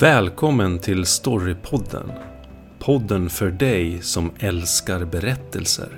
Välkommen 0.00 0.78
till 0.78 1.06
Storypodden. 1.06 2.12
Podden 2.78 3.30
för 3.30 3.50
dig 3.50 4.02
som 4.02 4.30
älskar 4.38 5.04
berättelser. 5.04 5.88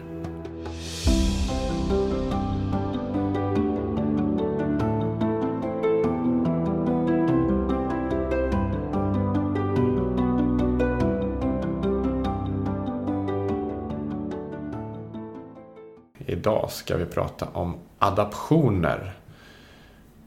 Idag 16.27 16.71
ska 16.71 16.97
vi 16.97 17.07
prata 17.07 17.47
om 17.53 17.75
adaptioner. 17.99 19.13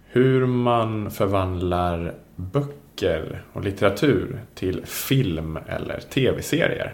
Hur 0.06 0.46
man 0.46 1.12
förvandlar 1.12 2.14
böcker 2.36 2.85
och 3.54 3.64
litteratur 3.64 4.42
till 4.56 4.86
film 4.86 5.60
eller 5.68 6.00
tv-serier. 6.00 6.94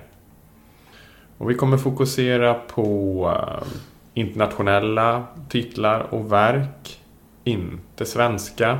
Och 1.37 1.49
vi 1.49 1.55
kommer 1.55 1.77
fokusera 1.77 2.53
på 2.53 3.25
eh, 3.37 3.67
internationella 4.13 5.23
titlar 5.49 5.99
och 6.13 6.31
verk. 6.31 7.01
Inte 7.43 8.05
svenska. 8.05 8.79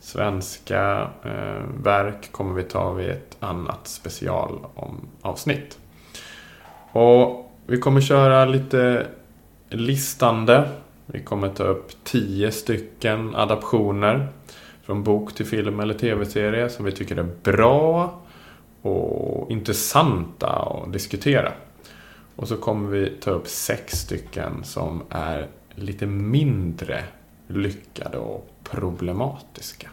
Svenska 0.00 1.10
eh, 1.24 1.62
verk 1.82 2.32
kommer 2.32 2.54
vi 2.54 2.62
ta 2.62 2.92
vid 2.92 3.08
ett 3.08 3.36
annat 3.40 3.86
specialavsnitt. 3.86 5.78
Och 6.92 7.52
vi 7.66 7.78
kommer 7.78 8.00
köra 8.00 8.44
lite 8.44 9.06
listande. 9.68 10.68
Vi 11.06 11.22
kommer 11.22 11.48
ta 11.48 11.64
upp 11.64 11.90
tio 12.04 12.52
stycken 12.52 13.34
adaptioner 13.34 14.28
från 14.86 15.02
bok 15.02 15.34
till 15.34 15.46
film 15.46 15.80
eller 15.80 15.94
tv-serie 15.94 16.68
som 16.68 16.84
vi 16.84 16.92
tycker 16.92 17.16
är 17.16 17.28
bra 17.42 18.20
och 18.82 19.50
intressanta 19.50 20.46
att 20.46 20.92
diskutera. 20.92 21.52
Och 22.36 22.48
så 22.48 22.56
kommer 22.56 22.88
vi 22.90 23.10
ta 23.20 23.30
upp 23.30 23.48
sex 23.48 23.92
stycken 24.00 24.64
som 24.64 25.02
är 25.10 25.46
lite 25.74 26.06
mindre 26.06 27.04
lyckade 27.46 28.18
och 28.18 28.50
problematiska. 28.64 29.90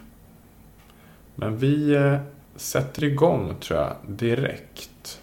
Men 1.35 1.57
vi 1.57 1.93
eh, 1.95 2.17
sätter 2.55 3.03
igång 3.03 3.55
tror 3.59 3.79
jag 3.79 3.93
direkt. 4.07 5.21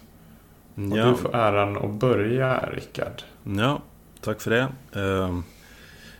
Och 0.75 0.97
Ja. 0.97 1.05
du 1.05 1.15
får 1.15 1.35
äran 1.35 1.77
att 1.77 1.91
börja 1.91 2.69
Rickard. 2.71 3.21
Ja, 3.43 3.81
tack 4.21 4.41
för 4.41 4.51
det. 4.51 4.67
Ehm, 5.01 5.43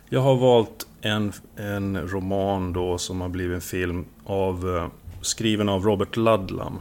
Jag 0.08 0.20
har 0.20 0.36
valt 0.36 0.86
en, 1.02 1.32
en 1.56 2.08
roman 2.08 2.72
då 2.72 2.98
som 2.98 3.20
har 3.20 3.28
blivit 3.28 3.54
en 3.54 3.60
film 3.60 4.04
av, 4.24 4.76
eh, 4.76 4.88
skriven 5.20 5.68
av 5.68 5.84
Robert 5.84 6.16
Ludlum. 6.16 6.80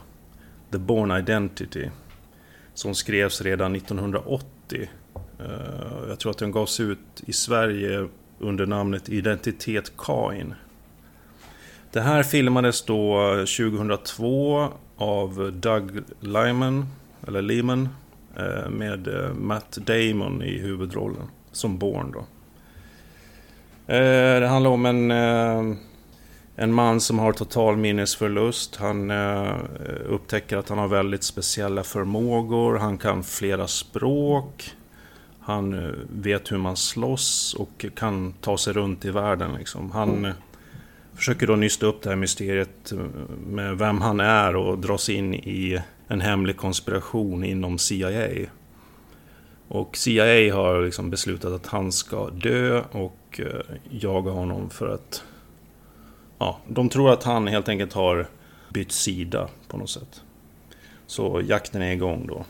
The 0.72 0.78
Born 0.78 1.12
Identity. 1.12 1.90
Som 2.74 2.96
skrevs 2.96 3.42
redan 3.42 3.76
1980. 3.76 4.90
Eh, 5.40 6.10
jag 6.10 6.20
tror 6.20 6.30
att 6.30 6.38
den 6.38 6.52
gavs 6.52 6.80
ut 6.80 7.24
i 7.26 7.34
Sverige 7.34 8.08
under 8.40 8.66
namnet 8.66 9.10
Identitet 9.10 9.92
Kain. 9.98 10.54
Det 11.92 12.02
här 12.02 12.24
filmades 12.24 12.82
då 12.82 13.32
2002 13.32 14.68
av 14.98 15.52
Doug 15.54 16.04
Lyman, 16.20 16.86
eller 17.28 17.42
Lehman, 17.42 17.90
eh, 18.38 18.70
med 18.70 19.10
Matt 19.36 19.72
Damon 19.72 20.42
i 20.42 20.60
huvudrollen 20.60 21.28
som 21.52 21.78
Born 21.78 22.12
då. 22.12 22.26
Eh, 23.92 24.40
Det 24.40 24.48
handlar 24.48 24.72
om 24.72 24.86
en, 24.86 25.12
eh, 25.12 25.78
en 26.56 26.74
man 26.74 27.02
som 27.02 27.20
har 27.20 27.34
total 27.34 27.78
minnesförlust. 27.78 28.76
Han 28.76 29.12
eh, 29.12 29.56
upptäcker 30.10 30.58
att 30.58 30.70
han 30.70 30.78
har 30.78 30.88
väldigt 30.88 31.24
speciella 31.24 31.84
förmågor. 31.84 32.78
Han 32.78 32.98
kan 32.98 33.24
flera 33.24 33.68
språk. 33.68 34.74
Han 35.40 35.96
vet 36.10 36.52
hur 36.52 36.58
man 36.58 36.76
slåss 36.76 37.54
och 37.54 37.86
kan 37.96 38.34
ta 38.34 38.58
sig 38.58 38.74
runt 38.74 39.06
i 39.06 39.10
världen. 39.12 39.54
Liksom. 39.54 39.92
Han 39.92 40.26
eh, 40.26 40.34
försöker 41.16 41.48
då 41.48 41.56
nysta 41.56 41.86
upp 41.86 42.02
det 42.02 42.10
här 42.10 42.16
mysteriet 42.16 42.94
med 43.48 43.78
vem 43.78 44.02
han 44.02 44.20
är 44.20 44.56
och 44.56 44.78
dras 44.78 45.10
in 45.10 45.34
i 45.34 45.82
en 46.08 46.22
hemlig 46.22 46.58
konspiration 46.58 47.44
inom 47.44 47.78
CIA. 47.78 48.28
Och 49.74 49.98
CIA 49.98 50.56
har 50.56 50.82
liksom 50.82 51.10
beslutat 51.10 51.54
att 51.54 51.68
han 51.68 51.92
ska 51.92 52.30
dö 52.30 52.84
och 52.92 53.40
eh, 53.40 53.76
jaga 53.90 54.32
honom 54.32 54.70
för 54.70 54.94
att... 54.94 55.24
Ja, 56.38 56.60
de 56.68 56.90
tror 56.90 57.14
att 57.14 57.24
han 57.24 57.48
helt 57.48 57.70
enkelt 57.70 57.94
har 57.94 58.28
bytt 58.70 58.92
sida 58.92 59.50
på 59.68 59.78
något 59.78 59.90
sätt. 59.90 60.22
Så 61.08 61.42
jakten 61.48 61.82
är 61.82 61.92
igång 61.92 62.28
då. 62.28 62.46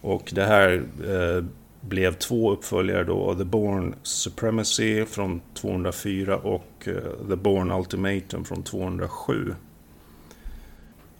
Och 0.00 0.32
det 0.34 0.44
här 0.44 0.82
eh, 1.08 1.44
blev 1.80 2.14
två 2.14 2.52
uppföljare 2.52 3.04
då. 3.04 3.34
The 3.34 3.44
Born 3.44 3.94
Supremacy 4.02 5.04
från 5.04 5.40
204 5.54 6.36
och 6.36 6.88
eh, 6.88 7.28
The 7.28 7.36
Born 7.36 7.72
Ultimatum 7.72 8.44
från 8.44 8.62
207. 8.62 9.54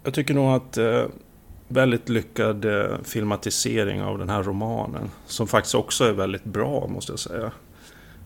Jag 0.02 0.14
tycker 0.14 0.34
nog 0.34 0.50
att 0.50 0.78
eh, 0.78 1.04
väldigt 1.68 2.08
lyckad 2.08 2.64
eh, 2.64 2.98
filmatisering 3.04 4.02
av 4.02 4.18
den 4.18 4.28
här 4.28 4.42
romanen. 4.42 5.10
Som 5.26 5.46
faktiskt 5.46 5.74
också 5.74 6.04
är 6.04 6.12
väldigt 6.12 6.44
bra 6.44 6.86
måste 6.86 7.12
jag 7.12 7.18
säga. 7.18 7.52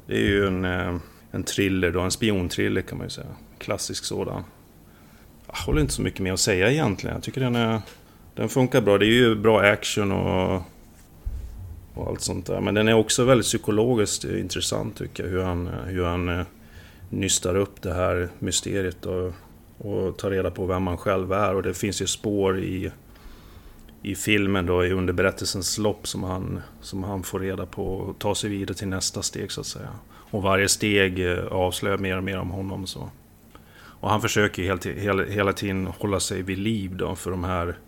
Det 0.06 0.14
är 0.14 0.28
ju 0.28 0.46
en, 0.46 0.64
eh, 0.64 0.96
en 1.30 1.42
thriller 1.42 1.90
då, 1.90 2.00
en 2.00 2.10
spionthriller 2.10 2.82
kan 2.82 2.98
man 2.98 3.06
ju 3.06 3.10
säga. 3.10 3.26
Klassisk 3.58 4.04
sådan. 4.04 4.44
Jag 5.46 5.56
håller 5.56 5.80
inte 5.80 5.92
så 5.92 6.02
mycket 6.02 6.20
mer 6.20 6.32
att 6.32 6.40
säga 6.40 6.70
egentligen. 6.70 7.16
Jag 7.16 7.22
tycker 7.22 7.40
den, 7.40 7.56
är, 7.56 7.80
den 8.34 8.48
funkar 8.48 8.80
bra. 8.80 8.98
Det 8.98 9.06
är 9.06 9.08
ju 9.08 9.34
bra 9.34 9.60
action 9.60 10.12
och, 10.12 10.62
och 11.94 12.08
allt 12.08 12.20
sånt 12.20 12.46
där. 12.46 12.60
Men 12.60 12.74
den 12.74 12.88
är 12.88 12.94
också 12.94 13.24
väldigt 13.24 13.46
psykologiskt 13.46 14.24
intressant 14.24 14.96
tycker 14.96 15.22
jag. 15.22 15.30
Hur 15.30 15.42
han, 15.42 15.66
hur 15.86 16.04
han 16.04 16.28
eh, 16.28 16.46
nystar 17.10 17.54
upp 17.54 17.82
det 17.82 17.94
här 17.94 18.28
mysteriet 18.38 19.06
och, 19.06 19.32
och 19.78 20.16
tar 20.16 20.30
reda 20.30 20.50
på 20.50 20.66
vem 20.66 20.82
man 20.82 20.96
själv 20.96 21.32
är. 21.32 21.54
Och 21.54 21.62
det 21.62 21.74
finns 21.74 22.02
ju 22.02 22.06
spår 22.06 22.58
i, 22.58 22.90
i 24.02 24.14
filmen 24.14 24.66
då, 24.66 24.84
i 24.84 24.92
under 24.92 25.12
berättelsens 25.12 25.78
lopp 25.78 26.08
som 26.08 26.22
han, 26.22 26.60
som 26.80 27.04
han 27.04 27.22
får 27.22 27.40
reda 27.40 27.66
på 27.66 27.94
och 27.94 28.18
tar 28.18 28.34
sig 28.34 28.50
vidare 28.50 28.76
till 28.76 28.88
nästa 28.88 29.22
steg 29.22 29.52
så 29.52 29.60
att 29.60 29.66
säga. 29.66 29.88
Och 30.30 30.42
varje 30.42 30.68
steg 30.68 31.32
eh, 31.32 31.46
avslöjar 31.46 31.98
mer 31.98 32.16
och 32.16 32.24
mer 32.24 32.38
om 32.38 32.50
honom. 32.50 32.86
Så. 32.86 33.10
Och 33.72 34.10
han 34.10 34.20
försöker 34.20 34.62
helt, 34.62 34.86
hela, 34.86 35.24
hela 35.24 35.52
tiden 35.52 35.86
hålla 35.86 36.20
sig 36.20 36.42
vid 36.42 36.58
liv 36.58 36.96
då 36.96 37.14
för 37.14 37.30
de 37.30 37.44
här 37.44 37.78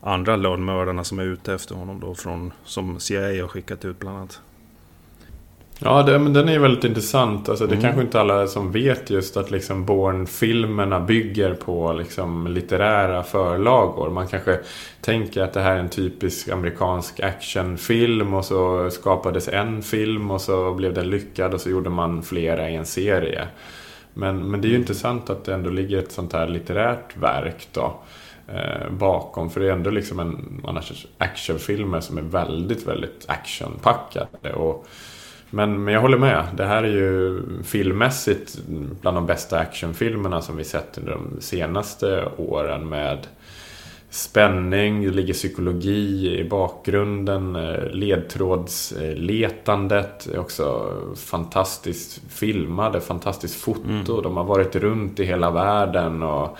andra 0.00 0.36
lönnmördarna 0.36 1.04
som 1.04 1.18
är 1.18 1.24
ute 1.24 1.54
efter 1.54 1.74
honom 1.74 2.00
då, 2.00 2.14
från, 2.14 2.52
som 2.64 3.00
CIA 3.00 3.42
har 3.42 3.48
skickat 3.48 3.84
ut 3.84 3.98
bland 3.98 4.16
annat. 4.16 4.40
Ja, 5.84 6.02
det, 6.02 6.18
men 6.18 6.32
den 6.32 6.48
är 6.48 6.52
ju 6.52 6.58
väldigt 6.58 6.84
intressant. 6.84 7.48
Alltså, 7.48 7.66
det 7.66 7.72
Mm. 7.74 7.82
kanske 7.82 8.02
inte 8.02 8.20
alla 8.20 8.46
som 8.46 8.72
vet 8.72 9.10
just 9.10 9.36
att 9.36 9.50
liksom 9.50 9.84
Bourne-filmerna 9.84 11.00
bygger 11.00 11.54
på 11.54 11.92
liksom 11.92 12.46
litterära 12.46 13.22
förlagor. 13.22 14.10
Man 14.10 14.26
kanske 14.28 14.58
tänker 15.00 15.42
att 15.42 15.52
det 15.52 15.60
här 15.60 15.76
är 15.76 15.80
en 15.80 15.88
typisk 15.88 16.48
amerikansk 16.48 17.20
actionfilm 17.20 18.34
och 18.34 18.44
så 18.44 18.90
skapades 18.90 19.48
en 19.48 19.82
film 19.82 20.30
och 20.30 20.40
så 20.40 20.74
blev 20.74 20.94
den 20.94 21.10
lyckad 21.10 21.54
och 21.54 21.60
så 21.60 21.70
gjorde 21.70 21.90
man 21.90 22.22
flera 22.22 22.70
i 22.70 22.74
en 22.76 22.86
serie. 22.86 23.46
Men, 24.14 24.50
men 24.50 24.60
det 24.60 24.68
är 24.68 24.70
ju 24.70 24.76
intressant 24.76 25.30
att 25.30 25.44
det 25.44 25.54
ändå 25.54 25.70
ligger 25.70 25.98
ett 25.98 26.12
sånt 26.12 26.32
här 26.32 26.48
litterärt 26.48 27.16
verk 27.16 27.68
då 27.72 27.94
eh, 28.48 28.90
bakom. 28.90 29.50
För 29.50 29.60
det 29.60 29.66
är 29.68 29.72
ändå 29.72 29.90
liksom 29.90 30.20
en 30.20 30.60
annars 30.66 31.06
actionfilmer 31.18 32.00
som 32.00 32.18
är 32.18 32.22
väldigt, 32.22 32.86
väldigt 32.86 33.24
actionpackade. 33.28 34.52
Och, 34.54 34.86
men, 35.54 35.84
men 35.84 35.94
jag 35.94 36.00
håller 36.00 36.18
med. 36.18 36.44
Det 36.56 36.64
här 36.64 36.82
är 36.82 36.88
ju 36.88 37.42
filmmässigt 37.62 38.58
bland 39.00 39.16
de 39.16 39.26
bästa 39.26 39.58
actionfilmerna 39.58 40.42
som 40.42 40.56
vi 40.56 40.64
sett 40.64 40.98
under 40.98 41.12
de 41.12 41.40
senaste 41.40 42.28
åren 42.36 42.88
med 42.88 43.26
spänning, 44.10 45.02
det 45.02 45.10
ligger 45.10 45.34
psykologi 45.34 46.36
i 46.38 46.44
bakgrunden, 46.44 47.56
eh, 47.56 47.84
ledtrådsletandet 47.84 50.26
är 50.26 50.38
också 50.38 50.92
fantastiskt 51.16 52.20
filmade, 52.28 53.00
fantastiskt 53.00 53.60
foto. 53.60 54.20
De 54.20 54.36
har 54.36 54.44
varit 54.44 54.76
runt 54.76 55.20
i 55.20 55.24
hela 55.24 55.50
världen 55.50 56.22
och 56.22 56.58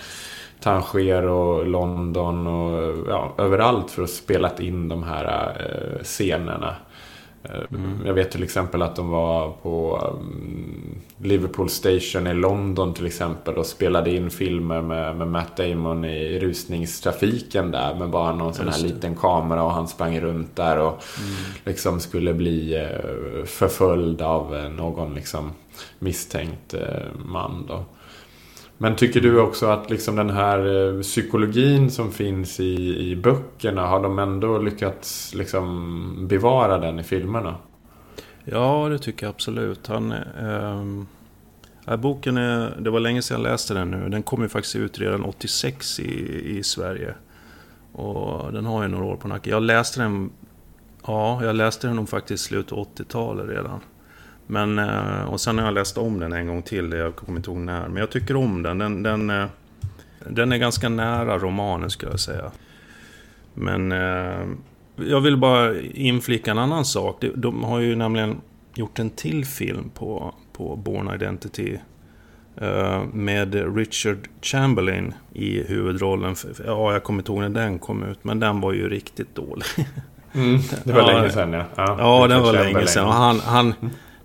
Tanger 0.60 1.26
och 1.26 1.66
London 1.66 2.46
och 2.46 2.96
ja, 3.08 3.34
överallt 3.38 3.90
för 3.90 4.02
att 4.02 4.10
spela 4.10 4.50
in 4.58 4.88
de 4.88 5.02
här 5.02 5.56
eh, 5.60 6.02
scenerna. 6.02 6.76
Eh, 7.42 7.60
Jag 8.06 8.14
vet 8.14 8.30
till 8.30 8.42
exempel 8.42 8.82
att 8.82 8.96
de 8.96 9.08
var 9.08 9.50
på 9.62 9.98
um, 10.20 10.94
Liverpool 11.18 11.68
Station 11.70 12.26
i 12.26 12.34
London 12.34 12.94
till 12.94 13.06
exempel 13.06 13.54
och 13.54 13.66
spelade 13.66 14.10
in 14.10 14.30
filmer 14.30 14.82
med, 14.82 15.16
med 15.16 15.28
Matt 15.28 15.56
Damon 15.56 16.04
i 16.04 16.38
rusningstrafiken 16.38 17.70
där 17.70 17.94
med 17.94 18.10
bara 18.10 18.34
någon 18.34 18.54
sån 18.54 18.68
här 18.68 18.82
liten 18.82 19.16
kamera 19.16 19.62
och 19.62 19.72
han 19.72 19.88
sprang 19.88 20.20
runt 20.20 20.56
där 20.56 20.78
och 20.78 21.02
liksom 21.64 22.00
skulle 22.00 22.34
bli 22.34 22.74
eh, 22.76 23.44
förföljd 23.44 24.22
av 24.22 24.56
eh, 24.56 24.68
någon 24.68 25.14
liksom 25.14 25.50
misstänkt 25.98 26.74
eh, 26.74 26.80
man 27.24 27.66
då. 27.68 27.84
Men 28.78 28.96
tycker 28.96 29.20
du 29.20 29.40
också 29.40 29.66
att 29.66 29.90
liksom 29.90 30.16
den 30.16 30.30
här 30.30 30.88
eh, 30.88 31.00
psykologin 31.02 31.90
som 31.90 32.12
finns 32.12 32.60
i, 32.60 32.98
i 33.10 33.16
böckerna, 33.16 33.86
har 33.86 34.02
de 34.02 34.18
ändå 34.18 34.58
lyckats 34.58 35.34
liksom 35.34 36.28
bevara 36.28 36.78
den 36.78 36.98
i 36.98 37.02
filmerna? 37.02 37.56
Ja, 38.44 38.88
det 38.88 38.98
tycker 38.98 39.26
jag 39.26 39.30
absolut. 39.30 39.86
Han, 39.86 40.12
eh, 40.12 41.96
boken 41.96 42.36
är, 42.36 42.76
det 42.80 42.90
var 42.90 43.00
länge 43.00 43.22
sedan 43.22 43.42
jag 43.42 43.50
läste 43.50 43.74
den 43.74 43.90
nu. 43.90 44.08
Den 44.08 44.22
kom 44.22 44.42
ju 44.42 44.48
faktiskt 44.48 44.76
ut 44.76 44.98
redan 44.98 45.24
86 45.24 46.00
i, 46.00 46.42
i 46.58 46.62
Sverige. 46.62 47.14
Och 47.92 48.52
den 48.52 48.66
har 48.66 48.82
ju 48.82 48.88
några 48.88 49.04
år 49.04 49.16
på 49.16 49.28
nacken. 49.28 49.50
Jag 49.50 49.62
läste 49.62 50.00
den, 50.00 50.30
ja, 51.06 51.44
jag 51.44 51.56
läste 51.56 51.86
den 51.86 51.96
nog 51.96 52.08
faktiskt 52.08 52.44
i 52.44 52.48
slutet 52.48 52.72
av 52.72 52.88
80-talet 52.96 53.48
redan. 53.48 53.80
Men, 54.46 54.78
eh, 54.78 55.24
och 55.24 55.40
sen 55.40 55.58
har 55.58 55.64
jag 55.64 55.74
läst 55.74 55.98
om 55.98 56.20
den 56.20 56.32
en 56.32 56.46
gång 56.46 56.62
till, 56.62 56.92
jag 56.92 57.16
kommer 57.16 57.38
inte 57.38 57.50
ihåg 57.50 57.58
när. 57.58 57.88
Men 57.88 57.96
jag 57.96 58.10
tycker 58.10 58.36
om 58.36 58.62
den. 58.62 58.78
Den, 58.78 59.02
den, 59.02 59.30
eh, 59.30 59.46
den 60.28 60.52
är 60.52 60.56
ganska 60.56 60.88
nära 60.88 61.38
romanen 61.38 61.90
skulle 61.90 62.12
jag 62.12 62.20
säga. 62.20 62.50
Men 63.54 63.92
eh, 63.92 64.46
jag 64.96 65.20
vill 65.20 65.36
bara 65.36 65.80
inflika 65.80 66.50
en 66.50 66.58
annan 66.58 66.84
sak. 66.84 67.24
De 67.34 67.64
har 67.64 67.78
ju 67.80 67.96
nämligen 67.96 68.40
gjort 68.74 68.98
en 68.98 69.10
till 69.10 69.44
film 69.44 69.90
på, 69.94 70.34
på 70.52 70.76
Born 70.76 71.14
Identity. 71.14 71.78
Med 73.12 73.76
Richard 73.76 74.28
Chamberlain 74.42 75.14
i 75.32 75.62
huvudrollen. 75.62 76.34
Ja, 76.66 76.92
jag 76.92 77.02
kommer 77.02 77.20
inte 77.20 77.32
ihåg 77.32 77.40
när 77.40 77.48
den 77.48 77.78
kom 77.78 78.02
ut, 78.02 78.24
men 78.24 78.40
den 78.40 78.60
var 78.60 78.72
ju 78.72 78.88
riktigt 78.88 79.34
dålig. 79.34 79.66
Mm, 80.34 80.60
det 80.84 80.92
var 80.92 81.00
ja, 81.00 81.06
länge 81.06 81.30
sedan 81.30 81.52
ja. 81.52 81.64
Ja, 81.74 81.96
ja 81.98 82.26
den 82.28 82.42
var 82.42 82.52
länge 82.52 82.86
sedan. 82.86 83.06
Och 83.06 83.12
han, 83.12 83.40
han, 83.40 83.74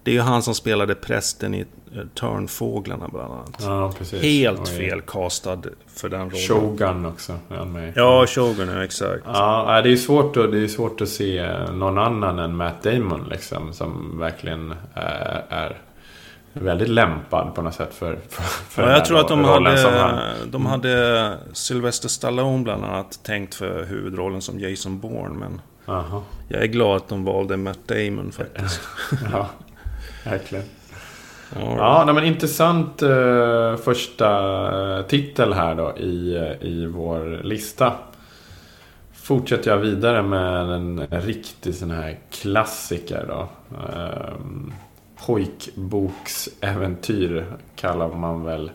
det 0.08 0.12
är 0.12 0.14
ju 0.14 0.22
han 0.22 0.44
som 0.44 0.56
spelade 0.56 0.96
prästen 0.96 1.54
i 1.54 1.60
eh, 1.60 2.02
Törnfåglarna 2.20 3.08
bland 3.08 3.34
annat. 3.34 3.58
Ja, 3.60 3.94
precis. 3.98 4.22
Helt 4.22 4.60
Oj. 4.60 4.78
fel 4.78 5.02
castad 5.02 5.62
för 5.88 6.10
den 6.10 6.30
rollen. 6.30 6.38
Shogun 6.48 7.06
också. 7.06 7.34
Är 7.50 7.66
med. 7.66 7.94
Ja, 7.96 8.26
Shogun, 8.28 8.70
ja, 8.70 8.84
exakt. 8.84 9.24
Ja, 9.26 9.82
det 9.84 9.92
är 9.92 9.96
svårt 9.96 10.38
att, 10.38 10.52
det 10.52 10.60
är 10.60 10.68
svårt 10.68 11.02
att 11.02 11.10
se 11.10 11.50
någon 11.74 11.98
annan 11.98 12.40
än 12.40 12.56
Matt 12.56 12.84
Damon 12.84 13.28
liksom. 13.30 13.74
Som 13.74 14.20
verkligen 14.20 14.74
är, 14.94 15.46
eh, 15.50 15.58
är 15.58 15.78
väldigt 16.54 16.90
lämpad 16.90 17.56
på 17.56 17.62
något 17.62 17.76
sätt 17.76 17.94
för, 17.94 18.20
för, 18.30 18.44
för 18.44 18.84
ja, 18.84 18.92
Jag 18.92 19.06
tror 19.06 19.20
att 19.20 19.28
de 19.28 19.44
hade, 19.44 20.34
de 20.52 20.66
hade 20.66 21.38
Sylvester 21.54 22.10
Stallone 22.10 22.64
bland 22.64 22.86
annat 22.86 23.20
tänkt 23.24 23.56
för 23.56 23.86
huvudrollen 23.86 24.42
som 24.42 24.60
Jason 24.60 25.00
Bourne. 25.00 25.36
Men 25.40 25.62
Aha. 25.96 26.24
jag 26.48 26.62
är 26.62 26.68
glad 26.68 26.98
att 26.98 27.08
de 27.08 27.24
valde 27.24 27.58
Matt 27.58 27.88
Damon 27.88 28.32
faktiskt. 28.32 28.82
ja. 29.32 29.48
Verkligen. 30.30 30.66
Ja, 31.56 32.04
nej, 32.06 32.16
men 32.16 32.24
intressant 32.24 33.04
uh, 33.04 33.76
första 33.76 35.04
titel 35.04 35.54
här 35.54 35.76
då 35.76 35.98
i, 35.98 36.36
i 36.62 36.86
vår 36.86 37.44
lista. 37.44 37.94
Fortsätter 39.14 39.72
jag 39.72 39.78
vidare 39.78 40.24
med 40.24 40.72
en 40.72 41.08
riktig 41.12 41.76
sån 41.76 41.92
här 41.92 42.20
klassiker 42.32 43.26
då. 43.28 43.50
Um, 43.70 44.74
pojkboksäventyr 45.26 47.46
kallar 47.76 48.16
man 48.16 48.44
väl 48.44 48.72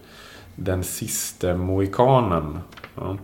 Den 0.56 0.84
sista 0.84 1.54
mohikanen. 1.54 2.58
Ja. 2.94 3.16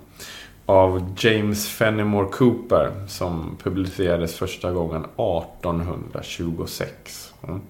Av 0.66 1.14
James 1.18 1.68
Fenimore 1.68 2.28
Cooper 2.28 2.90
som 3.06 3.56
publicerades 3.62 4.34
första 4.34 4.72
gången 4.72 5.04
1826. 5.04 7.34
Ja. 7.46 7.60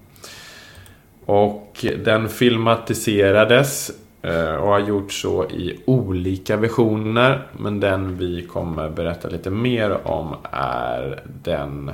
Och 1.29 1.85
den 2.03 2.29
filmatiserades 2.29 3.91
eh, 4.21 4.55
och 4.55 4.67
har 4.67 4.79
gjort 4.79 5.11
så 5.11 5.45
i 5.45 5.79
olika 5.85 6.57
versioner. 6.57 7.47
Men 7.57 7.79
den 7.79 8.17
vi 8.17 8.41
kommer 8.41 8.89
berätta 8.89 9.29
lite 9.29 9.49
mer 9.49 10.07
om 10.07 10.35
är 10.51 11.23
den 11.43 11.91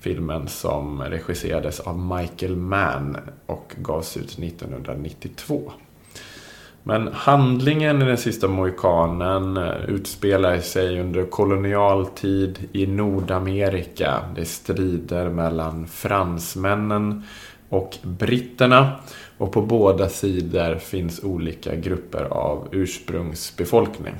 filmen 0.00 0.48
som 0.48 1.02
regisserades 1.02 1.80
av 1.80 1.98
Michael 1.98 2.56
Mann 2.56 3.16
och 3.46 3.74
gavs 3.76 4.16
ut 4.16 4.38
1992. 4.38 5.72
Men 6.82 7.08
handlingen 7.12 8.02
i 8.02 8.04
Den 8.04 8.18
sista 8.18 8.48
mohikanen 8.48 9.56
eh, 9.56 9.84
utspelar 9.88 10.58
sig 10.58 11.00
under 11.00 11.24
kolonialtid 11.24 12.68
i 12.72 12.86
Nordamerika. 12.86 14.20
Det 14.34 14.40
är 14.40 14.44
strider 14.44 15.28
mellan 15.28 15.86
fransmännen 15.86 17.22
och 17.72 17.98
britterna. 18.02 19.00
Och 19.38 19.52
på 19.52 19.62
båda 19.62 20.08
sidor 20.08 20.74
finns 20.74 21.24
olika 21.24 21.74
grupper 21.74 22.24
av 22.24 22.68
ursprungsbefolkning. 22.72 24.14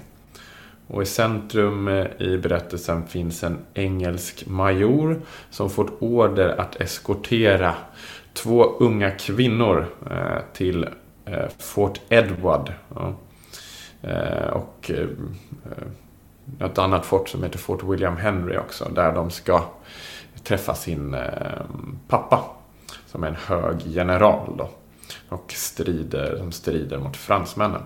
Och 0.86 1.02
i 1.02 1.06
centrum 1.06 1.88
eh, 1.88 2.06
i 2.18 2.38
berättelsen 2.38 3.06
finns 3.06 3.44
en 3.44 3.58
engelsk 3.74 4.46
major 4.46 5.20
som 5.50 5.70
fått 5.70 6.02
order 6.02 6.60
att 6.60 6.80
eskortera 6.80 7.74
två 8.32 8.64
unga 8.64 9.10
kvinnor 9.10 9.86
eh, 10.10 10.38
till 10.52 10.86
eh, 11.24 11.48
Fort 11.58 12.00
Edward. 12.08 12.72
Och 14.52 14.90
ett 16.60 16.78
annat 16.78 17.06
fort 17.06 17.28
som 17.28 17.42
heter 17.42 17.58
Fort 17.58 17.82
William 17.82 18.16
Henry 18.16 18.56
också, 18.56 18.88
där 18.94 19.12
de 19.12 19.30
ska 19.30 19.64
träffa 20.44 20.74
sin 20.74 21.16
pappa 22.08 22.61
som 23.12 23.24
är 23.24 23.28
en 23.28 23.36
hög 23.36 23.76
general 23.86 24.56
då. 24.58 24.70
Och 25.28 25.52
strider, 25.52 26.36
som 26.38 26.52
strider 26.52 26.98
mot 26.98 27.16
fransmännen. 27.16 27.82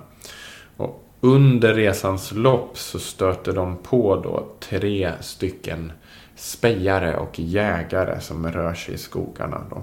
Och 0.77 1.05
under 1.21 1.75
resans 1.75 2.33
lopp 2.33 2.79
så 2.79 2.99
stöter 2.99 3.53
de 3.53 3.77
på 3.77 4.17
då 4.17 4.47
tre 4.61 5.13
stycken 5.21 5.93
spejare 6.37 7.17
och 7.17 7.41
jägare 7.41 8.21
som 8.21 8.53
rör 8.53 8.75
sig 8.75 8.95
i 8.95 8.99
skogarna. 8.99 9.63
Då. 9.71 9.83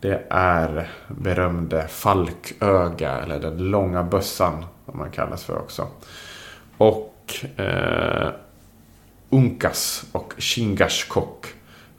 Det 0.00 0.26
är 0.30 0.90
berömde 1.08 1.88
Falköga, 1.88 3.12
eller 3.12 3.40
den 3.40 3.58
långa 3.58 4.02
bössan, 4.02 4.64
som 4.84 4.98
man 4.98 5.10
kallas 5.10 5.44
för 5.44 5.58
också. 5.58 5.86
Och 6.76 7.34
eh, 7.56 8.28
Unkas 9.30 10.04
och 10.12 10.34
Shingashkok 10.38 11.46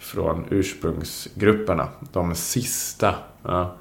från 0.06 0.46
ursprungsgrupperna. 0.50 1.88
De 2.12 2.36
sista 2.36 3.16
ja, 3.44 3.76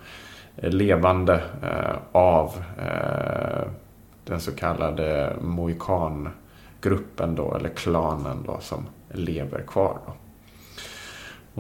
levande 0.57 1.43
eh, 1.63 1.97
av 2.13 2.65
eh, 2.79 3.69
den 4.25 4.41
så 4.41 4.53
kallade 4.53 5.37
Mohikangruppen 5.41 7.35
då, 7.35 7.55
eller 7.55 7.69
klanen 7.69 8.43
då, 8.47 8.59
som 8.61 8.87
lever 9.13 9.63
kvar. 9.67 9.99
Då. 10.07 10.13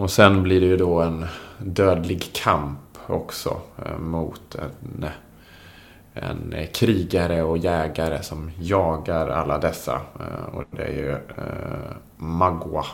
Och 0.03 0.11
sen 0.11 0.43
blir 0.43 0.61
det 0.61 0.67
ju 0.67 0.77
då 0.77 1.01
en 1.01 1.27
dödlig 1.59 2.33
kamp 2.33 2.79
också 3.07 3.61
eh, 3.87 3.99
mot 3.99 4.55
en, 4.55 5.07
en 6.13 6.55
krigare 6.73 7.43
och 7.43 7.59
jägare 7.59 8.23
som 8.23 8.51
jagar 8.59 9.29
alla 9.29 9.59
dessa. 9.59 9.95
Eh, 9.95 10.55
och 10.55 10.65
det 10.71 10.83
är 10.83 10.93
ju 10.93 11.11
eh, 11.13 11.97
Magua 12.17 12.85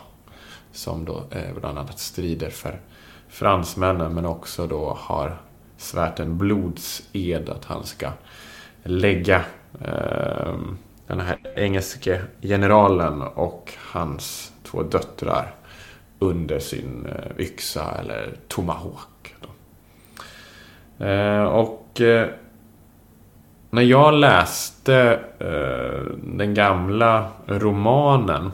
som 0.72 1.04
då 1.04 1.24
eh, 1.30 1.54
bland 1.60 1.78
annat 1.78 1.98
strider 1.98 2.50
för 2.50 2.80
fransmännen 3.28 4.14
men 4.14 4.26
också 4.26 4.66
då 4.66 4.96
har 5.00 5.40
svärt 5.76 6.20
en 6.20 6.38
blodsed 6.38 7.48
att 7.48 7.64
han 7.64 7.84
ska 7.84 8.10
lägga 8.82 9.44
eh, 9.80 10.54
den 11.06 11.20
här 11.20 11.38
engelske 11.56 12.22
generalen 12.42 13.22
och 13.22 13.72
hans 13.78 14.52
två 14.62 14.82
döttrar 14.82 15.54
under 16.18 16.58
sin 16.58 17.06
eh, 17.06 17.44
yxa 17.44 17.94
eller 18.00 18.36
tomahawk. 18.48 19.34
Eh, 20.98 21.42
och 21.42 22.00
eh, 22.00 22.28
när 23.70 23.82
jag 23.82 24.14
läste 24.14 25.20
eh, 25.38 26.12
den 26.22 26.54
gamla 26.54 27.28
romanen 27.46 28.52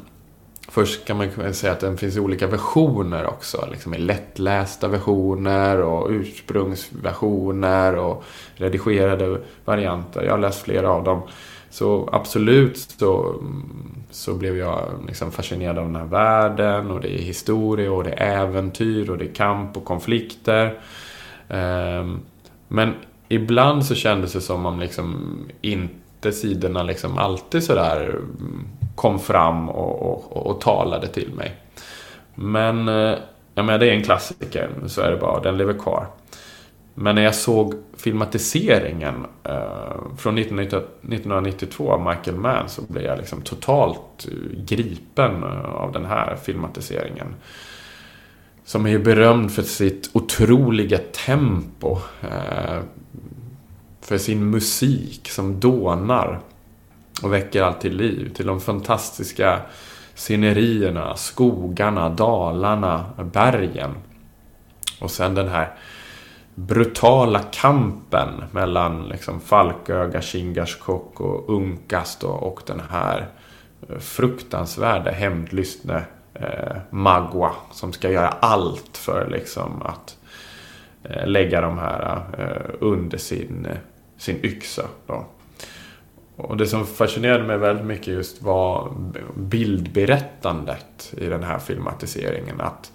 Först 0.77 1.05
kan 1.05 1.17
man 1.17 1.55
säga 1.55 1.73
att 1.73 1.81
den 1.81 1.97
finns 1.97 2.17
i 2.17 2.21
olika 2.21 2.47
versioner 2.47 3.27
också. 3.27 3.69
Liksom 3.71 3.95
i 3.95 3.99
lättlästa 3.99 4.89
versioner 4.89 5.83
och 5.83 6.11
ursprungsversioner 6.11 7.97
och 7.97 8.25
redigerade 8.55 9.41
varianter. 9.65 10.23
Jag 10.23 10.31
har 10.31 10.39
läst 10.39 10.63
flera 10.63 10.91
av 10.91 11.05
dem. 11.05 11.23
Så 11.71 12.09
absolut 12.13 12.79
så, 12.79 13.43
så 14.11 14.35
blev 14.35 14.57
jag 14.57 14.83
liksom 15.07 15.33
fascinerad 15.33 15.79
av 15.79 15.85
den 15.85 15.97
här 15.97 16.05
världen 16.05 16.91
och 16.91 17.01
det 17.01 17.15
är 17.15 17.23
historia 17.23 17.93
och 17.93 18.05
det 18.05 18.13
är 18.13 18.43
äventyr 18.43 19.11
och 19.11 19.19
det 19.19 19.25
är 19.25 19.35
kamp 19.35 19.77
och 19.77 19.85
konflikter. 19.85 20.81
Ehm, 21.49 22.21
men 22.69 22.95
ibland 23.29 23.87
så 23.87 23.95
kändes 23.95 24.33
det 24.33 24.41
som 24.41 24.67
om 24.67 24.81
liksom 24.81 25.39
inte 25.61 26.33
sidorna 26.33 26.83
liksom 26.83 27.19
alltid 27.19 27.65
sådär 27.65 28.21
kom 28.97 29.19
fram 29.19 29.69
och, 29.69 30.03
och, 30.03 30.47
och, 30.47 30.61
talade 30.61 31.07
till 31.07 31.33
mig. 31.35 31.55
Men, 32.35 32.87
jag 32.87 33.19
ja, 33.55 33.63
men 33.63 33.81
det 33.81 33.87
är 33.87 33.93
en 33.93 34.03
klassiker, 34.03 34.71
så 34.87 35.01
är 35.01 35.11
det 35.11 35.17
bara. 35.17 35.41
Den 35.41 35.57
lever 35.57 35.75
kvar. 35.75 36.07
Men 36.99 37.15
när 37.15 37.23
jag 37.23 37.35
såg 37.35 37.75
filmatiseringen 37.97 39.27
eh, 39.45 40.17
från 40.17 40.39
1992 40.39 41.93
av 41.93 42.07
Michael 42.07 42.37
Mann 42.37 42.69
så 42.69 42.83
blev 42.89 43.05
jag 43.05 43.19
liksom 43.19 43.43
totalt 43.43 44.29
eh, 44.29 44.65
gripen 44.65 45.43
eh, 45.43 45.75
av 45.75 45.93
den 45.93 46.05
här 46.05 46.37
filmatiseringen. 46.37 47.35
Som 48.65 48.87
är 48.87 48.91
ju 48.91 48.99
berömd 48.99 49.53
för 49.53 49.63
sitt 49.63 50.11
otroliga 50.13 50.99
tempo. 51.27 51.99
Eh, 52.23 52.81
för 54.01 54.19
sin 54.19 54.51
musik 54.51 55.29
som 55.31 55.61
dånar 55.61 56.41
och 57.23 57.33
väcker 57.33 57.63
alltid 57.63 57.95
liv. 57.95 58.35
Till 58.35 58.47
de 58.47 58.61
fantastiska 58.61 59.61
scenerierna, 60.15 61.17
skogarna, 61.17 62.09
dalarna, 62.09 63.05
bergen. 63.17 63.95
Och 65.01 65.11
sen 65.11 65.35
den 65.35 65.49
här 65.49 65.75
brutala 66.55 67.39
kampen 67.39 68.45
mellan 68.51 69.09
liksom 69.09 69.41
Falköga, 69.41 70.21
Kingarskog 70.21 71.21
och 71.21 71.57
Unkast 71.57 72.25
och 72.25 72.63
den 72.67 72.83
här 72.91 73.29
eh, 73.89 73.99
fruktansvärda 73.99 75.11
hämndlystne 75.11 76.05
eh, 76.35 76.77
Magua 76.91 77.53
som 77.73 77.93
ska 77.93 78.11
göra 78.11 78.29
allt 78.29 78.97
för 78.97 79.29
liksom 79.31 79.83
att 79.83 80.17
eh, 81.05 81.27
lägga 81.27 81.61
de 81.61 81.79
här 81.79 82.21
eh, 82.39 82.75
under 82.81 83.19
sin, 83.19 83.67
eh, 83.71 83.77
sin 84.19 84.45
yxa. 84.45 84.83
Då. 85.07 85.27
Och 86.37 86.57
det 86.57 86.67
som 86.67 86.87
fascinerade 86.87 87.45
mig 87.45 87.59
väldigt 87.59 87.87
mycket 87.87 88.07
just 88.07 88.43
var 88.43 88.93
bildberättandet 89.35 91.15
i 91.19 91.27
den 91.27 91.43
här 91.43 91.59
filmatiseringen. 91.59 92.61
Att 92.61 92.93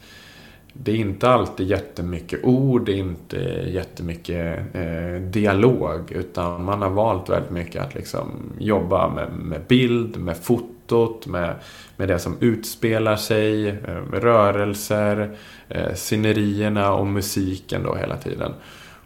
det 0.74 0.92
är 0.92 0.96
inte 0.96 1.30
alltid 1.30 1.68
jättemycket 1.68 2.44
ord, 2.44 2.86
det 2.86 2.92
är 2.92 2.98
inte 2.98 3.38
jättemycket 3.68 4.76
eh, 4.76 5.22
dialog. 5.22 6.12
Utan 6.12 6.64
man 6.66 6.82
har 6.82 6.90
valt 6.90 7.30
väldigt 7.30 7.52
mycket 7.52 7.82
att 7.82 7.96
liksom 7.96 8.30
jobba 8.60 9.10
med, 9.10 9.32
med 9.32 9.62
bild, 9.68 10.18
med 10.18 10.38
fotot, 10.38 11.28
med, 11.28 11.56
med 11.98 12.08
det 12.08 12.20
som 12.20 12.38
utspelar 12.40 13.16
sig, 13.16 13.68
eh, 13.68 14.02
med 14.12 14.24
rörelser, 14.24 15.38
eh, 15.70 15.94
scenerierna 15.94 16.94
och 16.94 17.08
musiken 17.08 17.84
då 17.84 17.96
hela 17.96 18.18
tiden. 18.18 18.54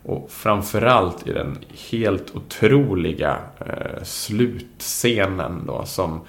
Och 0.05 0.31
framförallt 0.31 1.27
i 1.27 1.33
den 1.33 1.57
helt 1.91 2.35
otroliga 2.35 3.38
eh, 3.59 4.03
slutscenen 4.03 5.63
då 5.67 5.85
som 5.85 6.21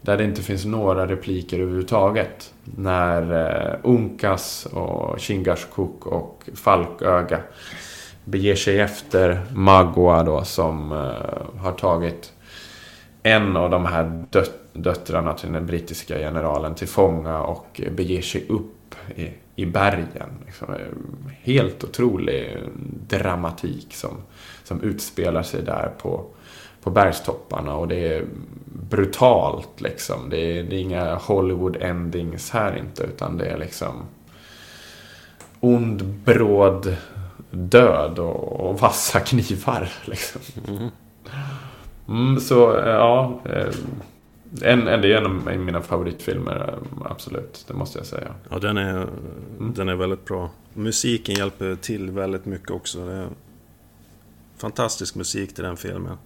där 0.00 0.16
det 0.16 0.24
inte 0.24 0.42
finns 0.42 0.64
några 0.64 1.06
repliker 1.06 1.60
överhuvudtaget. 1.60 2.54
När 2.64 3.46
eh, 3.46 3.78
Unkas 3.82 4.66
och 4.66 5.20
Kingarskuk 5.20 6.06
och 6.06 6.48
Falköga 6.54 7.40
beger 8.24 8.54
sig 8.54 8.80
efter 8.80 9.40
Magua 9.52 10.22
då 10.22 10.44
som 10.44 10.92
eh, 10.92 11.60
har 11.62 11.72
tagit 11.72 12.32
en 13.22 13.56
av 13.56 13.70
de 13.70 13.86
här 13.86 14.24
döt 14.30 14.52
döttrarna 14.82 15.34
till 15.34 15.52
den 15.52 15.66
brittiska 15.66 16.18
generalen 16.18 16.74
till 16.74 16.88
fånga 16.88 17.40
och 17.40 17.80
beger 17.90 18.22
sig 18.22 18.46
upp 18.48 18.94
i, 19.16 19.30
i 19.56 19.66
bergen. 19.66 20.30
Liksom, 20.46 20.74
eh, 20.74 20.80
helt 21.42 21.84
otrolig 21.84 22.58
dramatik 23.08 23.94
som, 23.94 24.10
som 24.64 24.82
utspelar 24.82 25.42
sig 25.42 25.62
där 25.62 25.90
på, 25.98 26.24
på 26.82 26.90
bergstopparna 26.90 27.74
och 27.74 27.88
det 27.88 28.14
är 28.14 28.24
brutalt 28.64 29.80
liksom. 29.80 30.30
Det 30.30 30.58
är, 30.58 30.62
det 30.62 30.76
är 30.76 30.80
inga 30.80 31.14
Hollywood 31.14 31.76
endings 31.76 32.50
här 32.50 32.76
inte 32.76 33.02
utan 33.02 33.36
det 33.36 33.46
är 33.46 33.58
liksom 33.58 34.06
ond, 35.60 36.04
bråd 36.04 36.96
död 37.50 38.18
och, 38.18 38.60
och 38.60 38.80
vassa 38.80 39.20
knivar 39.20 39.92
liksom. 40.04 40.40
Mm. 40.68 40.88
Mm, 42.08 42.40
så 42.40 42.54
ja, 42.86 43.40
eh, 43.44 43.74
en, 44.62 44.88
en, 44.88 45.00
det 45.00 45.12
är 45.12 45.16
en 45.16 45.26
av 45.26 45.58
mina 45.58 45.82
favoritfilmer, 45.82 46.78
absolut. 47.04 47.64
Det 47.68 47.74
måste 47.74 47.98
jag 47.98 48.06
säga. 48.06 48.34
Ja, 48.50 48.58
den 48.58 48.76
är, 48.76 48.90
mm. 48.90 49.72
den 49.74 49.88
är 49.88 49.94
väldigt 49.94 50.24
bra. 50.24 50.50
Musiken 50.74 51.34
hjälper 51.34 51.74
till 51.74 52.10
väldigt 52.10 52.44
mycket 52.44 52.70
också. 52.70 53.06
Det 53.06 53.12
är 53.12 53.28
fantastisk 54.56 55.14
musik 55.14 55.54
till 55.54 55.64
den 55.64 55.76
filmen. 55.76 56.16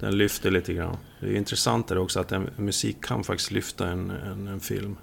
Den 0.00 0.18
lyfter 0.18 0.50
lite 0.50 0.74
grann. 0.74 0.96
Det 1.20 1.26
är 1.26 1.36
intressant 1.36 1.90
är 1.90 1.98
också 1.98 2.20
att 2.20 2.32
en, 2.32 2.50
musik 2.56 3.04
kan 3.04 3.24
faktiskt 3.24 3.50
lyfta 3.50 3.88
en, 3.88 4.10
en, 4.10 4.48
en 4.48 4.60
film. 4.60 4.96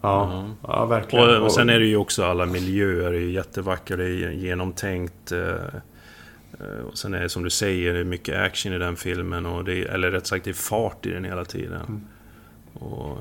Ja, 0.00 0.32
ja. 0.32 0.68
ja 0.72 0.86
verkligen. 0.86 1.28
Och, 1.28 1.44
och, 1.44 1.52
sen 1.52 1.70
är 1.70 1.78
det 1.78 1.86
ju 1.86 1.96
också 1.96 2.24
alla 2.24 2.46
miljöer, 2.46 3.12
det 3.12 3.18
är 3.18 3.30
jättevackra, 3.30 3.96
det 3.96 4.04
är 4.04 4.30
genomtänkt. 4.30 5.32
Eh, 5.32 5.40
Eh, 5.40 5.80
och 6.90 6.98
sen 6.98 7.14
är 7.14 7.20
det 7.20 7.28
som 7.28 7.42
du 7.42 7.50
säger, 7.50 7.94
det 7.94 8.00
är 8.00 8.04
mycket 8.04 8.38
action 8.38 8.72
i 8.72 8.78
den 8.78 8.96
filmen. 8.96 9.46
Och 9.46 9.64
det 9.64 9.74
är, 9.74 9.84
eller 9.84 10.10
rätt 10.10 10.26
sagt, 10.26 10.44
det 10.44 10.50
är 10.50 10.54
fart 10.54 11.06
i 11.06 11.10
den 11.10 11.24
hela 11.24 11.44
tiden. 11.44 11.80
Mm. 11.88 12.04
Och, 12.74 13.18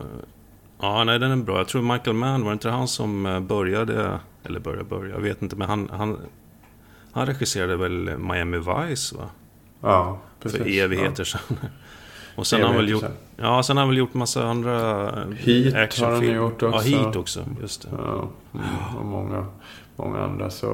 ja, 0.80 1.04
nej, 1.04 1.20
den 1.20 1.32
är 1.32 1.36
bra. 1.36 1.58
Jag 1.58 1.68
tror 1.68 1.82
Michael 1.82 2.16
Mann, 2.16 2.44
var 2.44 2.52
det 2.52 2.54
inte 2.54 2.70
han 2.70 2.88
som 2.88 3.26
eh, 3.26 3.40
började... 3.40 4.20
Eller 4.44 4.60
började, 4.60 4.84
började, 4.84 5.10
jag 5.10 5.20
vet 5.20 5.42
inte. 5.42 5.56
Men 5.56 5.70
han, 5.70 5.90
han, 5.90 6.20
han 7.12 7.26
regisserade 7.26 7.78
väl 7.78 8.18
Miami 8.18 8.58
Vice, 8.58 9.16
va? 9.16 9.30
Ja, 9.82 10.20
precis. 10.40 10.60
För 10.60 10.80
evigheter 10.80 11.20
ja. 11.20 11.26
sedan. 11.26 11.58
Och 12.36 12.48
sen 12.48 12.62
har 12.62 12.68
han 12.68 12.78
väl 12.78 12.90
gjort... 12.90 13.04
Ja, 13.38 13.64
sen 13.64 13.78
har 13.78 13.82
han 13.82 13.90
väl 13.90 13.98
gjort 13.98 14.14
massa 14.14 14.48
andra 14.48 15.06
Heat 15.38 16.00
har 16.00 16.12
han 16.12 16.34
gjort 16.34 16.64
också. 16.64 16.90
Ja, 16.90 16.98
Heat 16.98 17.16
också. 17.16 17.46
Just 17.62 17.82
det. 17.82 17.88
Ja, 17.98 18.30
och 19.00 19.06
många 19.06 19.46
många 19.96 20.20
andra. 20.20 20.50
Så 20.50 20.68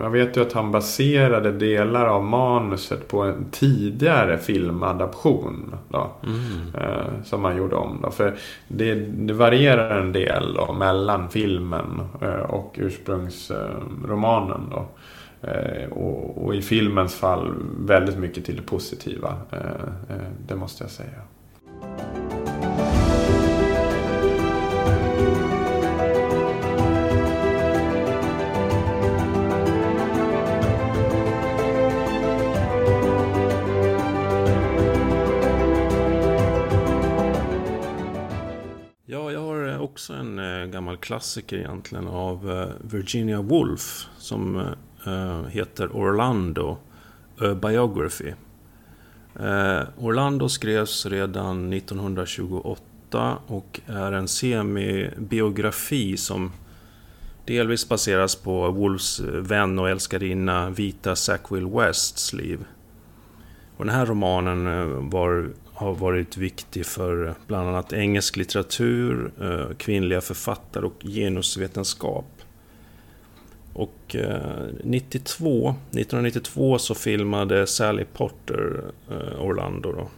jag 0.00 0.10
vet 0.10 0.36
ju 0.36 0.40
att 0.40 0.52
han 0.52 0.72
baserade 0.72 1.52
delar 1.52 2.06
av 2.06 2.24
manuset 2.24 3.08
på 3.08 3.22
en 3.22 3.46
tidigare 3.50 4.38
filmadaption. 4.38 5.74
Då, 5.88 6.10
mm. 6.22 6.74
eh, 6.74 7.22
som 7.24 7.44
han 7.44 7.56
gjorde 7.56 7.76
om. 7.76 7.98
Då. 8.02 8.10
För 8.10 8.34
det, 8.68 8.94
det 8.94 9.32
varierar 9.32 10.00
en 10.00 10.12
del 10.12 10.54
då, 10.54 10.72
mellan 10.72 11.28
filmen 11.28 12.00
eh, 12.20 12.50
och 12.50 12.74
ursprungsromanen. 12.78 14.60
Då. 14.70 14.88
Eh, 15.42 15.90
och, 15.90 16.44
och, 16.44 16.54
i 16.54 16.62
filmens 16.62 17.14
fall 17.14 17.54
väldigt 17.78 18.18
mycket 18.18 18.44
till 18.44 18.56
det 18.56 18.62
positiva. 18.62 19.36
Eh, 19.50 20.16
eh, 20.16 20.30
det 20.46 20.56
måste 20.56 20.84
jag 20.84 20.90
säga. 20.90 21.20
Också 40.10 40.20
en 40.20 40.38
eh, 40.38 40.66
gammal 40.66 40.96
klassiker 40.96 41.56
egentligen 41.56 42.08
av 42.08 42.50
eh, 42.50 42.68
Virginia 42.80 43.40
Woolf 43.40 44.06
som 44.18 44.56
eh, 45.06 45.46
heter 45.48 45.96
Orlando, 45.96 46.78
A 47.38 47.54
Biography. 47.54 48.34
Eh, 49.40 49.82
Orlando 49.98 50.48
skrevs 50.48 51.06
redan 51.06 51.72
1928 51.72 53.38
och 53.46 53.80
är 53.86 54.12
en 54.12 54.28
semibiografi 54.28 56.16
som 56.16 56.52
delvis 57.46 57.88
baseras 57.88 58.36
på 58.36 58.70
Wolfs 58.70 59.20
eh, 59.20 59.26
vän 59.26 59.78
och 59.78 59.90
älskarinna 59.90 60.70
vita 60.70 61.16
Sackville 61.16 61.68
Wests 61.68 62.32
liv. 62.32 62.64
Och 63.76 63.84
den 63.84 63.94
här 63.94 64.06
romanen 64.06 64.66
eh, 64.66 65.10
var 65.10 65.50
har 65.80 65.94
varit 65.94 66.36
viktig 66.36 66.86
för 66.86 67.34
bland 67.46 67.68
annat 67.68 67.92
engelsk 67.92 68.36
litteratur, 68.36 69.32
eh, 69.40 69.76
kvinnliga 69.76 70.20
författare 70.20 70.86
och 70.86 71.02
genusvetenskap. 71.02 72.24
Och 73.72 74.16
eh, 74.16 74.66
92, 74.84 75.74
1992 75.90 76.78
så 76.78 76.94
filmade 76.94 77.66
Sally 77.66 78.04
Potter 78.04 78.82
eh, 79.10 79.44
Orlando. 79.44 79.92
Då. 79.92 80.10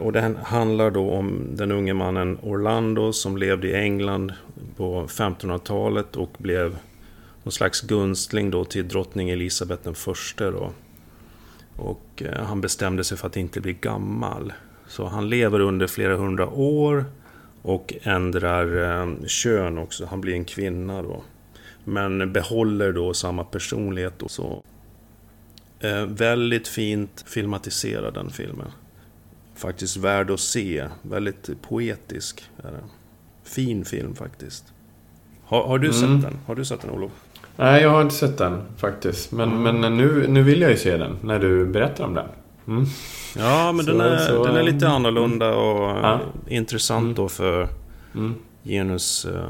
Och 0.00 0.12
den 0.12 0.36
handlar 0.36 0.90
då 0.90 1.10
om 1.10 1.46
den 1.50 1.72
unge 1.72 1.94
mannen 1.94 2.38
Orlando 2.42 3.12
som 3.12 3.36
levde 3.36 3.68
i 3.68 3.74
England 3.74 4.32
på 4.76 5.06
1500-talet 5.06 6.16
och 6.16 6.30
blev 6.38 6.76
någon 7.42 7.52
slags 7.52 7.80
gunstling 7.80 8.50
då 8.50 8.64
till 8.64 8.88
drottning 8.88 9.30
Elisabeth 9.30 9.82
den 9.84 9.94
förste. 9.94 10.50
Då. 10.50 10.70
Och 11.76 12.22
eh, 12.22 12.44
han 12.44 12.60
bestämde 12.60 13.04
sig 13.04 13.18
för 13.18 13.26
att 13.26 13.36
inte 13.36 13.60
bli 13.60 13.72
gammal. 13.72 14.52
Så 14.86 15.06
han 15.06 15.28
lever 15.28 15.60
under 15.60 15.86
flera 15.86 16.16
hundra 16.16 16.48
år 16.48 17.04
och 17.62 17.94
ändrar 18.02 19.00
eh, 19.00 19.26
kön 19.26 19.78
också. 19.78 20.06
Han 20.06 20.20
blir 20.20 20.34
en 20.34 20.44
kvinna 20.44 21.02
då. 21.02 21.22
Men 21.84 22.32
behåller 22.32 22.92
då 22.92 23.14
samma 23.14 23.44
personlighet. 23.44 24.22
Och 24.22 24.30
så. 24.30 24.62
Eh, 25.80 26.06
väldigt 26.06 26.68
fint 26.68 27.24
filmatiserad 27.26 28.14
den 28.14 28.30
filmen. 28.30 28.70
Faktiskt 29.54 29.96
värd 29.96 30.30
att 30.30 30.40
se. 30.40 30.88
Väldigt 31.02 31.62
poetisk. 31.62 32.50
Fin 33.44 33.84
film 33.84 34.14
faktiskt. 34.14 34.64
Har, 35.44 35.66
har 35.66 35.78
du 35.78 35.86
mm. 35.86 36.00
sett 36.00 36.30
den? 36.30 36.40
Har 36.46 36.54
du 36.54 36.64
sett 36.64 36.80
den 36.80 36.90
Olof? 36.90 37.23
Nej, 37.56 37.82
jag 37.82 37.90
har 37.90 38.02
inte 38.02 38.14
sett 38.14 38.38
den 38.38 38.62
faktiskt. 38.76 39.32
Men, 39.32 39.52
Mm. 39.52 39.80
men 39.80 39.96
nu, 39.96 40.26
nu 40.28 40.42
vill 40.42 40.60
jag 40.60 40.70
ju 40.70 40.76
se 40.76 40.96
den 40.96 41.16
när 41.22 41.38
du 41.38 41.66
berättar 41.66 42.04
om 42.04 42.14
den. 42.14 42.26
Mm. 42.68 42.84
Ja, 43.38 43.72
men 43.72 43.84
Så- 43.84 43.90
den, 43.92 44.00
är, 44.00 44.18
så, 44.18 44.44
den 44.44 44.56
är 44.56 44.62
lite 44.62 44.86
mm. 44.86 44.96
annorlunda 44.96 45.54
och 45.54 45.98
Ja. 46.04 46.20
intressant 46.48 47.02
Mm. 47.02 47.14
då 47.14 47.28
för 47.28 47.68
Mm. 48.14 48.34
genus... 48.64 49.24
eh, 49.24 49.44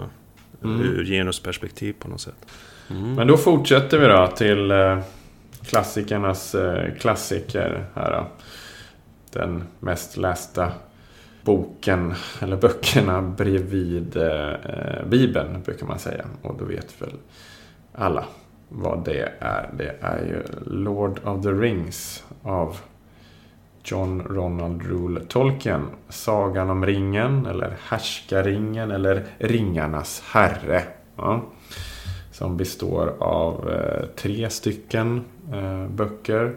Mm. 0.65 0.81
Ur 0.81 1.05
genusperspektiv 1.05 1.93
på 1.99 2.09
något 2.09 2.21
sätt. 2.21 2.47
Mm. 2.91 3.15
Men 3.15 3.27
då 3.27 3.37
fortsätter 3.37 3.99
vi 3.99 4.07
då 4.07 4.27
till 4.37 4.71
eh, 4.71 4.99
klassikernas 5.67 6.55
eh, 6.55 6.95
klassiker 7.01 7.85
här 7.95 8.11
då. 8.13 8.27
Den 9.41 9.65
mest 9.81 10.17
lästa 10.17 10.73
boken, 11.43 12.15
eller 12.41 12.57
böckerna 12.57 13.23
bredvid 13.23 14.17
eh, 14.17 14.53
Bibeln 15.09 15.63
brukar 15.65 15.87
man 15.87 15.99
säga. 15.99 16.25
Och 16.43 16.59
då 16.59 16.65
vet 16.65 17.03
väl 17.03 17.13
alla 17.95 18.25
vad 18.69 19.05
det 19.05 19.33
är. 19.41 19.71
Det 19.79 19.97
är 20.01 20.19
ju 20.19 20.43
Lord 20.67 21.21
of 21.25 21.43
the 21.43 21.53
Rings 21.53 22.25
av 22.43 22.77
John 23.85 24.23
Ronald 24.23 24.83
Rule 24.83 25.21
Tolkien. 25.21 25.87
Sagan 26.09 26.71
om 26.71 26.87
ringen, 26.87 27.47
eller 27.47 27.77
Härskaringen, 27.83 28.91
eller 28.91 29.27
Ringarnas 29.39 30.23
herre. 30.27 30.83
Ja. 31.17 31.43
Som 32.33 32.57
består 32.57 33.15
av 33.19 33.71
eh, 33.71 34.07
tre 34.17 34.51
stycken 34.51 35.25
eh, 35.53 35.87
böcker. 35.87 36.57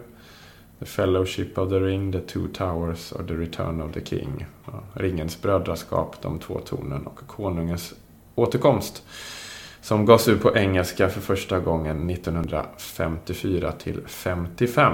The 0.80 0.86
Fellowship 0.86 1.58
of 1.58 1.70
the 1.70 1.80
Ring, 1.80 2.12
The 2.12 2.20
Two 2.20 2.48
Towers 2.54 3.12
och 3.12 3.28
The 3.28 3.34
Return 3.34 3.82
of 3.82 3.94
the 3.94 4.06
King. 4.06 4.46
Ja, 4.66 4.84
Ringens 4.94 5.42
brödraskap, 5.42 6.22
De 6.22 6.40
två 6.40 6.60
tornen 6.60 7.08
och 7.08 7.20
Konungens 7.28 7.94
återkomst. 8.36 9.04
Som 9.88 10.06
gavs 10.06 10.28
ut 10.28 10.42
på 10.42 10.56
engelska 10.56 11.10
för 11.10 11.22
första 11.22 11.60
gången 11.60 12.10
1954 12.10 13.72
till 13.72 14.02
55. 14.06 14.94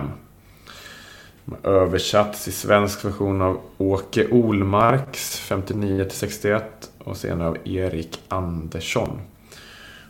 De 1.45 1.69
översatts 1.69 2.47
i 2.47 2.51
svensk 2.51 3.05
version 3.05 3.41
av 3.41 3.59
Åke 3.77 4.27
Olmarks 4.27 5.39
59 5.39 6.03
till 6.03 6.17
61 6.17 6.91
och 6.97 7.17
senare 7.17 7.49
av 7.49 7.57
Erik 7.63 8.19
Andersson. 8.27 9.21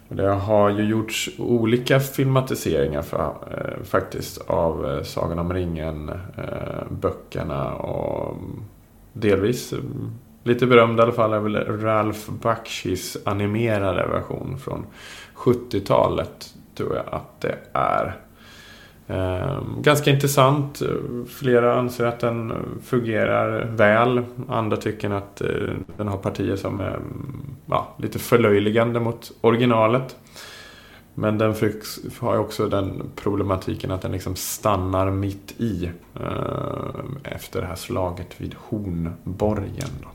Och 0.08 0.16
det 0.16 0.30
har 0.30 0.70
ju 0.70 0.84
gjorts 0.84 1.30
olika 1.38 2.00
filmatiseringar 2.00 3.02
för, 3.02 3.34
eh, 3.52 3.84
faktiskt 3.84 4.38
av 4.38 4.86
eh, 4.86 5.04
Sagan 5.04 5.40
om 5.40 5.54
ringen, 5.54 6.10
eh, 6.10 6.92
böckerna 6.92 7.74
och 7.76 8.38
delvis 9.14 9.74
eh, 9.74 9.80
lite 10.44 10.66
berömd 10.66 11.00
i 11.00 11.02
alla 11.02 11.12
fall 11.12 11.34
är 11.34 11.40
väl 11.40 11.56
Ralph 11.82 12.32
Bakshis 12.32 13.18
animerade 13.26 14.08
version 14.08 14.58
från 14.58 14.86
70-talet 15.36 16.54
tror 16.76 16.96
jag 16.96 17.06
att 17.12 17.42
det 17.42 17.58
är. 17.74 18.16
Ehm, 19.08 19.82
ganska 19.82 20.12
intressant. 20.12 20.82
Flera 21.30 21.80
anser 21.80 22.06
att 22.06 22.20
den 22.20 22.54
fungerar 22.84 23.66
väl. 23.66 24.24
Andra 24.50 24.78
tycker 24.78 25.10
att 25.10 25.42
eh, 25.42 25.48
den 25.98 26.08
har 26.08 26.18
partier 26.18 26.56
som 26.56 26.80
är 26.80 26.96
mm, 26.96 27.56
ja, 27.66 27.96
lite 27.98 28.20
förlöjligande 28.20 29.00
mot 29.00 29.32
originalet. 29.42 30.16
Men 31.16 31.38
den 31.38 31.56
har 32.20 32.34
ju 32.34 32.40
också 32.40 32.70
den 32.70 33.04
problematiken 33.16 33.92
att 33.92 34.02
den 34.02 34.12
liksom 34.12 34.36
stannar 34.36 35.12
mitt 35.12 35.54
i 35.58 35.92
eh, 36.16 37.34
efter 37.34 37.62
det 37.62 37.68
här 37.68 37.76
slaget 37.76 38.42
vid 38.42 38.56
Hornborgen. 38.60 39.90
Då. 40.02 40.10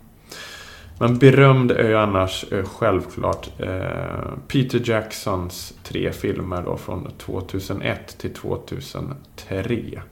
Men 1.01 1.19
berömd 1.19 1.71
är 1.71 1.89
ju 1.89 1.97
annars 1.97 2.53
eh, 2.53 2.65
självklart 2.65 3.51
eh, 3.59 4.33
Peter 4.49 4.81
Jacksons 4.85 5.75
tre 5.83 6.13
filmer 6.13 6.63
då 6.63 6.77
från 6.77 7.11
2001 7.19 8.19
till 8.19 8.35
2003. 8.35 10.03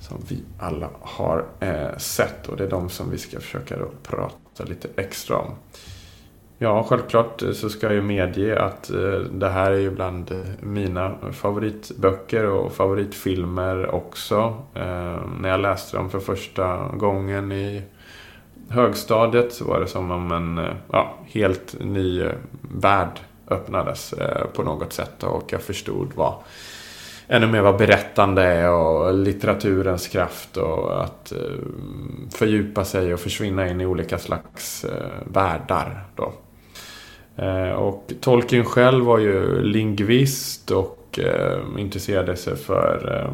Som 0.00 0.24
vi 0.28 0.42
alla 0.58 0.90
har 1.00 1.44
eh, 1.60 1.96
sett 1.96 2.48
och 2.48 2.56
det 2.56 2.64
är 2.64 2.70
de 2.70 2.88
som 2.88 3.10
vi 3.10 3.18
ska 3.18 3.40
försöka 3.40 3.76
prata 4.02 4.64
lite 4.64 4.88
extra 4.96 5.36
om. 5.36 5.54
Ja, 6.58 6.86
självklart 6.88 7.42
så 7.52 7.70
ska 7.70 7.86
jag 7.86 7.94
ju 7.94 8.02
medge 8.02 8.62
att 8.62 8.90
det 9.32 9.48
här 9.48 9.70
är 9.70 9.78
ju 9.78 9.90
bland 9.90 10.44
mina 10.60 11.14
favoritböcker 11.32 12.46
och 12.46 12.72
favoritfilmer 12.72 13.94
också. 13.94 14.62
När 15.40 15.48
jag 15.48 15.60
läste 15.60 15.96
dem 15.96 16.10
för 16.10 16.20
första 16.20 16.88
gången 16.88 17.52
i 17.52 17.82
högstadiet 18.70 19.52
så 19.52 19.64
var 19.64 19.80
det 19.80 19.86
som 19.86 20.10
om 20.10 20.32
en 20.32 20.58
eh, 20.58 20.74
ja, 20.92 21.14
helt 21.26 21.76
ny 21.80 22.20
eh, 22.22 22.32
värld 22.62 23.20
öppnades 23.48 24.12
eh, 24.12 24.46
på 24.46 24.62
något 24.62 24.92
sätt 24.92 25.22
och 25.22 25.52
jag 25.52 25.62
förstod 25.62 26.12
vad 26.14 26.34
ännu 27.28 27.46
mer 27.46 27.60
vad 27.60 27.78
berättande 27.78 28.42
är 28.42 28.70
och 28.70 29.14
litteraturens 29.14 30.08
kraft 30.08 30.56
och 30.56 31.02
att 31.02 31.32
fördjupa 32.34 32.84
sig 32.84 33.14
och 33.14 33.20
försvinna 33.20 33.68
in 33.68 33.80
i 33.80 33.86
olika 33.86 34.18
slags 34.18 34.86
världar. 35.24 36.04
Då. 36.16 36.32
Och 37.76 38.12
Tolkien 38.20 38.64
själv 38.64 39.04
var 39.04 39.18
ju 39.18 39.62
lingvist 39.62 40.70
och 40.70 41.18
intresserade 41.78 42.36
sig 42.36 42.56
för 42.56 43.30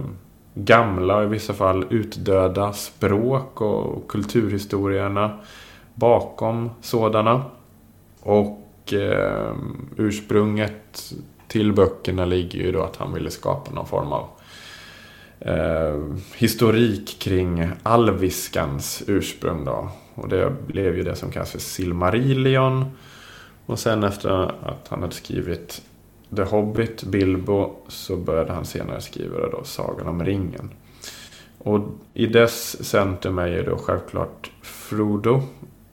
gamla 0.59 1.17
och 1.17 1.25
i 1.25 1.27
vissa 1.27 1.55
fall 1.55 1.85
utdöda 1.91 2.73
språk 2.73 3.61
och 3.61 4.09
kulturhistorierna 4.09 5.39
bakom 5.95 6.71
sådana. 6.81 7.45
Och 8.21 8.93
eh, 8.93 9.55
ursprunget 9.97 11.13
till 11.49 11.73
böckerna 11.73 12.25
ligger 12.25 12.59
ju 12.59 12.73
då 12.73 12.83
att 12.83 12.97
han 12.97 13.15
ville 13.15 13.31
skapa 13.31 13.71
någon 13.71 13.87
form 13.87 14.13
av 14.13 14.29
eh, 15.41 16.03
historik 16.37 17.19
kring 17.19 17.71
alviskans 17.83 19.03
ursprung 19.07 19.65
då. 19.65 19.89
Och 20.15 20.29
det 20.29 20.53
blev 20.67 20.97
ju 20.97 21.03
det 21.03 21.17
som 21.17 21.31
kallas 21.31 21.51
för 21.51 21.59
Silmarillion. 21.59 22.85
Och 23.67 23.79
sen 23.79 24.05
efter 24.05 24.31
att 24.69 24.89
han 24.89 25.03
hade 25.03 25.15
skrivit 25.15 25.83
The 26.37 26.43
Hobbit, 26.43 27.03
Bilbo, 27.03 27.77
så 27.89 28.17
började 28.17 28.53
han 28.53 28.65
senare 28.65 29.01
skriva 29.01 29.49
då 29.49 29.65
Sagan 29.65 30.09
om 30.09 30.25
ringen. 30.25 30.71
Och 31.59 31.83
i 32.15 32.27
dess 32.27 32.85
centrum 32.85 33.39
är 33.39 33.47
ju 33.47 33.63
då 33.63 33.77
självklart 33.77 34.51
Frodo, 34.63 35.43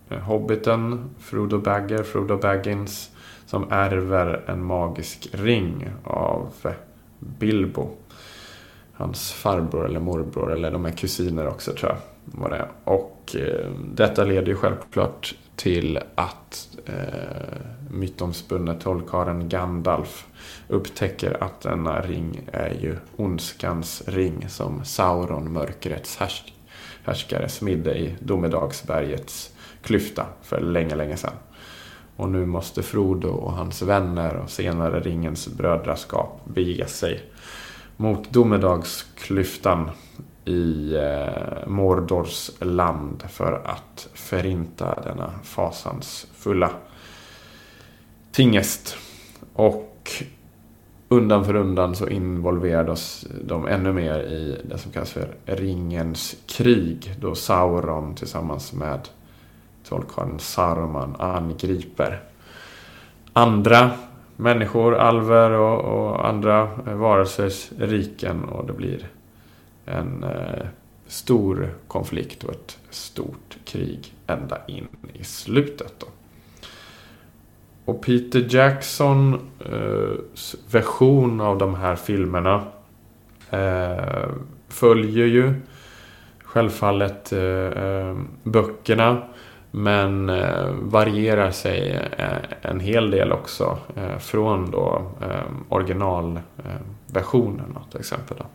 eh, 0.10 0.20
Hobbiten, 0.20 1.10
Frodo 1.20 1.58
Bagger, 1.58 2.04
Frodo 2.04 2.38
Baggins, 2.38 3.10
som 3.46 3.72
ärver 3.72 4.44
en 4.48 4.64
magisk 4.64 5.30
ring 5.32 5.90
av 6.04 6.54
eh, 6.64 6.72
Bilbo. 7.20 7.90
Hans 8.94 9.32
farbror 9.32 9.86
eller 9.86 10.00
morbror, 10.00 10.54
eller 10.54 10.72
de 10.72 10.86
är 10.86 10.92
kusiner 10.92 11.48
också 11.48 11.74
tror 11.74 11.92
jag. 11.92 12.00
Vad 12.26 12.52
det 12.52 12.58
är. 12.58 12.68
Och 12.84 13.36
eh, 13.36 13.70
detta 13.94 14.24
leder 14.24 14.48
ju 14.48 14.56
självklart 14.56 15.36
till 15.56 16.00
att 16.16 16.78
eh, 16.86 17.62
mytomspunne 17.90 18.80
trollkarlen 18.80 19.50
Gandalf 19.50 20.28
upptäcker 20.68 21.44
att 21.44 21.62
denna 21.62 22.02
ring 22.02 22.42
är 22.52 22.74
ju 22.82 22.98
ondskans 23.16 24.04
ring 24.06 24.50
som 24.50 24.86
Sauron, 24.86 25.54
mörkrets 25.54 26.18
härs- 26.18 26.54
härskare, 27.04 27.50
smidde 27.50 27.98
i 27.98 28.16
Domedagsbergets 28.20 29.52
klyfta 29.82 30.26
för 30.42 30.62
länge, 30.62 30.96
länge 30.96 31.18
sedan. 31.18 31.34
Och 32.16 32.30
nu 32.30 32.46
måste 32.46 32.84
Frodo 32.84 33.30
och 33.30 33.54
hans 33.54 33.82
vänner 33.82 34.36
och 34.36 34.50
senare 34.50 35.00
ringens 35.00 35.48
brödraskap 35.48 36.42
bege 36.46 36.88
sig 36.88 37.24
mot 37.98 38.30
domedagsklyftan 38.30 39.92
i 40.46 40.96
eh, 40.96 41.68
Mordors 41.68 42.52
land 42.60 43.24
för 43.30 43.62
att 43.66 44.10
förinta 44.14 45.02
denna 45.02 45.32
fasansfulla 45.44 46.70
tingest. 48.32 48.98
Och 49.54 50.12
undan 51.10 51.46
för 51.46 51.56
undan 51.56 51.96
så 51.96 52.08
involverades 52.08 53.28
de 53.44 53.68
ännu 53.68 53.94
mer 53.94 54.20
i 54.20 54.62
det 54.64 54.78
som 54.78 54.92
kallas 54.92 55.12
för 55.12 55.36
Ringens 55.46 56.36
krig. 56.46 57.16
Då 57.20 57.36
Sauron 57.36 58.16
tillsammans 58.16 58.74
med 58.74 59.10
trollkarlen 59.84 60.40
Saruman 60.40 61.16
angriper 61.20 62.22
andra 63.34 63.92
människor, 64.36 64.96
alver 64.96 65.52
och, 65.52 65.80
och 65.80 66.28
andra 66.28 66.70
varelsers 66.86 67.72
riken 67.78 68.44
och 68.44 68.68
det 68.68 68.74
blir 68.74 69.08
en 69.86 70.24
eh, 70.24 70.66
stor 71.08 71.74
konflikt 71.88 72.44
och 72.44 72.52
ett 72.52 72.80
stort 72.90 73.58
krig 73.66 74.14
ända 74.28 74.58
in 74.68 74.88
i 75.14 75.24
slutet. 75.24 75.94
Då. 76.00 76.08
Och 77.86 78.02
Peter 78.02 78.46
Jacksons 78.50 79.42
eh, 79.66 80.12
version 80.72 81.42
av 81.42 81.58
de 81.58 81.76
här 81.76 81.96
filmerna 81.96 82.64
eh, 83.50 84.30
följer 84.68 85.26
ju 85.26 85.54
självfallet 86.44 87.34
eh, 87.34 87.42
eh 87.42 88.18
böckerna 88.44 89.22
Men 89.72 90.30
eh, 90.30 90.70
varierar 90.72 91.52
sig 91.52 91.92
eh, 92.18 92.38
en 92.62 92.80
hel 92.80 93.12
del 93.12 93.32
också 93.32 93.78
från 94.20 94.72
då 94.72 95.12
originalversionerna 95.70 96.44
originalversionen 97.70 97.78
till 97.92 98.00
exempel. 98.00 98.38
Då. 98.40 98.46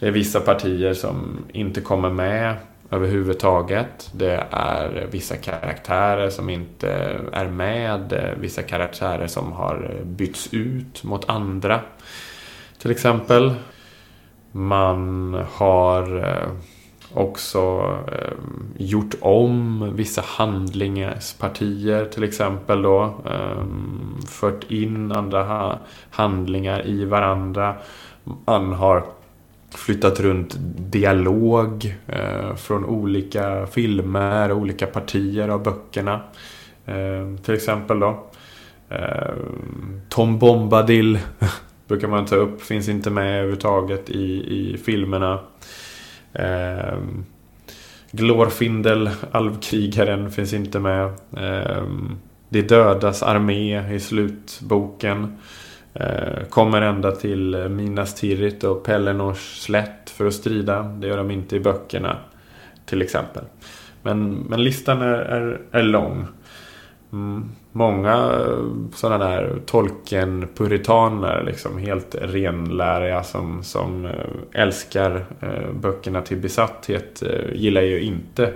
Det 0.00 0.06
är 0.06 0.10
vissa 0.10 0.40
partier 0.40 0.94
som 0.94 1.38
inte 1.52 1.80
kommer 1.80 2.10
med 2.10 2.56
överhuvudtaget. 2.90 4.10
Det 4.12 4.46
är 4.50 5.08
vissa 5.10 5.36
karaktärer 5.36 6.30
som 6.30 6.50
inte 6.50 7.20
är 7.32 7.48
med. 7.48 8.34
Vissa 8.40 8.62
karaktärer 8.62 9.26
som 9.26 9.52
har 9.52 10.00
bytts 10.04 10.54
ut 10.54 11.04
mot 11.04 11.28
andra. 11.28 11.80
Till 12.78 12.90
exempel. 12.90 13.54
Man 14.52 15.34
har 15.52 16.18
eh, 16.18 16.48
också 17.14 17.58
eh, 18.12 18.32
gjort 18.76 19.14
om 19.20 19.90
vissa 19.96 20.22
handlingspartier 20.26 22.04
till 22.04 22.24
exempel 22.24 22.82
då. 22.82 23.14
Eh, 23.26 23.64
fört 24.28 24.70
in 24.70 25.12
andra 25.12 25.78
handlingar 26.10 26.86
i 26.86 27.04
varandra. 27.04 27.74
Man 28.24 28.72
har 28.72 29.04
flyttat 29.74 30.20
runt 30.20 30.56
dialog 30.90 31.96
eh, 32.06 32.54
från 32.56 32.84
olika 32.84 33.66
filmer 33.66 34.50
och 34.50 34.58
olika 34.58 34.86
partier 34.86 35.48
av 35.48 35.62
böckerna. 35.62 36.20
Eh, 36.86 37.36
till 37.44 37.54
exempel 37.54 38.00
då. 38.00 38.26
Eh, 38.88 39.34
Tom 40.08 40.38
Bombadil 40.38 41.18
brukar 41.88 42.08
man 42.08 42.26
ta 42.26 42.36
upp, 42.36 42.62
finns 42.62 42.88
inte 42.88 43.10
med 43.10 43.34
överhuvudtaget 43.34 44.10
i, 44.10 44.24
i 44.32 44.78
filmerna. 44.84 45.40
Eh, 46.32 46.98
Glorfindel, 48.12 49.10
alvkrigaren, 49.30 50.30
finns 50.30 50.52
inte 50.52 50.78
med. 50.80 51.04
Eh, 51.36 51.84
Det 52.48 52.62
dödas 52.62 53.22
armé 53.22 53.94
i 53.94 54.00
slutboken. 54.00 55.38
Eh, 55.94 56.44
kommer 56.48 56.82
ända 56.82 57.12
till 57.12 57.68
Minas 57.68 58.14
Tirith 58.14 58.66
och 58.66 58.84
Pellenors 58.84 59.58
slätt 59.58 60.10
för 60.10 60.26
att 60.26 60.34
strida. 60.34 60.82
Det 60.82 61.06
gör 61.06 61.16
de 61.16 61.30
inte 61.30 61.56
i 61.56 61.60
böckerna. 61.60 62.16
Till 62.86 63.02
exempel. 63.02 63.44
Men, 64.02 64.34
men 64.34 64.64
listan 64.64 65.02
är, 65.02 65.14
är, 65.14 65.60
är 65.70 65.82
lång. 65.82 66.26
Mm. 67.12 67.50
Många 67.72 68.32
sådana 68.94 69.24
där 69.24 69.60
Tolkien-puritaner, 69.66 71.42
liksom 71.44 71.78
helt 71.78 72.14
renläriga 72.20 73.22
som, 73.22 73.62
som 73.62 74.04
eh, 74.04 74.62
älskar 74.62 75.24
eh, 75.40 75.72
böckerna 75.72 76.22
till 76.22 76.36
besatthet, 76.36 77.22
eh, 77.22 77.54
gillar 77.54 77.82
ju 77.82 78.00
inte 78.00 78.52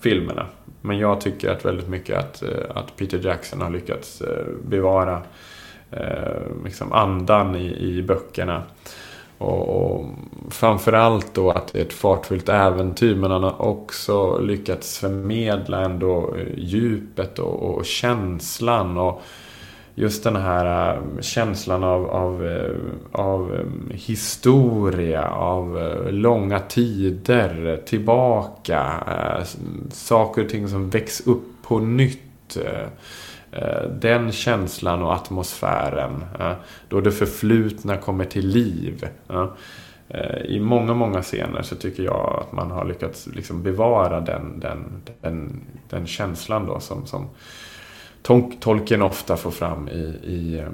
filmerna. 0.00 0.46
Men 0.80 0.98
jag 0.98 1.20
tycker 1.20 1.50
att 1.50 1.64
väldigt 1.64 1.88
mycket 1.88 2.18
att, 2.18 2.42
eh, 2.42 2.76
att 2.76 2.96
Peter 2.96 3.20
Jackson 3.24 3.60
har 3.60 3.70
lyckats 3.70 4.22
bevara 4.62 5.22
eh, 5.92 6.64
liksom 6.64 6.92
andan 6.92 7.56
i, 7.56 7.76
i 7.78 8.02
böckerna. 8.02 8.62
Och, 9.42 9.68
och 9.68 10.06
framförallt 10.50 11.34
då 11.34 11.50
att 11.50 11.72
det 11.72 11.78
är 11.78 11.84
ett 11.84 11.92
fartfyllt 11.92 12.48
äventyr 12.48 13.14
men 13.14 13.30
han 13.30 13.42
har 13.42 13.62
också 13.62 14.38
lyckats 14.38 14.98
förmedla 14.98 15.80
ändå 15.80 16.34
eh, 16.36 16.46
djupet 16.56 17.38
och, 17.38 17.62
och 17.62 17.84
känslan. 17.84 18.98
och 18.98 19.22
Just 19.94 20.24
den 20.24 20.36
här 20.36 20.94
eh, 20.94 21.20
känslan 21.20 21.84
av, 21.84 22.10
av, 22.10 22.46
eh, 22.46 22.76
av 23.12 23.58
historia, 23.90 25.28
av 25.28 25.96
långa 26.10 26.58
tider 26.58 27.80
tillbaka. 27.86 28.92
Saker 29.90 30.44
och 30.44 30.50
ting 30.50 30.68
som 30.68 30.90
väcks 30.90 31.26
upp 31.26 31.62
på 31.62 31.78
nytt. 31.78 32.56
Eh, 33.52 33.88
den 33.88 34.32
känslan 34.32 35.02
och 35.02 35.14
atmosfären. 35.14 36.24
Eh, 36.40 36.52
då 36.88 37.00
det 37.00 37.12
förflutna 37.12 37.96
kommer 37.96 38.24
till 38.24 38.48
liv. 38.48 39.08
Eh, 40.08 40.36
I 40.44 40.60
många, 40.60 40.94
många 40.94 41.22
scener 41.22 41.62
så 41.62 41.76
tycker 41.76 42.02
jag 42.02 42.38
att 42.40 42.52
man 42.52 42.70
har 42.70 42.84
lyckats 42.84 43.26
liksom 43.26 43.62
bevara 43.62 44.20
den, 44.20 44.60
den, 44.60 45.02
den, 45.20 45.60
den 45.88 46.06
känslan 46.06 46.66
då 46.66 46.80
som, 46.80 47.06
som 47.06 47.28
Tolkien 48.60 49.02
ofta 49.02 49.36
får 49.36 49.50
fram 49.50 49.88
i, 49.88 50.02
i, 50.22 50.64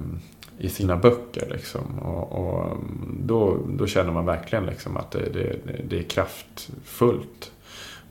i 0.58 0.68
sina 0.68 0.96
böcker. 0.96 1.48
Liksom. 1.50 1.98
Och, 1.98 2.32
och, 2.32 2.66
mm, 2.66 3.20
då, 3.20 3.58
då 3.68 3.86
känner 3.86 4.12
man 4.12 4.26
verkligen 4.26 4.66
liksom 4.66 4.96
att 4.96 5.10
det, 5.10 5.32
det, 5.32 5.56
det 5.88 5.98
är 5.98 6.02
kraftfullt. 6.02 7.52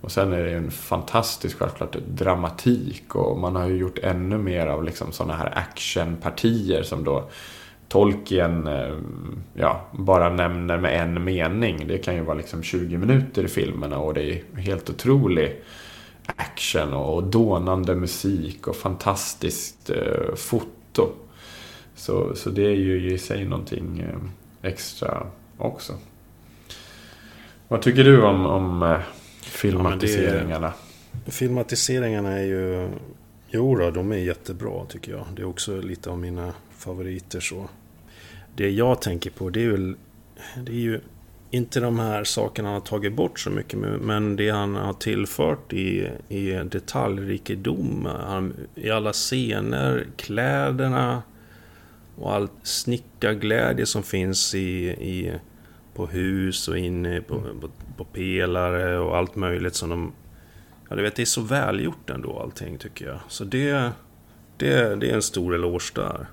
Och 0.01 0.12
sen 0.12 0.33
är 0.33 0.43
det 0.43 0.49
ju 0.49 0.57
en 0.57 0.71
fantastisk 0.71 1.57
självklart 1.57 1.95
dramatik 2.07 3.15
och 3.15 3.39
man 3.39 3.55
har 3.55 3.67
ju 3.67 3.77
gjort 3.77 3.99
ännu 3.99 4.38
mer 4.38 4.67
av 4.67 4.83
liksom 4.83 5.12
sådana 5.12 5.36
här 5.36 5.57
actionpartier 5.57 6.83
som 6.83 7.03
då 7.03 7.29
Tolkien 7.88 8.67
eh, 8.67 8.95
ja, 9.53 9.81
bara 9.91 10.29
nämner 10.29 10.77
med 10.77 11.01
en 11.01 11.23
mening. 11.23 11.88
Det 11.88 11.97
kan 11.97 12.15
ju 12.15 12.21
vara 12.21 12.38
liksom 12.38 12.63
20 12.63 12.97
minuter 12.97 13.43
i 13.43 13.47
filmerna 13.47 13.97
och 13.97 14.13
det 14.13 14.31
är 14.31 14.60
helt 14.60 14.89
otrolig 14.89 15.62
action 16.25 16.93
och 16.93 17.23
dånande 17.23 17.95
musik 17.95 18.67
och 18.67 18.75
fantastiskt 18.75 19.89
eh, 19.89 20.36
foto. 20.36 21.10
Så, 21.95 22.36
så 22.36 22.49
det 22.49 22.65
är 22.65 22.75
ju 22.75 23.13
i 23.13 23.17
sig 23.17 23.45
någonting 23.45 23.99
eh, 23.99 24.69
extra 24.69 25.27
också. 25.57 25.93
Vad 27.67 27.81
tycker 27.81 28.03
du 28.03 28.23
om, 28.23 28.45
om 28.45 28.83
eh, 28.83 28.99
filmatiseringarna. 29.47 30.73
Ja, 31.13 31.21
är, 31.25 31.31
filmatiseringarna 31.31 32.31
är 32.31 32.45
ju... 32.45 32.89
Jo 33.49 33.75
då, 33.75 33.91
de 33.91 34.12
är 34.12 34.17
jättebra 34.17 34.86
tycker 34.86 35.12
jag. 35.12 35.25
Det 35.36 35.41
är 35.41 35.45
också 35.45 35.81
lite 35.81 36.10
av 36.10 36.19
mina 36.19 36.53
favoriter 36.77 37.39
så. 37.39 37.69
Det 38.55 38.69
jag 38.69 39.01
tänker 39.01 39.29
på 39.29 39.49
det 39.49 39.60
är 39.60 39.63
ju... 39.63 39.95
Det 40.57 40.71
är 40.71 40.75
ju 40.75 40.99
inte 41.51 41.79
de 41.79 41.99
här 41.99 42.23
sakerna 42.23 42.67
han 42.67 42.73
har 42.73 42.81
tagit 42.81 43.13
bort 43.13 43.39
så 43.39 43.49
mycket 43.49 43.79
men 43.79 44.36
det 44.36 44.49
han 44.49 44.75
har 44.75 44.93
tillfört 44.93 45.73
i, 45.73 46.10
i 46.29 46.51
detaljrikedom. 46.51 48.07
I 48.75 48.89
alla 48.89 49.13
scener, 49.13 50.07
kläderna 50.15 51.23
och 52.15 52.33
all 52.33 52.49
snickarglädje 52.63 53.86
som 53.86 54.03
finns 54.03 54.55
i, 54.55 54.88
i 54.88 55.33
på 55.97 56.07
hus 56.07 56.67
och 56.67 56.77
inne 56.77 57.21
på, 57.21 57.41
på, 57.62 57.69
på, 57.97 58.03
pelare 58.03 58.99
och 58.99 59.17
allt 59.17 59.36
möjligt 59.36 59.75
som 59.75 59.89
de... 59.89 60.12
Ja, 60.89 60.95
du 60.95 61.01
vet, 61.01 61.15
det 61.15 61.21
är 61.21 61.25
så 61.25 61.41
välgjort 61.41 62.10
ändå 62.10 62.39
allting 62.39 62.77
tycker 62.77 63.05
jag. 63.05 63.19
Så 63.27 63.43
det, 63.43 63.91
det, 64.57 64.95
det 64.95 65.10
är 65.10 65.15
en 65.15 65.21
stor 65.21 65.55
eloge 65.55 65.91
där. 65.95 66.27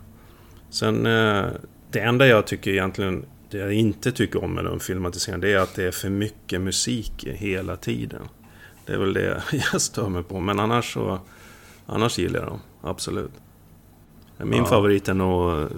Sen, 0.70 1.06
eh, 1.06 1.46
det 1.90 2.00
enda 2.00 2.26
jag 2.26 2.46
tycker 2.46 2.70
egentligen, 2.70 3.24
det 3.50 3.58
jag 3.58 3.72
inte 3.72 4.12
tycker 4.12 4.44
om 4.44 4.54
med 4.54 4.64
den 4.64 4.80
filmatiseringen, 4.80 5.40
det 5.40 5.52
är 5.52 5.58
att 5.58 5.74
det 5.74 5.84
är 5.84 5.90
för 5.90 6.10
mycket 6.10 6.60
musik 6.60 7.24
hela 7.26 7.76
tiden. 7.76 8.28
Det 8.86 8.92
är 8.92 8.98
väl 8.98 9.12
det 9.12 9.42
jag 9.72 9.80
stör 9.80 10.08
mig 10.08 10.22
på, 10.22 10.40
men 10.40 10.60
annars 10.60 10.94
så... 10.94 11.18
Annars 11.86 12.18
gillar 12.18 12.40
jag 12.40 12.48
dem, 12.48 12.60
absolut. 12.82 13.32
Min 14.38 14.58
ja. 14.58 14.64
favorit 14.64 15.08
är 15.08 15.14
nog 15.14 15.68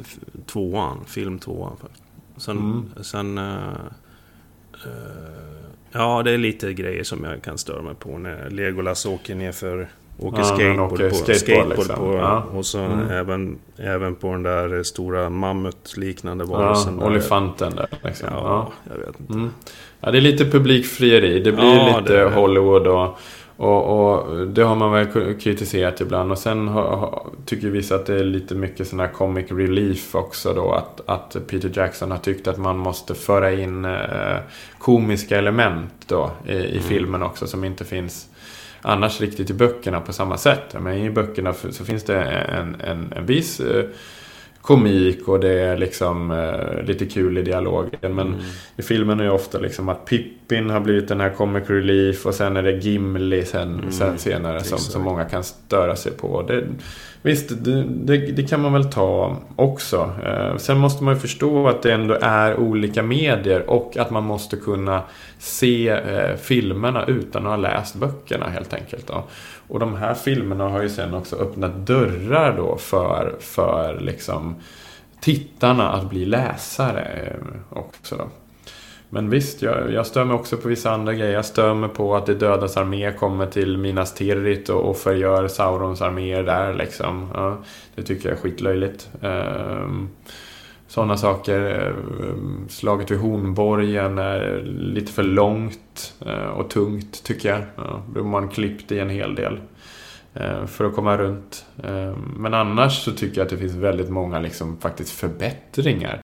tvåan, 0.47 1.05
film 1.07 1.39
tvåan. 1.39 1.77
Faktiskt. 1.81 2.06
Sen... 2.37 2.59
Mm. 2.59 2.91
sen 3.03 3.39
uh, 3.39 3.45
uh, 4.87 4.93
ja, 5.93 6.23
det 6.23 6.31
är 6.31 6.39
lite 6.39 6.73
grejer 6.73 7.05
som 7.05 7.25
jag 7.25 7.43
kan 7.43 7.59
störa 7.59 7.83
mig 7.83 7.95
på 7.95 8.19
när 8.19 8.51
Legolas 8.51 9.07
åker 9.07 9.35
ner 9.35 9.53
för 9.53 9.89
Åker 10.19 10.39
ja, 10.39 10.45
skateboard, 10.45 10.93
åker 10.93 11.11
på, 11.11 11.15
skateboard, 11.15 11.39
skateboard 11.39 11.79
liksom. 11.79 11.97
på, 11.97 12.17
ja. 12.17 12.45
och 12.53 12.67
så 12.67 12.79
mm. 12.79 13.11
även, 13.11 13.59
även 13.77 14.15
på 14.15 14.33
den 14.33 14.43
där 14.43 14.83
stora 14.83 15.31
mammutliknande 15.31 16.45
varelsen. 16.45 16.99
Ja, 17.01 17.07
olifanten 17.07 17.77
där. 17.77 17.89
Liksom. 18.05 18.29
Ja, 18.31 18.73
ja, 18.85 18.93
jag 18.93 19.07
vet 19.07 19.21
inte. 19.21 19.33
Mm. 19.33 19.51
Ja, 20.01 20.11
det 20.11 20.19
är 20.19 20.23
lite 20.23 20.45
publikfrieri. 20.45 21.41
Det 21.41 21.53
blir 21.53 21.99
lite 21.99 22.13
det 22.13 22.31
Hollywood 22.31 22.87
och 22.87 23.19
och, 23.57 24.13
och, 24.13 24.47
det 24.47 24.63
har 24.63 24.77
man 24.77 24.93
väl 24.93 25.35
kritiserat 25.41 26.01
ibland. 26.01 26.33
Och 26.33 26.39
sen 26.39 26.69
har, 26.69 26.97
har, 26.97 27.27
tycker 27.45 27.69
vissa 27.69 27.95
att 27.95 28.07
det 28.07 28.15
är 28.15 28.25
lite 28.25 28.55
mycket 28.55 28.89
sån 28.89 29.01
här 29.01 29.09
comic 29.09 29.51
relief 29.51 30.15
också 30.15 30.55
då. 30.55 30.73
Att, 30.73 31.01
att 31.09 31.37
Peter 31.47 31.71
Jackson 31.75 32.11
har 32.11 32.19
tyckt 32.19 32.49
att 32.49 32.59
man 32.59 32.79
måste 32.79 33.15
föra 33.15 33.53
in 33.53 33.85
eh, 33.85 34.37
komiska 34.79 35.39
element 35.39 35.93
då 36.07 36.31
i, 36.47 36.53
i 36.53 36.71
mm. 36.71 36.83
filmen 36.83 37.23
också. 37.23 37.47
Som 37.47 37.65
inte 37.65 37.85
finns 37.85 38.29
annars 38.83 39.21
riktigt 39.21 39.51
i 39.51 39.55
böckerna 39.55 40.01
på 40.01 40.13
samma 40.13 40.39
sätt. 40.39 40.77
Men 40.81 40.95
i 40.95 41.11
böckerna 41.11 41.53
så 41.53 41.85
finns 41.85 42.05
det 42.05 42.23
en, 42.23 42.81
en, 42.81 43.13
en 43.17 43.27
viss 43.27 43.61
eh, 43.61 43.85
komik 44.67 45.29
och 45.29 45.41
det 45.41 45.61
är 45.61 45.77
liksom 45.77 46.31
eh, 46.31 46.85
lite 46.85 47.07
kul 47.07 47.39
i 47.39 47.43
dialogen. 47.43 48.15
Men 48.15 48.27
mm. 48.27 48.41
i 48.77 48.83
filmen 48.83 49.21
är 49.21 49.25
det 49.25 49.31
ofta 49.31 49.59
liksom 49.59 49.89
att 49.89 50.05
Pippin 50.05 50.71
har 50.71 50.81
blivit 50.81 51.09
den 51.09 51.21
här 51.21 51.31
comic 51.31 51.71
relief 51.71 52.27
och 52.27 52.35
sen 52.35 52.57
är 52.57 52.63
det 52.63 52.73
Gimli 52.73 53.45
sen, 53.45 53.75
mm. 53.75 53.93
sen 53.93 54.19
senare 54.19 54.65
som, 54.65 54.79
som 54.79 55.03
många 55.03 55.25
kan 55.25 55.45
störa 55.45 55.97
sig 55.97 56.13
på. 56.13 56.43
Det, 56.43 56.65
visst, 57.27 57.65
det, 57.65 57.83
det, 57.83 58.17
det, 58.17 58.43
kan 58.43 58.61
man 58.61 58.73
väl 58.73 58.85
ta 58.85 59.37
också. 59.57 60.11
Eh, 60.25 60.57
sen 60.57 60.79
måste 60.79 61.05
man 61.05 61.15
ju 61.15 61.21
förstå 61.21 61.69
att 61.69 61.83
det 61.83 61.93
ändå 61.93 62.19
är 62.21 62.57
olika 62.57 63.03
medier 63.03 63.71
och 63.71 63.97
att 63.97 64.11
man 64.11 64.25
måste 64.25 64.57
kunna 64.57 65.03
se 65.39 65.89
eh, 65.89 66.37
filmerna 66.37 67.05
utan 67.05 67.47
att 67.47 67.51
ha 67.51 67.57
läst 67.57 67.95
böckerna 67.95 68.49
helt 68.49 68.75
enkelt. 68.75 69.07
Då. 69.07 69.25
Och 69.69 69.79
de 69.79 69.97
här 69.97 70.15
filmerna 70.15 70.69
har 70.69 70.83
ju 70.83 70.89
sen 70.89 71.15
också 71.15 71.37
öppnat 71.37 71.87
dörrar 71.87 72.57
då 72.57 72.77
för, 72.77 73.35
för 73.41 74.01
liksom 74.01 74.55
tittarna 75.21 75.89
att 75.89 76.11
bli 76.11 76.25
läsare 76.25 77.03
eh, 77.03 77.79
också. 77.79 78.17
Då. 78.17 78.29
Men 79.11 79.31
visst, 79.31 79.63
jag, 79.63 79.93
jag 79.93 80.07
stör 80.07 80.25
mig 80.25 80.35
också 80.35 80.57
på 80.57 80.69
vissa 80.69 80.91
andra 80.91 81.15
grejer. 81.15 81.33
Jag 81.33 81.45
stör 81.45 81.75
mig 81.75 81.89
på 81.89 82.17
att 82.17 82.27
det 82.27 82.35
dödas 82.35 82.77
armé 82.77 83.13
kommer 83.13 83.47
till 83.47 83.79
Minas 83.79 84.15
Tirith 84.15 84.71
och, 84.71 84.91
och 84.91 84.97
förgör 84.97 85.49
Saurons 85.49 86.03
arméer 86.03 86.43
där 86.43 86.75
liksom. 86.75 87.29
Ja, 87.35 87.59
det 87.95 88.03
tycker 88.03 88.29
jag 88.29 88.39
är 88.39 88.43
skitlöjligt. 88.43 89.11
Ehm, 89.23 89.83
um, 89.83 90.09
sådana 90.87 91.17
saker. 91.17 91.87
Eh, 91.87 91.95
slaget 92.69 93.11
vid 93.11 93.19
Hornborgen 93.19 94.19
är 94.19 94.63
lite 94.65 95.13
för 95.13 95.23
långt 95.23 96.15
eh, 96.27 96.49
och 96.49 96.71
tungt 96.71 97.25
tycker 97.25 97.49
jag. 97.49 97.63
Ja, 97.77 98.03
då 98.15 98.21
har 98.21 98.29
man 98.29 98.49
klippt 98.49 98.93
i 98.93 98.99
en 98.99 99.11
hel 99.11 99.35
del 99.35 99.61
eh, 100.35 100.67
för 100.67 100.85
att 100.85 100.95
komma 100.95 101.17
runt. 101.17 101.65
Ehm, 101.85 102.35
men 102.37 102.55
annars 102.55 103.05
så 103.05 103.13
tycker 103.13 103.39
jag 103.39 103.45
att 103.45 103.51
det 103.51 103.59
finns 103.59 103.75
väldigt 103.75 104.11
många 104.11 104.39
liksom 104.39 104.79
faktiskt 104.81 105.11
förbättringar. 105.11 106.21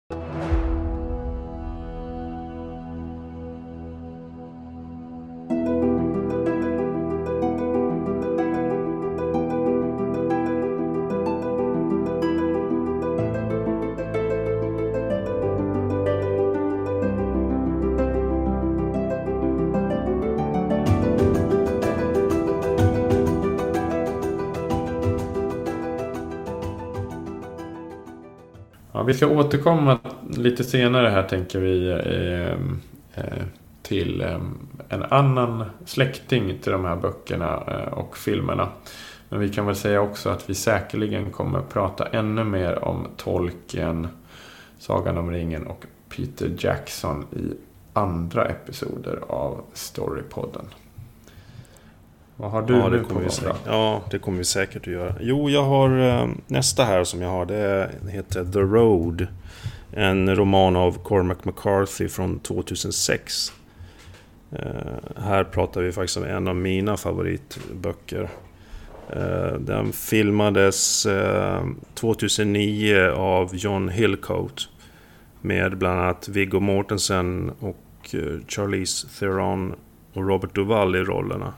Ska 29.22 29.30
återkomma 29.30 29.98
lite 30.30 30.64
senare 30.64 31.08
här 31.08 31.22
tänker 31.22 31.60
vi 31.60 31.92
ehm, 31.92 32.80
eh, 33.14 33.44
till 33.82 34.20
ehm, 34.20 34.58
en 34.88 35.02
annan 35.02 35.64
släkting 35.84 36.58
till 36.62 36.72
de 36.72 36.84
här 36.84 36.96
böckerna 36.96 37.62
eh, 37.66 37.92
och 37.92 38.16
filmerna. 38.16 38.68
Men 39.28 39.40
vi 39.40 39.48
kan 39.48 39.66
väl 39.66 39.76
säga 39.76 40.00
också 40.00 40.30
att 40.30 40.50
vi 40.50 40.54
säkerligen 40.54 41.30
kommer 41.30 41.60
prata 41.60 42.06
ännu 42.06 42.44
mer 42.44 42.84
om 42.84 43.06
Tolkien, 43.16 44.08
Sagan 44.78 45.18
om 45.18 45.30
ringen 45.30 45.66
och 45.66 45.86
Peter 46.08 46.54
Jackson 46.58 47.24
i 47.32 47.52
andra 47.92 48.44
episoder 48.46 49.18
av 49.28 49.60
Storypodden. 49.72 50.64
Vad 52.36 52.50
har 52.50 52.62
du 52.62 52.74
ja, 52.74 52.88
nu 52.88 52.98
på 52.98 53.14
gång 53.14 53.28
Ja, 53.66 54.02
det 54.10 54.18
kommer 54.18 54.38
vi 54.38 54.44
säkert 54.44 54.82
att 54.82 54.92
göra. 54.92 55.14
Jo, 55.20 55.50
jag 55.50 55.62
har 55.62 55.98
eh, 55.98 56.28
nästa 56.46 56.84
här 56.84 57.04
som 57.04 57.22
jag 57.22 57.28
har. 57.28 57.46
Det 57.46 57.90
heter 58.08 58.44
The 58.44 58.58
Road. 58.58 59.26
En 59.90 60.36
roman 60.36 60.76
av 60.76 60.98
Cormac 61.02 61.44
McCarthy 61.44 62.08
från 62.08 62.38
2006. 62.38 63.52
Eh, 64.52 64.58
här 65.16 65.44
pratar 65.44 65.82
vi 65.82 65.92
faktiskt 65.92 66.16
om 66.16 66.24
en 66.24 66.48
av 66.48 66.56
mina 66.56 66.96
favoritböcker. 66.96 68.28
Eh, 69.08 69.54
den 69.58 69.92
filmades 69.92 71.06
2009 71.94 73.10
av 73.10 73.56
John 73.56 73.88
Hillcoat. 73.88 74.68
Med 75.40 75.78
bland 75.78 76.00
annat 76.00 76.28
Viggo 76.28 76.60
Mortensen 76.60 77.52
och 77.60 78.14
Charlize 78.48 79.08
Theron 79.18 79.74
och 80.12 80.28
Robert 80.28 80.54
Duvall 80.54 80.96
i 80.96 80.98
rollerna. 80.98 81.52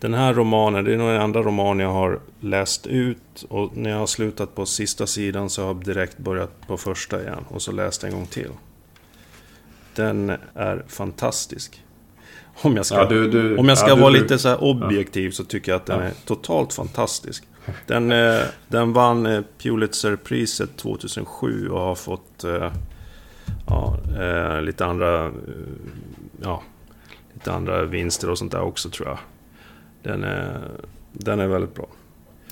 Den 0.00 0.14
här 0.14 0.34
romanen, 0.34 0.84
det 0.84 0.92
är 0.92 0.96
nog 0.96 1.08
den 1.08 1.20
andra 1.20 1.42
roman 1.42 1.78
jag 1.78 1.92
har 1.92 2.20
läst 2.40 2.86
ut. 2.86 3.44
Och 3.48 3.76
när 3.76 3.90
jag 3.90 3.98
har 3.98 4.06
slutat 4.06 4.54
på 4.54 4.66
sista 4.66 5.06
sidan 5.06 5.50
så 5.50 5.62
har 5.62 5.68
jag 5.68 5.84
direkt 5.84 6.18
börjat 6.18 6.66
på 6.66 6.76
första 6.76 7.22
igen. 7.22 7.44
Och 7.48 7.62
så 7.62 7.72
läst 7.72 8.04
en 8.04 8.12
gång 8.12 8.26
till. 8.26 8.50
Den 9.94 10.32
är 10.54 10.84
fantastisk. 10.88 11.84
Om 12.62 12.76
jag 12.76 12.86
ska, 12.86 12.94
ja, 12.94 13.04
du, 13.04 13.30
du, 13.30 13.56
om 13.56 13.68
jag 13.68 13.78
ska 13.78 13.88
ja, 13.88 13.96
vara 13.96 14.12
du, 14.12 14.22
lite 14.22 14.38
så 14.38 14.56
objektiv 14.56 15.30
så 15.30 15.44
tycker 15.44 15.72
jag 15.72 15.76
att 15.76 15.86
den 15.86 16.00
är 16.00 16.12
totalt 16.24 16.72
fantastisk. 16.72 17.44
Den, 17.86 18.12
eh, 18.12 18.40
den 18.68 18.92
vann 18.92 19.26
eh, 19.26 19.42
Pulitzerpriset 19.58 20.76
2007 20.76 21.68
och 21.68 21.80
har 21.80 21.94
fått 21.94 22.44
eh, 22.44 22.72
ja, 23.66 23.96
lite 24.60 24.86
andra 24.86 25.30
ja, 26.42 26.62
lite 27.34 27.52
andra 27.52 27.84
vinster 27.84 28.30
och 28.30 28.38
sånt 28.38 28.52
där 28.52 28.62
också 28.62 28.90
tror 28.90 29.08
jag. 29.08 29.18
Den 30.02 30.24
är, 30.24 30.60
den 31.12 31.40
är 31.40 31.46
väldigt 31.46 31.74
bra. 31.74 31.86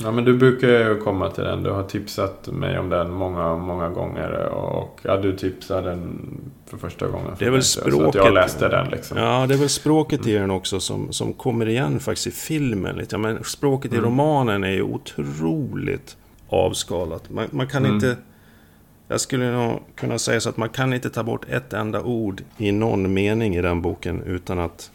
Ja 0.00 0.10
men 0.10 0.24
du 0.24 0.38
brukar 0.38 0.68
ju 0.68 1.00
komma 1.00 1.30
till 1.30 1.44
den. 1.44 1.62
Du 1.62 1.70
har 1.70 1.82
tipsat 1.82 2.46
mig 2.46 2.78
om 2.78 2.88
den 2.88 3.10
många, 3.10 3.56
många 3.56 3.88
gånger. 3.88 4.30
Och 4.48 5.00
ja, 5.02 5.16
du 5.16 5.36
tipsade 5.36 5.90
den 5.90 6.30
för 6.66 6.76
första 6.76 7.06
gången. 7.06 7.36
För 7.36 7.44
det 7.44 7.46
är 7.46 7.50
väl 7.50 7.62
språket. 7.62 8.12
Så 8.12 8.18
jag 8.18 8.34
läste 8.34 8.68
den 8.68 8.88
liksom. 8.88 9.18
Ja, 9.18 9.46
det 9.48 9.54
är 9.54 9.58
väl 9.58 9.68
språket 9.68 10.26
i 10.26 10.32
den 10.32 10.50
också 10.50 10.80
som, 10.80 11.12
som 11.12 11.32
kommer 11.32 11.68
igen 11.68 12.00
faktiskt 12.00 12.26
i 12.26 12.30
filmen. 12.30 12.96
Lite. 12.96 13.14
Ja, 13.14 13.18
men 13.18 13.44
språket 13.44 13.92
mm. 13.92 14.04
i 14.04 14.06
romanen 14.06 14.64
är 14.64 14.72
ju 14.72 14.82
otroligt 14.82 16.16
avskalat. 16.48 17.30
Man, 17.30 17.46
man 17.50 17.66
kan 17.66 17.84
mm. 17.84 17.94
inte... 17.94 18.16
Jag 19.10 19.20
skulle 19.20 19.52
nog 19.52 19.80
kunna 19.94 20.18
säga 20.18 20.40
så 20.40 20.48
att 20.48 20.56
man 20.56 20.68
kan 20.68 20.92
inte 20.92 21.10
ta 21.10 21.22
bort 21.22 21.44
ett 21.48 21.72
enda 21.72 22.02
ord 22.02 22.42
i 22.56 22.72
någon 22.72 23.14
mening 23.14 23.56
i 23.56 23.62
den 23.62 23.82
boken 23.82 24.22
utan 24.22 24.58
att 24.58 24.90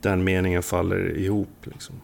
den 0.00 0.24
meningen 0.24 0.62
faller 0.62 1.16
ihop. 1.16 1.48
Liksom. 1.64 1.94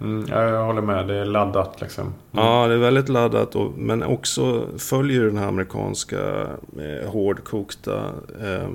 Mm, 0.00 0.26
jag 0.28 0.66
håller 0.66 0.82
med, 0.82 1.08
det 1.08 1.14
är 1.14 1.24
laddat 1.24 1.80
liksom. 1.80 2.04
Mm. 2.04 2.44
Ja, 2.44 2.66
det 2.66 2.74
är 2.74 2.78
väldigt 2.78 3.08
laddat. 3.08 3.56
Och, 3.56 3.78
men 3.78 4.02
också 4.02 4.68
följer 4.78 5.22
den 5.22 5.36
här 5.38 5.48
amerikanska 5.48 6.46
eh, 6.78 7.10
hårdkokta 7.10 8.12
eh, 8.42 8.68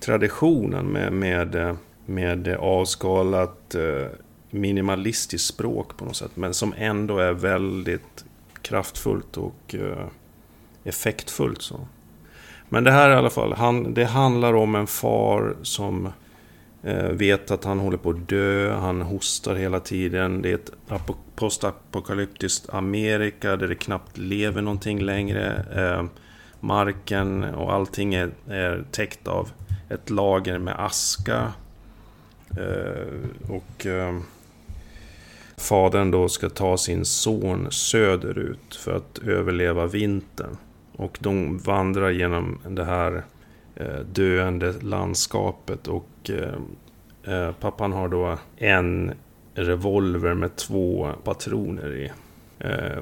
traditionen 0.00 0.86
med, 0.86 1.12
med, 1.12 1.76
med 2.06 2.48
avskalat 2.48 3.74
eh, 3.74 4.06
minimalistiskt 4.50 5.54
språk 5.54 5.96
på 5.96 6.04
något 6.04 6.16
sätt. 6.16 6.30
Men 6.34 6.54
som 6.54 6.74
ändå 6.76 7.18
är 7.18 7.32
väldigt 7.32 8.24
kraftfullt 8.62 9.36
och 9.36 9.74
eh, 9.74 10.06
effektfullt. 10.84 11.62
Så. 11.62 11.80
Men 12.68 12.84
det 12.84 12.90
här 12.90 13.10
i 13.10 13.14
alla 13.14 13.30
fall, 13.30 13.52
han, 13.52 13.94
det 13.94 14.04
handlar 14.04 14.54
om 14.54 14.74
en 14.74 14.86
far 14.86 15.56
som 15.62 16.06
Eh, 16.06 16.12
Eh, 16.82 17.08
vet 17.08 17.50
att 17.50 17.64
han 17.64 17.78
håller 17.78 17.96
på 17.96 18.10
att 18.10 18.28
dö, 18.28 18.72
han 18.72 19.02
hostar 19.02 19.54
hela 19.54 19.80
tiden. 19.80 20.42
Det 20.42 20.50
är 20.50 20.54
ett 20.54 20.72
postapokalyptiskt 21.36 22.70
Amerika 22.70 23.56
där 23.56 23.68
det 23.68 23.74
knappt 23.74 24.18
lever 24.18 24.62
någonting 24.62 25.00
längre. 25.02 25.64
Eh, 25.74 26.04
marken 26.60 27.44
och 27.44 27.72
allting 27.72 28.14
är, 28.14 28.30
är 28.48 28.84
täckt 28.90 29.28
av 29.28 29.50
ett 29.88 30.10
lager 30.10 30.58
med 30.58 30.74
aska. 30.84 31.52
Eh, 32.58 33.50
och 33.50 33.86
fadern 35.56 36.10
då 36.10 36.28
ska 36.28 36.48
ta 36.48 36.76
sin 36.76 37.04
son 37.04 37.70
söderut 37.70 38.74
för 38.74 38.96
att 38.96 39.18
överleva 39.18 39.86
vintern. 39.86 40.56
Och 40.92 41.18
de 41.20 41.58
vandrar 41.58 42.10
genom 42.10 42.58
det 42.68 42.84
här 42.84 43.22
Eh, 43.74 43.98
döende 43.98 44.72
landskapet 44.80 45.88
och 45.88 46.30
eh, 46.30 47.34
eh, 47.34 47.52
pappan 47.52 47.92
har 47.92 48.08
då 48.08 48.38
en 48.56 49.14
revolver 49.54 50.34
med 50.34 50.56
två 50.56 51.10
patroner 51.24 51.92
i. 51.92 52.12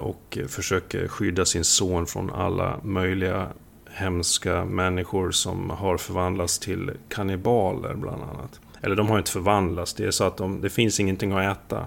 Och 0.01 0.39
försöker 0.49 1.09
skydda 1.09 1.45
sin 1.45 1.65
son 1.65 2.07
från 2.07 2.31
alla 2.31 2.81
möjliga 2.83 3.49
hemska 3.91 4.65
människor 4.65 5.31
som 5.31 5.71
har 5.71 5.97
förvandlats 5.97 6.59
till 6.59 6.91
kannibaler 7.09 7.95
bland 7.95 8.23
annat. 8.23 8.61
Eller 8.81 8.97
de 8.97 9.09
har 9.09 9.19
inte 9.19 9.31
förvandlats, 9.31 9.95
det 9.95 10.05
är 10.05 10.11
så 10.11 10.25
att 10.25 10.37
de, 10.37 10.61
det 10.61 10.71
finns 10.71 11.01
ingenting 11.01 11.33
att 11.33 11.57
äta. 11.57 11.87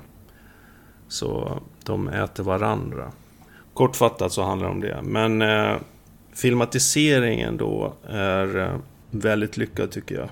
Så 1.07 1.59
de 1.83 2.07
äter 2.07 2.43
varandra. 2.43 3.11
Kortfattat 3.73 4.31
så 4.31 4.43
handlar 4.43 4.67
det 4.67 4.73
om 4.73 4.81
det. 4.81 5.01
Men 5.03 5.41
eh, 5.41 5.75
filmatiseringen 6.33 7.57
då 7.57 7.93
är 8.07 8.57
eh, 8.57 8.75
väldigt 9.11 9.57
lyckad 9.57 9.91
tycker 9.91 10.15
jag. 10.15 10.29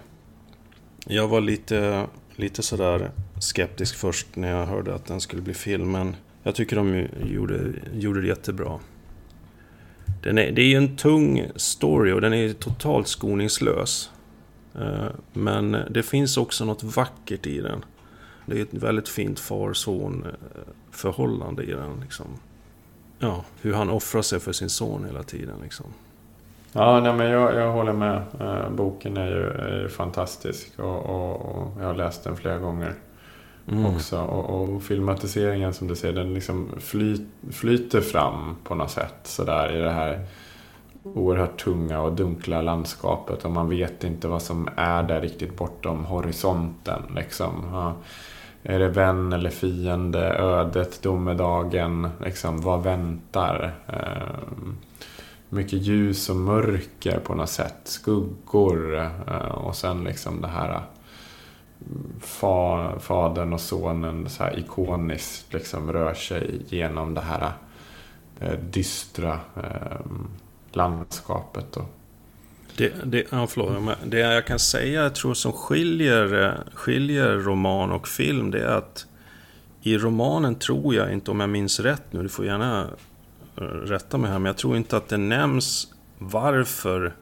Jag 1.07 1.27
var 1.27 1.41
lite, 1.41 2.07
lite 2.35 2.63
sådär 2.63 3.11
skeptisk 3.39 3.95
först 3.95 4.35
när 4.35 4.51
jag 4.51 4.65
hörde 4.65 4.95
att 4.95 5.05
den 5.05 5.21
skulle 5.21 5.41
bli 5.41 5.53
film. 5.53 5.91
Men 5.91 6.15
jag 6.43 6.55
tycker 6.55 6.75
de 6.75 7.07
gjorde, 7.25 7.73
gjorde 7.93 8.21
det 8.21 8.27
jättebra. 8.27 8.79
Den 10.23 10.37
är, 10.37 10.51
det 10.51 10.61
är 10.61 10.65
ju 10.65 10.75
en 10.75 10.97
tung 10.97 11.47
story 11.55 12.11
och 12.11 12.21
den 12.21 12.33
är 12.33 12.53
totalt 12.53 13.07
skoningslös. 13.07 14.11
Eh, 14.75 15.07
men 15.33 15.77
det 15.89 16.03
finns 16.03 16.37
också 16.37 16.65
något 16.65 16.83
vackert 16.83 17.47
i 17.47 17.61
den. 17.61 17.85
Det 18.45 18.57
är 18.57 18.61
ett 18.61 18.73
väldigt 18.73 19.09
fint 19.09 19.39
far-son 19.39 20.25
eh, 20.25 20.73
förhållande 20.91 21.63
i 21.63 21.71
den. 21.71 21.99
Liksom. 22.01 22.25
Ja, 23.19 23.43
hur 23.61 23.73
han 23.73 23.89
offrar 23.89 24.21
sig 24.21 24.39
för 24.39 24.51
sin 24.51 24.69
son 24.69 25.05
hela 25.05 25.23
tiden. 25.23 25.55
Liksom. 25.63 25.85
Ja, 26.71 26.99
nej, 26.99 27.13
men 27.13 27.29
jag, 27.29 27.55
jag 27.55 27.71
håller 27.71 27.93
med. 27.93 28.21
Eh, 28.39 28.69
boken 28.69 29.17
är 29.17 29.27
ju, 29.27 29.49
är 29.49 29.81
ju 29.81 29.89
fantastisk 29.89 30.79
och, 30.79 31.05
och, 31.05 31.35
och, 31.41 31.71
jag 31.79 31.85
har 31.85 31.93
läst 31.93 32.23
den 32.23 32.37
flera 32.37 32.57
gånger 32.57 32.93
mm. 33.67 33.85
också. 33.85 34.21
Och, 34.21 34.61
och, 34.61 34.83
filmatiseringen 34.83 35.73
som 35.73 35.87
du 35.87 35.95
ser, 35.95 36.13
den 36.13 36.33
liksom 36.33 36.69
fly, 36.79 37.17
flyter 37.51 38.01
fram 38.01 38.55
på 38.63 38.75
något 38.75 38.91
sätt 38.91 39.19
sådär 39.23 39.75
i 39.75 39.79
det 39.79 39.91
här 39.91 40.25
oerhört 41.03 41.63
tunga 41.63 42.01
och 42.01 42.13
dunkla 42.13 42.61
landskapet 42.61 43.45
och 43.45 43.51
man 43.51 43.69
vet 43.69 44.03
inte 44.03 44.27
vad 44.27 44.41
som 44.41 44.69
är 44.75 45.03
där 45.03 45.21
riktigt 45.21 45.57
bortom 45.57 46.05
horisonten. 46.05 47.01
Liksom. 47.15 47.69
Ja. 47.71 47.95
Är 48.63 48.79
det 48.79 48.89
vän 48.89 49.33
eller 49.33 49.49
fiende? 49.49 50.19
Ödet, 50.19 51.01
domedagen? 51.01 52.09
Liksom, 52.25 52.61
vad 52.61 52.83
väntar? 52.83 53.75
Ehm, 53.87 54.77
mycket 55.49 55.81
ljus 55.81 56.29
och 56.29 56.35
mörker 56.35 57.19
på 57.19 57.35
något 57.35 57.49
sätt. 57.49 57.81
Skuggor. 57.83 58.95
Eh, 59.27 59.51
och 59.51 59.75
sen 59.75 60.03
liksom 60.03 60.41
det 60.41 60.47
här 60.47 60.69
eh, 60.75 60.81
fa, 62.19 62.99
fadern 62.99 63.53
och 63.53 63.61
sonen 63.61 64.29
så 64.29 64.43
här 64.43 64.59
ikoniskt 64.59 65.53
liksom 65.53 65.93
rör 65.93 66.13
sig 66.13 66.61
genom 66.67 67.13
det 67.13 67.21
här 67.21 67.51
eh, 68.39 68.59
dystra 68.59 69.39
ehm, 69.55 70.27
landskapet. 70.71 71.77
Och... 71.77 71.98
Det, 72.79 72.93
det, 73.05 73.23
ja, 73.29 73.47
förlåt, 73.47 73.97
det 74.05 74.19
jag 74.19 74.47
kan 74.47 74.59
säga, 74.59 75.03
jag 75.03 75.15
tror 75.15 75.33
som 75.33 75.51
skiljer, 75.51 76.57
skiljer 76.73 77.37
roman 77.37 77.91
och 77.91 78.07
film, 78.07 78.51
det 78.51 78.59
är 78.59 78.77
att 78.77 79.05
i 79.81 79.97
romanen 79.97 80.55
tror 80.55 80.95
jag 80.95 81.13
inte, 81.13 81.31
om 81.31 81.39
jag 81.39 81.49
minns 81.49 81.79
rätt 81.79 82.03
nu, 82.11 82.23
du 82.23 82.29
får 82.29 82.45
gärna 82.45 82.87
eh, 83.57 83.63
rätta 83.63 84.17
mig 84.17 84.31
här, 84.31 84.39
men 84.39 84.45
jag 84.45 84.57
tror 84.57 84.77
inte 84.77 84.97
att 84.97 85.07
det 85.07 85.17
nämns 85.17 85.87
varför 86.17 87.13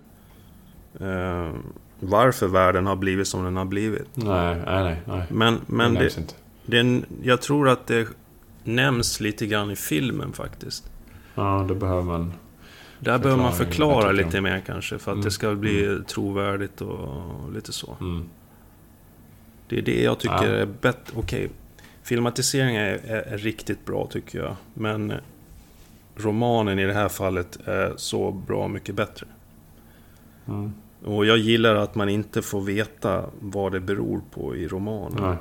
eh, 0.99 1.51
varför 1.99 2.47
världen 2.47 2.85
har 2.85 2.95
blivit 2.95 3.27
som 3.27 3.43
den 3.43 3.57
har 3.57 3.65
blivit. 3.65 4.07
Nej, 4.13 4.61
nej, 4.65 5.01
nej. 5.05 5.25
Men, 5.29 5.59
men 5.65 5.93
det, 5.93 6.15
det, 6.65 6.83
det, 6.83 7.01
jag 7.23 7.41
tror 7.41 7.69
att 7.69 7.87
det 7.87 8.07
nämns 8.63 9.19
lite 9.19 9.45
grann 9.47 9.71
i 9.71 9.75
filmen 9.75 10.33
faktiskt. 10.33 10.91
Ja, 11.35 11.65
då 11.69 11.75
behöver 11.75 12.03
man... 12.03 12.33
Där 12.99 13.19
behöver 13.19 13.43
man 13.43 13.53
förklara 13.53 14.11
lite 14.11 14.41
mer 14.41 14.59
kanske 14.65 14.97
för 14.97 15.11
att 15.11 15.15
mm. 15.15 15.25
det 15.25 15.31
ska 15.31 15.55
bli 15.55 15.85
mm. 15.85 16.03
trovärdigt 16.03 16.81
och 16.81 17.51
lite 17.53 17.71
så. 17.71 17.97
Mm. 18.01 18.29
Det 19.67 19.77
är 19.77 19.81
det 19.81 20.03
jag 20.03 20.19
tycker 20.19 20.35
ja. 20.35 20.45
är 20.45 20.65
bättre. 20.65 21.13
Okej, 21.15 21.45
okay. 21.45 21.49
filmatisering 22.03 22.75
är, 22.75 22.99
är, 23.05 23.21
är, 23.21 23.37
riktigt 23.37 23.85
bra 23.85 24.07
tycker 24.11 24.39
jag. 24.39 24.55
Men 24.73 25.13
romanen 26.15 26.79
i 26.79 26.85
det 26.85 26.93
här 26.93 27.09
fallet 27.09 27.59
är 27.65 27.93
så 27.97 28.31
bra 28.31 28.67
mycket 28.67 28.95
bättre. 28.95 29.27
Mm. 30.47 30.73
Och 31.03 31.25
jag 31.25 31.37
gillar 31.37 31.75
att 31.75 31.95
man 31.95 32.09
inte 32.09 32.41
får 32.41 32.61
veta 32.61 33.25
vad 33.39 33.71
det 33.71 33.79
beror 33.79 34.21
på 34.31 34.55
i 34.55 34.67
romanen. 34.67 35.19
Nej. 35.21 35.37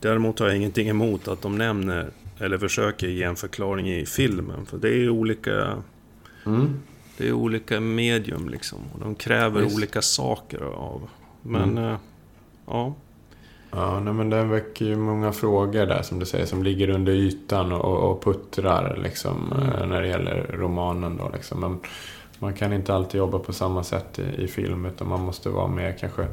Däremot 0.00 0.38
har 0.38 0.46
jag 0.46 0.56
ingenting 0.56 0.88
emot 0.88 1.28
att 1.28 1.42
de 1.42 1.58
nämner 1.58 2.10
eller 2.38 2.58
försöker 2.58 3.08
ge 3.08 3.22
en 3.22 3.36
förklaring 3.36 3.90
i 3.90 4.06
filmen. 4.06 4.66
För 4.66 4.78
det 4.78 4.88
är 4.88 5.10
olika... 5.10 5.82
Mm. 6.46 6.82
Det 7.16 7.28
är 7.28 7.32
olika 7.32 7.80
medium 7.80 8.48
liksom. 8.48 8.78
Och 8.94 9.00
de 9.00 9.14
kräver 9.14 9.62
Visst. 9.62 9.76
olika 9.76 10.02
saker 10.02 10.60
av. 10.62 11.08
Men, 11.42 11.62
mm. 11.62 11.84
äh, 11.84 11.96
ja. 12.66 12.94
Ja, 13.70 14.00
nej, 14.00 14.14
men 14.14 14.30
den 14.30 14.48
väcker 14.48 14.84
ju 14.84 14.96
många 14.96 15.32
frågor 15.32 15.86
där 15.86 16.02
som 16.02 16.18
du 16.18 16.26
säger. 16.26 16.46
Som 16.46 16.62
ligger 16.62 16.88
under 16.88 17.12
ytan 17.12 17.72
och, 17.72 18.10
och 18.10 18.24
puttrar 18.24 19.00
liksom. 19.02 19.52
Mm. 19.52 19.68
Eh, 19.68 19.86
när 19.86 20.02
det 20.02 20.08
gäller 20.08 20.46
romanen 20.52 21.16
då 21.16 21.30
liksom. 21.34 21.60
Men, 21.60 21.80
man 22.38 22.54
kan 22.54 22.72
inte 22.72 22.94
alltid 22.94 23.18
jobba 23.18 23.38
på 23.38 23.52
samma 23.52 23.84
sätt 23.84 24.18
i, 24.18 24.42
i 24.42 24.48
film 24.48 24.86
utan 24.86 25.08
man 25.08 25.20
måste 25.20 25.48
vara 25.48 25.68
mer 25.68 25.96
kanske 26.00 26.26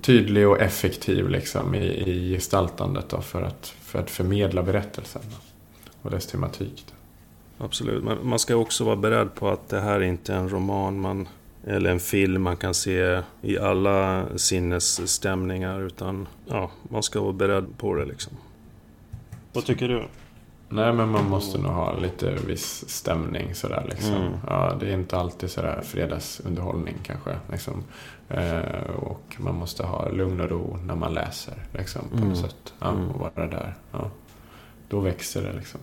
tydlig 0.00 0.48
och 0.48 0.60
effektiv 0.60 1.28
liksom, 1.28 1.74
i, 1.74 1.86
i 1.86 2.34
gestaltandet 2.34 3.08
då, 3.08 3.20
för, 3.20 3.42
att, 3.42 3.66
för 3.66 3.98
att 3.98 4.10
förmedla 4.10 4.62
berättelsen 4.62 5.22
och 6.02 6.10
dess 6.10 6.26
tematik. 6.26 6.91
Absolut, 7.62 8.04
men 8.04 8.26
man 8.26 8.38
ska 8.38 8.56
också 8.56 8.84
vara 8.84 8.96
beredd 8.96 9.34
på 9.34 9.48
att 9.48 9.68
det 9.68 9.80
här 9.80 9.94
är 9.94 10.02
inte 10.02 10.34
är 10.34 10.38
en 10.38 10.48
roman 10.48 11.00
man, 11.00 11.28
eller 11.66 11.90
en 11.90 12.00
film 12.00 12.42
man 12.42 12.56
kan 12.56 12.74
se 12.74 13.22
i 13.42 13.58
alla 13.58 14.26
sinnesstämningar 14.36 15.80
utan 15.80 16.28
ja, 16.46 16.70
man 16.82 17.02
ska 17.02 17.20
vara 17.20 17.32
beredd 17.32 17.78
på 17.78 17.94
det 17.94 18.04
liksom. 18.04 18.32
Vad 19.52 19.64
tycker 19.64 19.88
du? 19.88 20.04
Nej, 20.68 20.92
men 20.92 21.08
man 21.08 21.28
måste 21.28 21.58
nog 21.58 21.72
ha 21.72 21.98
lite 21.98 22.34
viss 22.46 22.84
stämning 22.88 23.54
sådär 23.54 23.86
liksom. 23.88 24.14
Mm. 24.14 24.32
Ja, 24.46 24.76
det 24.80 24.86
är 24.86 24.94
inte 24.94 25.16
alltid 25.16 25.50
sådär 25.50 25.80
fredagsunderhållning 25.84 26.94
kanske. 27.02 27.36
Liksom. 27.50 27.84
Eh, 28.28 28.90
och 28.96 29.36
man 29.38 29.54
måste 29.54 29.82
ha 29.82 30.08
lugn 30.08 30.40
och 30.40 30.50
ro 30.50 30.78
när 30.86 30.94
man 30.94 31.14
läser 31.14 31.54
liksom, 31.72 32.02
på 32.08 32.16
mm. 32.16 32.28
något 32.28 32.38
sätt. 32.38 32.74
Ja, 32.78 32.88
mm. 32.88 33.08
och 33.10 33.20
vara 33.20 33.46
där. 33.46 33.74
Ja. 33.92 34.10
Då 34.88 35.00
växer 35.00 35.42
det 35.42 35.52
liksom. 35.52 35.80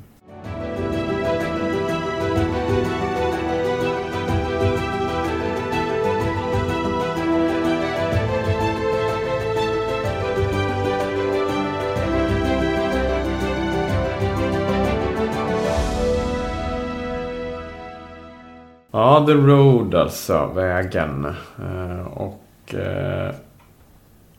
Ja, 18.92 19.26
The 19.26 19.34
Road 19.34 19.96
alltså, 19.96 20.52
vägen. 20.56 21.26
Eh, 21.60 22.08
och 22.08 22.76
eh, 22.76 23.34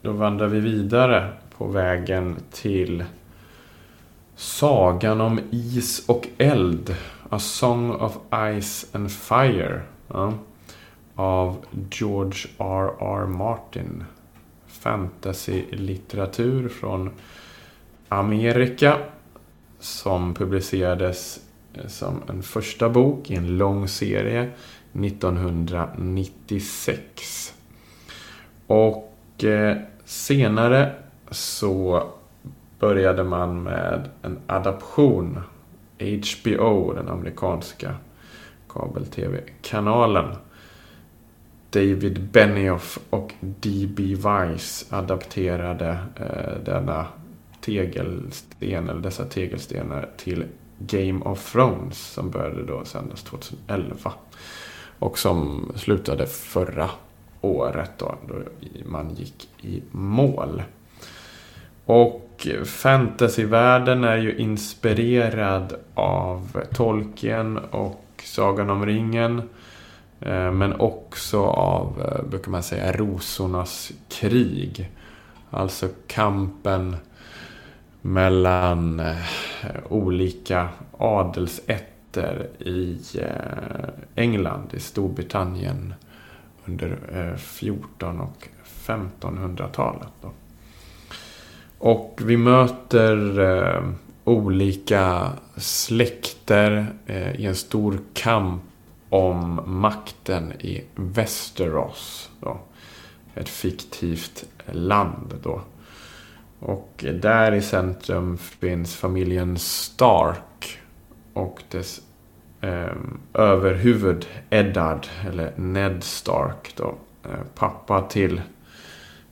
då 0.03 0.13
vandrar 0.13 0.47
vi 0.47 0.61
vidare 0.61 1.29
på 1.59 1.67
vägen 1.67 2.37
till 2.53 3.05
Sagan 4.37 5.21
om 5.21 5.41
is 5.51 6.09
och 6.09 6.29
eld. 6.39 6.95
A 7.33 7.39
Song 7.39 7.91
of 7.91 8.19
Ice 8.31 8.87
and 8.93 9.13
Fire. 9.13 9.83
Ja, 10.09 10.33
av 11.15 11.65
George 11.91 12.49
R. 12.59 12.91
R. 13.01 13.27
Martin. 13.27 14.05
Fantasy-litteratur 14.67 16.69
från 16.69 17.11
Amerika. 18.09 18.99
Som 19.79 20.35
publicerades 20.35 21.41
eh, 21.75 21.87
som 21.87 22.23
en 22.29 22.43
första 22.43 22.89
bok 22.89 23.31
i 23.31 23.35
en 23.35 23.59
lång 23.59 23.89
serie 23.89 24.51
1996. 24.93 27.55
Och 28.67 29.45
eh, 29.45 29.77
senare 30.05 30.95
så 31.31 32.05
började 32.79 33.25
man 33.25 33.63
med 33.63 34.09
en 34.23 34.39
adaption. 34.47 35.41
HBO, 36.01 36.93
den 36.93 37.09
amerikanska 37.09 37.95
kabel-tv-kanalen. 38.69 40.35
David 41.71 42.23
Benioff 42.33 42.99
och 43.11 43.35
D.B. 43.41 44.15
Weiss 44.15 44.87
adapterade 44.91 45.99
eh, 46.17 46.65
denna 46.65 47.07
tegelsten, 47.61 48.89
eller 48.89 49.01
dessa 49.01 49.25
tegelstenar 49.25 50.09
till 50.17 50.45
Game 50.79 51.25
of 51.25 51.53
Thrones 51.53 51.99
som 51.99 52.31
började 52.31 52.65
då 52.65 52.85
sändas 52.85 53.23
2011. 53.23 54.13
Och 54.99 55.19
som 55.19 55.73
slutade 55.77 56.27
förra 56.27 56.91
året 57.41 57.91
då, 57.99 58.15
då 58.29 58.35
man 58.85 59.15
gick 59.15 59.49
i 59.63 59.83
mål. 59.91 60.63
Och 61.91 62.49
fantasyvärlden 62.65 64.05
är 64.05 64.17
ju 64.17 64.37
inspirerad 64.37 65.75
av 65.95 66.61
Tolkien 66.75 67.57
och 67.57 68.05
Sagan 68.25 68.71
om 68.71 68.87
ringen. 68.87 69.43
Eh, 70.21 70.53
men 70.53 70.81
också 70.81 71.45
av, 71.45 72.01
eh, 72.01 72.31
brukar 72.31 72.51
man 72.51 72.63
säga, 72.63 72.93
rosornas 72.93 73.93
krig. 74.09 74.91
Alltså 75.51 75.89
kampen 76.07 76.97
mellan 78.03 79.01
eh, 79.01 79.17
olika 79.89 80.69
adelsätter 80.99 82.49
i 82.59 82.99
England, 84.15 84.69
i 84.73 84.81
Storbritannien 84.81 85.95
under 86.65 86.99
14 87.37 88.21
och 88.21 88.49
1500-talet. 88.87 90.09
Och 91.81 92.21
vi 92.25 92.37
möter 92.37 93.41
eh, 93.41 93.83
olika 94.25 95.33
släkter 95.57 96.87
eh, 97.07 97.41
i 97.41 97.47
en 97.47 97.55
stor 97.55 98.01
kamp 98.13 98.63
om 99.09 99.61
makten 99.67 100.53
i 100.53 100.85
Västerås. 100.95 102.31
Då. 102.41 102.61
Ett 103.35 103.49
fiktivt 103.49 104.45
land 104.73 105.35
då. 105.43 105.61
Och 106.59 107.05
där 107.15 107.53
i 107.53 107.63
centrum 107.63 108.39
finns 108.39 108.97
familjen 108.97 109.59
Stark 109.59 110.79
och 111.33 111.63
dess 111.71 112.01
eh, 112.61 112.95
överhuvud 113.35 114.27
Eddard, 114.51 115.07
eller 115.27 115.53
Ned 115.57 116.05
Stark 116.05 116.73
då. 116.77 116.95
Eh, 117.25 117.45
pappa 117.55 118.03
till 118.03 118.41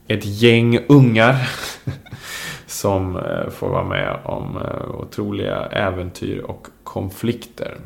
ett 0.07 0.25
gäng 0.25 0.79
ungar 0.87 1.49
som 2.79 3.15
eh, 3.15 3.49
får 3.49 3.69
vara 3.69 3.83
med 3.83 4.19
om 4.23 4.57
eh, 4.57 5.01
otroliga 5.01 5.65
äventyr 5.65 6.39
och 6.39 6.67
konflikter. 6.83 7.77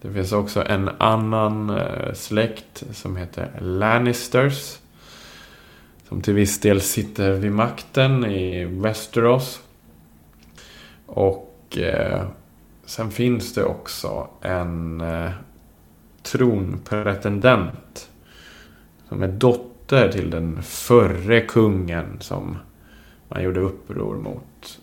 Det 0.00 0.12
finns 0.12 0.32
också 0.32 0.64
en 0.66 0.90
annan 0.98 1.70
eh, 1.70 2.12
släkt 2.14 2.84
som 2.92 3.16
heter 3.16 3.48
Lannisters. 3.60 4.78
Som 6.08 6.20
till 6.20 6.34
viss 6.34 6.60
del 6.60 6.80
sitter 6.80 7.32
vid 7.32 7.52
makten 7.52 8.24
i 8.24 8.64
Westeros. 8.64 9.60
Och 11.06 11.78
eh, 11.78 12.22
sen 12.84 13.10
finns 13.10 13.54
det 13.54 13.64
också 13.64 14.28
en 14.40 15.00
eh, 15.00 15.30
tronpretendent. 16.22 18.10
Som 19.08 19.22
är 19.22 19.28
dotter 19.28 20.12
till 20.12 20.30
den 20.30 20.62
förre 20.62 21.40
kungen 21.40 22.16
som 22.20 22.58
man 23.28 23.42
gjorde 23.42 23.60
uppror 23.60 24.16
mot. 24.16 24.78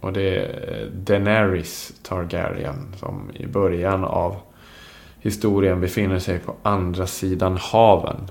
Och 0.00 0.12
det 0.12 0.36
är 0.36 0.90
Daenerys 0.90 1.92
Targaryen 2.02 2.94
som 2.98 3.30
i 3.34 3.46
början 3.46 4.04
av 4.04 4.36
historien 5.20 5.80
befinner 5.80 6.18
sig 6.18 6.38
på 6.38 6.54
andra 6.62 7.06
sidan 7.06 7.56
haven. 7.56 8.30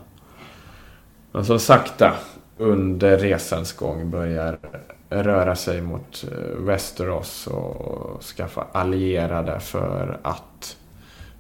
Men 1.32 1.46
som 1.46 1.60
sakta 1.60 2.14
under 2.58 3.18
resans 3.18 3.74
gång 3.74 4.12
börjar 4.12 4.58
röra 5.10 5.56
sig 5.56 5.82
mot 5.82 6.24
Westeros. 6.58 6.66
Västerås 6.66 7.48
och 7.48 8.24
skaffa 8.24 8.68
allierade 8.72 9.60
för 9.60 10.20
att 10.22 10.78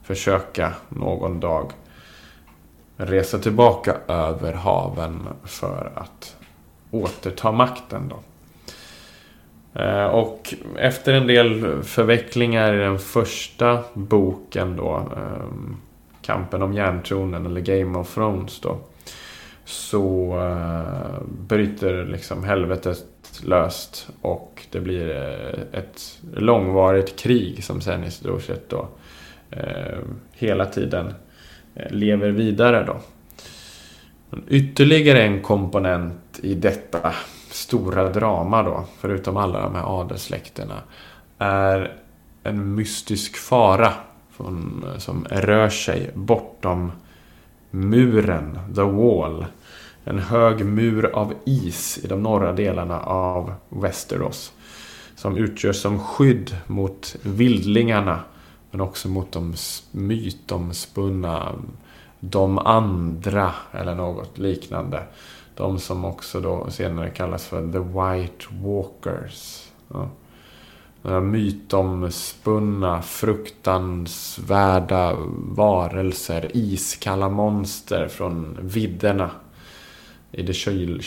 försöka 0.03 0.73
någon 0.89 1.39
dag 1.39 1.71
resa 2.97 3.39
tillbaka 3.39 3.95
över 4.07 4.53
haven 4.53 5.27
för 5.43 5.91
att 5.95 6.34
återta 7.03 7.51
makten. 7.51 8.09
Då. 8.09 8.19
Eh, 9.75 10.05
och 10.05 10.53
efter 10.77 11.13
en 11.13 11.27
del 11.27 11.83
förvecklingar 11.83 12.73
i 12.73 12.77
den 12.77 12.99
första 12.99 13.83
boken 13.93 14.75
då, 14.75 14.95
ehm, 14.95 15.77
Kampen 16.21 16.61
om 16.61 16.73
järntronen 16.73 17.45
eller 17.45 17.61
Game 17.61 17.99
of 17.99 18.13
Thrones 18.13 18.59
då, 18.59 18.77
så 19.65 20.37
eh, 20.39 21.21
bryter 21.47 22.05
liksom 22.05 22.43
helvetet 22.43 23.05
löst 23.43 24.09
och 24.21 24.61
det 24.71 24.79
blir 24.79 25.09
eh, 25.09 25.79
ett 25.79 26.19
långvarigt 26.33 27.19
krig 27.19 27.63
som 27.63 27.81
sen 27.81 28.03
i 28.03 28.11
stort 28.11 28.41
sett 28.41 28.69
då 28.69 28.87
hela 30.31 30.65
tiden 30.65 31.13
lever 31.89 32.29
vidare 32.29 32.83
då. 32.83 32.97
Ytterligare 34.47 35.23
en 35.23 35.41
komponent 35.41 36.39
i 36.43 36.55
detta 36.55 37.13
stora 37.49 38.09
drama 38.09 38.63
då, 38.63 38.85
förutom 38.99 39.37
alla 39.37 39.61
de 39.61 39.75
här 39.75 40.01
adelssläkterna, 40.01 40.75
är 41.37 41.97
en 42.43 42.75
mystisk 42.75 43.37
fara 43.37 43.93
från, 44.31 44.85
som 44.97 45.25
rör 45.29 45.69
sig 45.69 46.11
bortom 46.13 46.91
muren, 47.71 48.59
the 48.75 48.81
wall. 48.81 49.45
En 50.03 50.19
hög 50.19 50.65
mur 50.65 51.05
av 51.05 51.33
is 51.45 51.99
i 52.03 52.07
de 52.07 52.23
norra 52.23 52.53
delarna 52.53 52.99
av 52.99 53.53
Westeros. 53.69 54.53
Som 55.15 55.37
utgör 55.37 55.73
som 55.73 55.99
skydd 55.99 56.55
mot 56.67 57.15
vildlingarna 57.21 58.19
men 58.71 58.81
också 58.81 59.09
mot 59.09 59.31
de 59.31 59.53
mytomspunna 59.91 61.51
de 62.29 62.57
andra 62.57 63.51
eller 63.71 63.95
något 63.95 64.37
liknande. 64.37 65.03
De 65.55 65.79
som 65.79 66.05
också 66.05 66.39
då 66.39 66.69
senare 66.69 67.09
kallas 67.09 67.45
för 67.45 67.71
The 67.71 67.79
White 67.79 68.45
Walkers. 68.51 69.69
Ja. 69.93 70.09
Några 71.01 71.21
mytomspunna, 71.21 73.01
fruktansvärda 73.01 75.15
varelser, 75.37 76.51
iskalla 76.53 77.29
monster 77.29 78.07
från 78.07 78.57
vidderna 78.61 79.31
i 80.31 80.43
det 80.43 80.53
köl, 80.53 81.01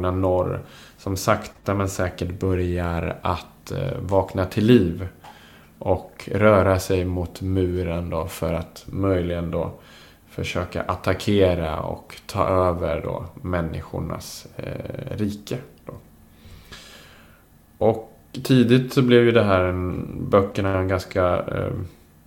norr. 0.00 0.62
Som 0.98 1.16
sakta 1.16 1.74
men 1.74 1.88
säkert 1.88 2.40
börjar 2.40 3.18
att 3.22 3.70
eh, 3.70 3.98
vakna 4.00 4.44
till 4.44 4.66
liv. 4.66 5.08
Och 5.78 6.28
röra 6.32 6.78
sig 6.78 7.04
mot 7.04 7.40
muren 7.40 8.10
då 8.10 8.26
för 8.26 8.54
att 8.54 8.84
möjligen 8.86 9.50
då 9.50 9.72
försöka 10.36 10.82
attackera 10.82 11.80
och 11.80 12.16
ta 12.26 12.46
över 12.46 13.00
då 13.04 13.24
människornas 13.42 14.46
eh, 14.56 15.16
rike. 15.16 15.58
Då. 15.86 15.92
Och 17.78 18.12
tidigt 18.42 18.92
så 18.92 19.02
blev 19.02 19.24
ju 19.24 19.32
det 19.32 19.42
här 19.42 19.60
en, 19.60 20.06
böckerna 20.30 20.78
en 20.78 20.88
ganska 20.88 21.38
eh, 21.38 21.72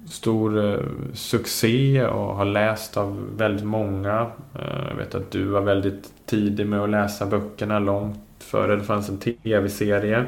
stor 0.07 0.65
eh, 0.65 0.79
succé 1.13 2.05
och 2.05 2.35
har 2.35 2.45
läst 2.45 2.97
av 2.97 3.37
väldigt 3.37 3.65
många. 3.65 4.31
Eh, 4.55 4.87
jag 4.89 4.95
vet 4.95 5.15
att 5.15 5.31
du 5.31 5.43
var 5.43 5.61
väldigt 5.61 6.11
tidig 6.25 6.67
med 6.67 6.79
att 6.79 6.89
läsa 6.89 7.25
böckerna 7.25 7.79
långt 7.79 8.19
före 8.39 8.75
det 8.75 8.83
fanns 8.83 9.09
en 9.09 9.17
tv-serie. 9.17 10.25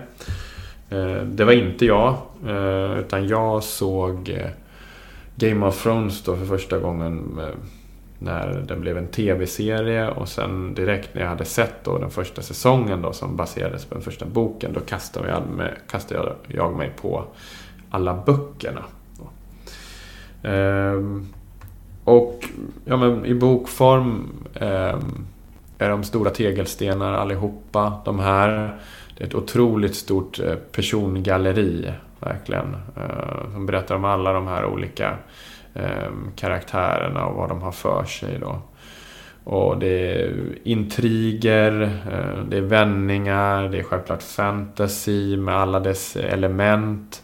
Eh, 0.89 1.23
det 1.23 1.45
var 1.45 1.53
inte 1.53 1.85
jag, 1.85 2.15
eh, 2.47 2.99
utan 2.99 3.27
jag 3.27 3.63
såg 3.63 4.29
eh, 4.29 4.49
Game 5.41 5.65
of 5.65 5.83
Thrones 5.83 6.23
då 6.23 6.35
för 6.35 6.45
första 6.45 6.77
gången 6.77 7.39
eh, 7.39 7.55
när 8.19 8.65
den 8.67 8.81
blev 8.81 8.97
en 8.97 9.07
tv-serie 9.07 10.09
och 10.09 10.29
sen 10.29 10.73
direkt 10.73 11.09
när 11.13 11.21
jag 11.21 11.29
hade 11.29 11.45
sett 11.45 11.83
då 11.83 11.97
den 11.97 12.09
första 12.09 12.41
säsongen 12.41 13.01
då 13.01 13.13
som 13.13 13.35
baserades 13.35 13.85
på 13.85 13.95
den 13.95 14.03
första 14.03 14.25
boken 14.25 14.73
då 14.73 14.79
kastade 14.79 15.29
jag, 15.29 15.43
med, 15.57 15.75
kastade 15.89 16.35
jag 16.47 16.75
mig 16.77 16.91
på 17.01 17.23
alla 17.89 18.23
böckerna. 18.25 18.83
Ehm, 20.43 21.27
och 22.03 22.45
ja, 22.85 22.97
men 22.97 23.25
i 23.25 23.33
bokform 23.33 24.27
ehm, 24.53 25.25
är 25.77 25.89
de 25.89 26.03
stora 26.03 26.29
tegelstenar 26.29 27.13
allihopa. 27.13 28.01
De 28.05 28.19
här. 28.19 28.79
Det 29.17 29.23
är 29.23 29.27
ett 29.27 29.35
otroligt 29.35 29.95
stort 29.95 30.39
eh, 30.39 30.55
persongalleri, 30.55 31.91
verkligen. 32.21 32.75
Eh, 32.97 33.51
som 33.53 33.65
berättar 33.65 33.95
om 33.95 34.05
alla 34.05 34.33
de 34.33 34.47
här 34.47 34.65
olika 34.65 35.17
ehm, 35.73 36.31
karaktärerna 36.35 37.25
och 37.25 37.35
vad 37.35 37.49
de 37.49 37.61
har 37.61 37.71
för 37.71 38.03
sig 38.03 38.37
då. 38.39 38.61
Och 39.43 39.79
det 39.79 40.21
är 40.21 40.57
intriger, 40.63 41.81
eh, 41.81 42.43
det 42.49 42.57
är 42.57 42.61
vändningar, 42.61 43.69
det 43.69 43.79
är 43.79 43.83
självklart 43.83 44.23
fantasy 44.23 45.37
med 45.37 45.55
alla 45.55 45.79
dess 45.79 46.15
element. 46.15 47.23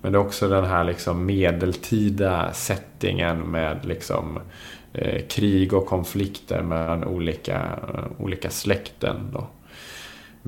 Men 0.00 0.12
det 0.12 0.18
är 0.18 0.20
också 0.20 0.48
den 0.48 0.64
här 0.64 0.84
liksom 0.84 1.26
medeltida 1.26 2.52
settingen 2.52 3.38
med 3.38 3.84
liksom 3.84 4.38
eh, 4.92 5.26
krig 5.26 5.72
och 5.72 5.86
konflikter 5.86 6.62
mellan 6.62 7.04
olika, 7.04 7.62
olika 8.18 8.50
släkten. 8.50 9.30
Då. 9.32 9.46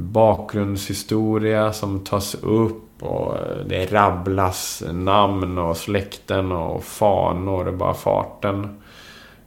Bakgrundshistoria 0.01 1.73
som 1.73 2.05
tas 2.05 2.35
upp 2.35 3.03
och 3.03 3.37
eh, 3.37 3.57
det 3.67 3.93
rabblas 3.93 4.83
namn 4.93 5.59
och 5.59 5.77
släkten 5.77 6.53
och 6.53 6.85
fanor 6.85 7.69
och 7.69 7.75
bara 7.75 7.95
farten. 7.95 8.81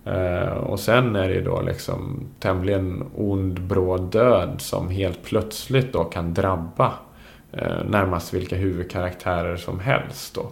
Eh, 0.06 0.48
och 0.48 0.80
sen 0.80 1.16
är 1.16 1.28
det 1.28 1.34
ju 1.34 1.44
då 1.44 1.62
liksom 1.62 2.20
tämligen 2.40 3.04
ond 3.16 3.62
bråd 3.62 4.02
död 4.02 4.56
som 4.58 4.90
helt 4.90 5.24
plötsligt 5.24 5.94
då 5.94 6.04
kan 6.04 6.34
drabba 6.34 6.94
eh, 7.52 7.84
närmast 7.90 8.34
vilka 8.34 8.56
huvudkaraktärer 8.56 9.58
som 9.58 9.80
helst 9.80 10.36
då. 10.36 10.52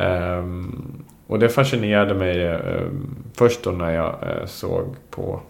Ehm, 0.00 1.04
och 1.26 1.38
det 1.38 1.48
fascinerade 1.48 2.14
mig 2.14 2.60
först 3.34 3.64
då 3.64 3.70
när 3.70 3.90
jag 3.90 4.14
såg 4.48 4.96
på 5.10 5.40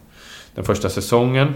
den 0.54 0.64
första 0.64 0.88
säsongen 0.88 1.54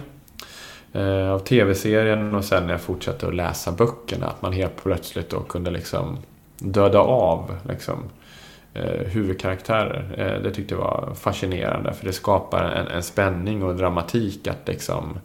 eh, 0.96 1.30
av 1.30 1.38
tv-serien 1.38 2.34
och 2.34 2.44
sen 2.44 2.66
när 2.66 2.72
jag 2.72 2.80
fortsatte 2.80 3.26
att 3.26 3.34
läsa 3.34 3.72
böckerna. 3.72 4.26
Att 4.26 4.42
man 4.42 4.52
helt 4.52 4.82
plötsligt 4.82 5.30
då 5.30 5.40
kunde 5.40 5.70
liksom 5.70 6.18
döda 6.58 6.98
av 6.98 7.56
liksom, 7.68 7.98
eh, 8.74 9.06
huvudkaraktärer. 9.06 10.14
Eh, 10.16 10.42
det 10.42 10.50
tyckte 10.50 10.74
jag 10.74 10.80
var 10.80 11.14
fascinerande 11.14 11.92
för 11.92 12.06
det 12.06 12.12
skapar 12.12 12.64
en, 12.64 12.86
en 12.86 13.02
spänning 13.02 13.62
och 13.62 13.76
dramatik 13.76 14.46
att 14.46 14.68
liksom 14.68 15.18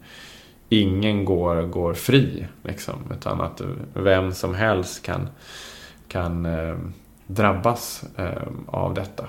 ingen 0.68 1.24
går, 1.24 1.62
går 1.62 1.94
fri. 1.94 2.46
Liksom, 2.62 2.94
utan 3.18 3.40
att 3.40 3.60
vem 3.94 4.32
som 4.32 4.54
helst 4.54 5.02
kan, 5.02 5.28
kan 6.08 6.46
eh, 6.46 6.76
drabbas 7.26 8.04
eh, 8.16 8.42
av 8.66 8.94
detta. 8.94 9.26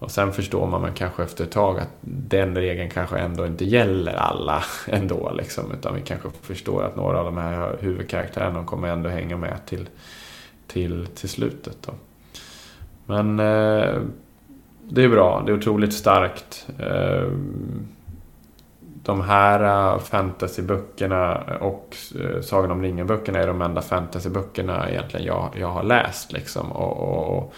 Och 0.00 0.10
sen 0.10 0.32
förstår 0.32 0.66
man 0.66 0.92
kanske 0.94 1.22
efter 1.22 1.44
ett 1.44 1.50
tag 1.50 1.78
att 1.78 1.88
den 2.00 2.56
regeln 2.56 2.90
kanske 2.90 3.18
ändå 3.18 3.46
inte 3.46 3.64
gäller 3.64 4.14
alla 4.14 4.64
ändå. 4.86 5.32
Liksom, 5.32 5.72
utan 5.72 5.94
vi 5.94 6.00
kanske 6.00 6.28
förstår 6.42 6.82
att 6.82 6.96
några 6.96 7.18
av 7.18 7.24
de 7.24 7.36
här 7.36 7.76
huvudkaraktärerna 7.80 8.64
kommer 8.64 8.88
ändå 8.88 9.08
hänga 9.08 9.36
med 9.36 9.66
till, 9.66 9.88
till, 10.66 11.06
till 11.06 11.28
slutet. 11.28 11.76
Då. 11.86 11.92
Men 13.06 13.40
eh, 13.40 14.00
det 14.88 15.04
är 15.04 15.08
bra, 15.08 15.42
det 15.46 15.52
är 15.52 15.56
otroligt 15.56 15.94
starkt. 15.94 16.66
Eh, 16.78 17.28
de 19.02 19.20
här 19.20 19.98
fantasyböckerna 19.98 21.44
och 21.60 21.96
eh, 22.20 22.40
Sagan 22.40 22.70
om 22.70 22.82
ringen-böckerna 22.82 23.38
är 23.38 23.46
de 23.46 23.62
enda 23.62 23.82
fantasyböckerna 23.82 24.90
egentligen 24.90 25.26
jag, 25.26 25.50
jag 25.58 25.68
har 25.68 25.82
läst. 25.82 26.32
Liksom. 26.32 26.72
Och, 26.72 26.96
och, 26.96 27.38
och 27.38 27.54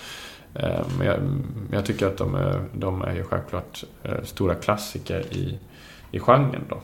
Eh, 0.54 0.86
men, 0.98 1.06
jag, 1.06 1.18
jag, 1.72 1.86
tycker 1.86 2.06
att 2.06 2.16
de 2.16 2.34
är, 2.34 2.64
de 2.72 3.02
är 3.02 3.14
ju 3.14 3.24
självklart 3.24 3.84
eh, 4.02 4.22
stora 4.22 4.54
klassiker 4.54 5.20
i, 5.30 5.58
i 6.10 6.18
genren. 6.18 6.64
Då. 6.68 6.80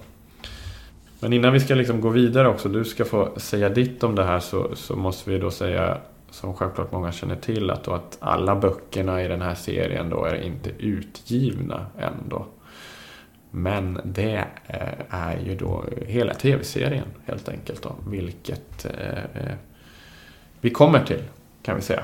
Men 1.20 1.32
innan 1.32 1.52
vi 1.52 1.60
ska 1.60 1.74
liksom 1.74 2.00
gå 2.00 2.08
vidare 2.08 2.48
också, 2.48 2.68
du 2.68 2.84
ska 2.84 3.04
få 3.04 3.28
säga 3.36 3.68
ditt 3.68 4.04
om 4.04 4.14
det 4.14 4.24
här, 4.24 4.40
så, 4.40 4.76
så 4.76 4.96
måste 4.96 5.30
vi 5.30 5.38
då 5.38 5.50
säga 5.50 5.98
som 6.30 6.54
självklart 6.54 6.92
många 6.92 7.12
känner 7.12 7.36
till 7.36 7.70
att, 7.70 7.88
att 7.88 8.16
alla 8.20 8.56
böckerna 8.56 9.22
i 9.22 9.28
den 9.28 9.42
här 9.42 9.54
serien 9.54 10.10
då 10.10 10.24
är 10.24 10.34
inte 10.34 10.70
utgivna 10.78 11.86
än. 11.98 12.28
Då. 12.28 12.46
Men 13.50 14.00
det 14.04 14.44
eh, 14.66 14.88
är 15.08 15.38
ju 15.38 15.56
då 15.56 15.84
hela 16.06 16.34
tv-serien 16.34 17.06
helt 17.26 17.48
enkelt. 17.48 17.82
Då, 17.82 17.94
vilket 18.08 18.84
eh, 18.84 19.18
eh, 19.18 19.54
vi 20.60 20.70
kommer 20.70 21.04
till 21.04 21.22
kan 21.62 21.76
vi 21.76 21.82
säga. 21.82 22.02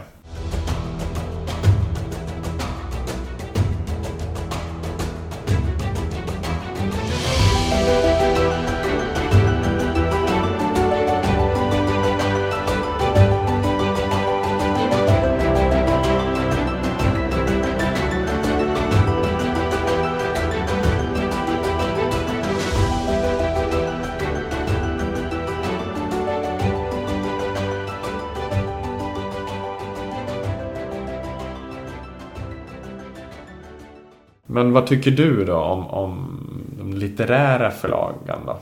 Vad 34.85 34.89
tycker 34.89 35.11
du 35.11 35.45
då 35.45 35.57
om, 35.57 35.87
om 35.87 36.41
de 36.78 36.93
litterära 36.93 37.70
förlagen 37.70 38.39
då? 38.47 38.59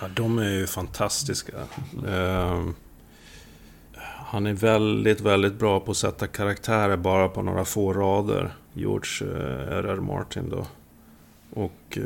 Ja, 0.00 0.08
de 0.14 0.38
är 0.38 0.50
ju 0.50 0.66
fantastiska. 0.66 1.52
Uh, 2.08 2.68
han 4.02 4.46
är 4.46 4.52
väldigt, 4.52 5.20
väldigt 5.20 5.58
bra 5.58 5.80
på 5.80 5.90
att 5.90 5.96
sätta 5.96 6.26
karaktärer 6.26 6.96
bara 6.96 7.28
på 7.28 7.42
några 7.42 7.64
få 7.64 7.92
rader. 7.92 8.54
George 8.72 9.28
eh, 9.28 9.78
R.R. 9.78 9.96
Martin 9.96 10.50
då. 10.50 10.66
Och 11.60 11.98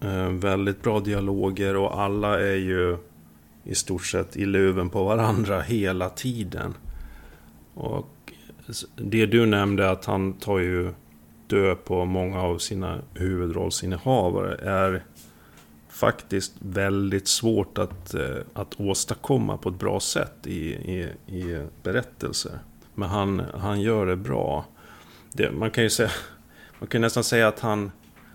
uh, 0.00 0.28
väldigt 0.28 0.82
bra 0.82 1.00
dialoger 1.00 1.76
och 1.76 2.00
alla 2.00 2.40
är 2.40 2.56
ju 2.56 2.96
i 3.64 3.74
stort 3.74 4.06
sett 4.06 4.36
i 4.36 4.46
luven 4.46 4.90
på 4.90 5.04
varandra 5.04 5.60
hela 5.60 6.08
tiden. 6.08 6.74
Och 7.74 8.32
det 8.96 9.26
du 9.26 9.46
nämnde 9.46 9.90
att 9.90 10.04
han 10.04 10.32
tar 10.32 10.58
ju 10.58 10.92
dö 11.46 11.74
på 11.74 12.04
många 12.04 12.42
av 12.42 12.58
sina 12.58 12.98
huvudrollsinnehavare 13.14 14.54
är 14.54 15.04
faktiskt 15.88 16.52
väldigt 16.58 17.28
svårt 17.28 17.78
att, 17.78 18.14
eh, 18.14 18.36
att 18.54 18.80
åstadkomma 18.80 19.56
på 19.56 19.68
ett 19.68 19.78
bra 19.78 20.00
sätt 20.00 20.46
i, 20.46 20.74
i, 20.74 21.08
i 21.26 21.66
berättelser. 21.82 22.58
Men 22.94 23.08
han, 23.08 23.42
han 23.54 23.80
gör 23.80 24.06
det 24.06 24.16
bra. 24.16 24.64
Det, 25.32 25.50
man 25.50 25.70
kan 25.70 25.84
ju 25.84 25.90
säga, 25.90 26.10
man 26.78 26.88
kan 26.88 27.00
nästan 27.00 27.24
säga 27.24 27.48
att 27.48 27.60
han, 27.60 27.92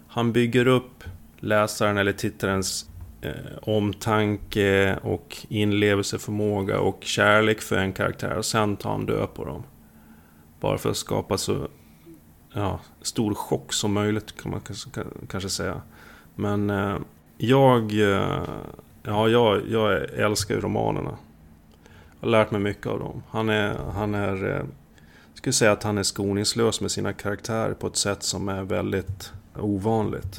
han 0.07 0.32
bygger 0.32 0.68
upp 0.68 1.03
läsaren 1.39 1.97
eller 1.97 2.14
tittarens 2.14 2.89
eh, 3.22 3.32
omtanke 3.62 4.97
och 5.03 5.38
inlevelseförmåga 5.49 6.80
och 6.80 7.03
kärlek 7.03 7.62
för 7.62 7.78
en 7.78 7.93
karaktär 7.93 8.38
och 8.38 8.45
sen 8.45 8.78
tar 8.78 8.91
han 8.91 9.05
död 9.05 9.34
på 9.34 9.45
dem. 9.45 9.64
Bara 10.60 10.78
för 10.78 10.89
att 10.89 10.97
skapa 10.97 11.38
så 11.38 11.68
ja, 12.60 12.80
stor 13.01 13.34
chock 13.34 13.74
som 13.74 13.93
möjligt 13.93 14.41
kan 14.41 14.51
man 14.51 14.62
kanske 15.28 15.49
säga. 15.49 15.82
Men 16.36 16.70
eh, 16.70 16.95
jag, 17.38 17.93
eh, 17.93 18.43
ja, 19.03 19.30
jag, 19.30 19.62
jag 19.70 20.10
älskar 20.10 20.55
ju 20.55 20.62
romanerna. 20.62 21.18
Jag 22.20 22.28
har 22.28 22.32
lärt 22.32 22.51
mig 22.51 22.62
mycket 22.62 22.88
av 22.88 22.99
dem. 22.99 23.24
Han 23.30 23.49
är, 23.49 23.76
han 23.93 24.16
är, 24.16 24.45
eh, 24.45 24.66
jag 25.30 25.38
skulle 25.38 25.53
säga 25.53 25.72
att 25.72 25.84
han 25.84 25.97
är 25.97 26.03
skoningslös 26.03 26.82
med 26.82 26.91
sina 26.91 27.14
karaktärer 27.14 27.74
på 27.74 27.88
ett 27.88 27.97
sätt 27.97 28.24
som 28.24 28.49
är 28.49 28.64
väldigt 28.64 29.32
ovanligt. 29.60 30.38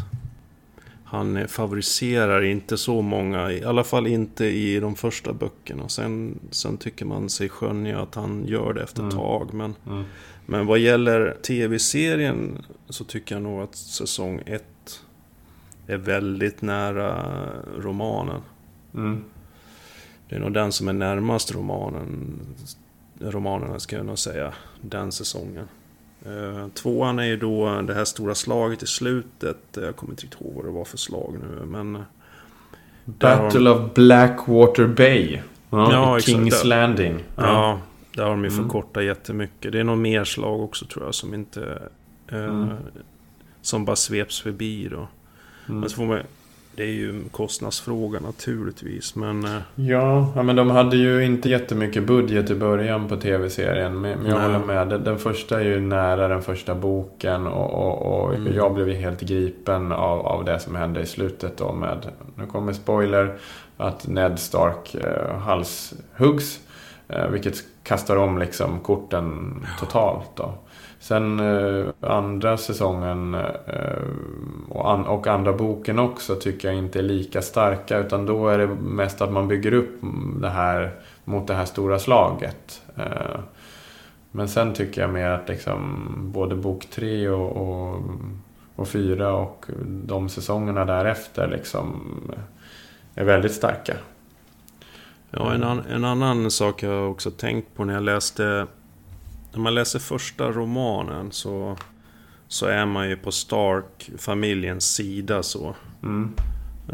Han 1.05 1.49
favoriserar 1.49 2.43
inte 2.43 2.77
så 2.77 3.03
många, 3.03 3.53
i 3.53 3.65
alla 3.65 3.85
fall 3.85 4.07
inte 4.07 4.45
i 4.45 4.81
de 4.81 4.95
första 4.95 5.33
böckerna. 5.33 5.89
Sen, 5.89 6.39
sen 6.51 6.77
tycker 6.77 7.05
man 7.05 7.31
sig 7.31 7.49
skönja 7.49 8.01
att 8.01 8.15
han 8.15 8.45
gör 8.47 8.73
det 8.73 8.83
efter 8.83 9.07
ett 9.07 9.13
mm. 9.13 9.25
tag. 9.25 9.55
Men 9.55 9.75
mm. 9.87 10.05
Men 10.51 10.67
vad 10.67 10.79
gäller 10.79 11.37
tv-serien 11.43 12.65
så 12.89 13.05
tycker 13.05 13.35
jag 13.35 13.43
nog 13.43 13.63
att 13.63 13.75
säsong 13.75 14.43
1 14.47 14.65
är 15.87 15.97
väldigt 15.97 16.63
nära 16.63 17.25
romanen. 17.79 18.41
Mm. 18.95 19.25
Det 20.29 20.37
är 20.37 20.41
nog 20.41 20.53
den 20.53 20.73
som 20.73 20.89
är 20.89 20.93
närmast 20.93 21.55
romanen. 21.55 22.41
Romanerna 23.21 23.79
ska 23.79 23.97
jag 23.97 24.07
nog 24.07 24.19
säga. 24.19 24.53
Den 24.81 25.13
säsongen. 25.13 25.69
Eh, 26.27 26.69
tvåan 26.69 27.19
är 27.19 27.25
ju 27.25 27.37
då 27.37 27.81
det 27.81 27.95
här 27.95 28.05
stora 28.05 28.35
slaget 28.35 28.83
i 28.83 28.87
slutet. 28.87 29.59
Jag 29.73 29.97
kommer 29.97 30.13
inte 30.13 30.23
riktigt 30.23 30.41
ihåg 30.41 30.55
vad 30.55 30.65
det 30.65 30.71
var 30.71 30.85
för 30.85 30.99
slag 30.99 31.37
nu. 31.41 31.67
Men... 31.67 31.97
Eh, 31.97 32.03
Battle 33.05 33.71
of 33.71 33.95
Blackwater 33.95 34.87
Bay. 34.87 35.39
Ja, 35.71 35.93
ja 35.93 36.21
Kings 36.21 36.47
exakt. 36.47 36.65
Landing. 36.65 37.25
Ja. 37.37 37.43
ja. 37.43 37.81
Där 38.21 38.27
har 38.27 38.33
de 38.33 38.45
ju 38.45 38.51
mm. 38.51 38.63
förkortat 38.63 39.05
jättemycket. 39.05 39.73
Det 39.73 39.81
är 39.81 39.85
nog 39.85 39.99
mer 39.99 40.25
slag 40.25 40.61
också 40.61 40.85
tror 40.85 41.05
jag 41.05 41.15
som 41.15 41.35
inte... 41.35 41.83
Eh, 42.33 42.45
mm. 42.45 42.69
Som 43.63 43.85
bara 43.85 43.97
sveps 43.97 44.41
förbi 44.41 44.89
då. 44.89 44.97
Mm. 44.97 45.81
Men 45.81 45.91
så 45.91 45.97
får 45.97 46.05
man... 46.05 46.19
Det 46.75 46.83
är 46.83 46.93
ju 46.93 47.11
en 47.11 47.29
kostnadsfråga 47.31 48.21
naturligtvis, 48.21 49.15
men... 49.15 49.45
Eh, 49.45 49.61
ja, 49.75 50.33
ja, 50.37 50.43
men 50.43 50.57
de 50.57 50.71
hade 50.71 50.97
ju 50.97 51.25
inte 51.25 51.49
jättemycket 51.49 52.07
budget 52.07 52.51
i 52.51 52.55
början 52.55 53.09
på 53.09 53.17
tv-serien. 53.17 54.01
Men 54.01 54.11
jag 54.11 54.39
Nej. 54.39 54.47
håller 54.47 54.67
med. 54.67 54.89
Den, 54.89 55.05
den, 55.05 55.19
första 55.19 55.61
är 55.61 55.65
ju 55.65 55.81
nära 55.81 56.29
den 56.29 56.43
första 56.43 56.75
boken. 56.75 57.47
Och, 57.47 57.87
och, 57.87 58.23
och 58.23 58.35
mm. 58.35 58.55
jag 58.55 58.75
blev 58.75 58.89
ju 58.89 58.95
helt 58.95 59.21
gripen 59.21 59.93
av, 59.93 60.27
av 60.27 60.45
det 60.45 60.59
som 60.59 60.75
hände 60.75 61.01
i 61.01 61.07
slutet 61.07 61.57
då 61.57 61.73
med... 61.73 62.07
Nu 62.37 62.47
kommer 62.47 62.73
spoiler. 62.73 63.39
Att 63.77 64.07
Ned 64.07 64.39
Stark 64.39 64.95
eh, 64.95 65.39
halshuggs. 65.39 66.61
Eh, 67.09 67.29
vilket 67.29 67.65
kastar 67.83 68.17
om 68.17 68.39
liksom 68.39 68.81
korten 68.81 69.55
totalt. 69.79 70.31
Då. 70.35 70.53
Sen 70.99 71.41
eh, 71.41 71.87
andra 72.01 72.57
säsongen 72.57 73.35
eh, 73.35 74.03
och, 74.69 74.91
an, 74.91 75.07
och, 75.07 75.27
andra 75.27 75.53
boken 75.53 75.99
också 75.99 76.35
tycker 76.35 76.69
jag 76.69 76.77
inte 76.77 76.99
är 76.99 77.03
lika 77.03 77.43
starka. 77.43 77.99
Utan 77.99 78.27
då 78.27 78.49
är 78.49 78.59
det 78.59 78.67
mest 78.67 79.21
att 79.21 79.33
man 79.33 79.49
bygger 79.49 79.75
upp 79.75 80.01
det 80.41 80.49
här 80.49 80.91
mot 81.25 81.47
det 81.47 81.55
här 81.55 81.65
stora 81.65 81.99
slaget. 81.99 82.83
Eh, 82.97 83.41
men 84.31 84.49
sen 84.49 84.75
tycker 84.75 85.01
jag 85.01 85.11
mer 85.11 85.29
att 85.29 85.49
liksom 85.49 86.07
både 86.33 86.57
bok 86.57 86.87
tre 86.91 87.29
och, 87.29 87.57
och, 87.57 88.03
och 88.77 88.89
fyra 88.89 89.33
och 89.33 89.67
de 89.87 90.29
säsongerna 90.29 90.85
därefter 90.85 91.49
liksom 91.49 92.03
är 93.15 93.25
väldigt 93.25 93.55
starka. 93.55 93.95
Ja, 95.31 95.55
en, 95.55 95.63
an, 95.63 95.83
en 95.91 96.05
annan 96.05 96.51
sak 96.51 96.83
jag 96.83 97.11
också 97.11 97.31
tänkt 97.31 97.75
på 97.75 97.85
när 97.85 97.95
jag 97.95 98.03
läste... 98.03 98.67
När 99.53 99.61
man 99.61 99.75
läser 99.75 99.99
första 99.99 100.51
romanen 100.51 101.33
så, 101.33 101.77
så 102.49 102.67
är 102.67 102.87
man 102.87 103.09
ju 103.09 103.17
på 103.17 103.33
Stark-familjens 103.33 104.95
sida 104.95 105.43
så. 105.43 105.75
Mm. 106.03 106.31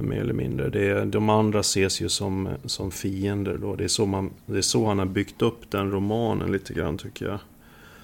Mer 0.00 0.20
eller 0.20 0.32
mindre. 0.32 0.68
Det, 0.68 1.04
de 1.04 1.30
andra 1.30 1.60
ses 1.60 2.00
ju 2.00 2.08
som, 2.08 2.48
som 2.64 2.90
fiender 2.90 3.58
då. 3.58 3.76
Det 3.76 3.84
är, 3.84 3.88
så 3.88 4.06
man, 4.06 4.30
det 4.46 4.58
är 4.58 4.62
så 4.62 4.86
han 4.86 4.98
har 4.98 5.06
byggt 5.06 5.42
upp 5.42 5.70
den 5.70 5.90
romanen 5.90 6.52
lite 6.52 6.74
grann 6.74 6.98
tycker 6.98 7.26
jag. 7.26 7.38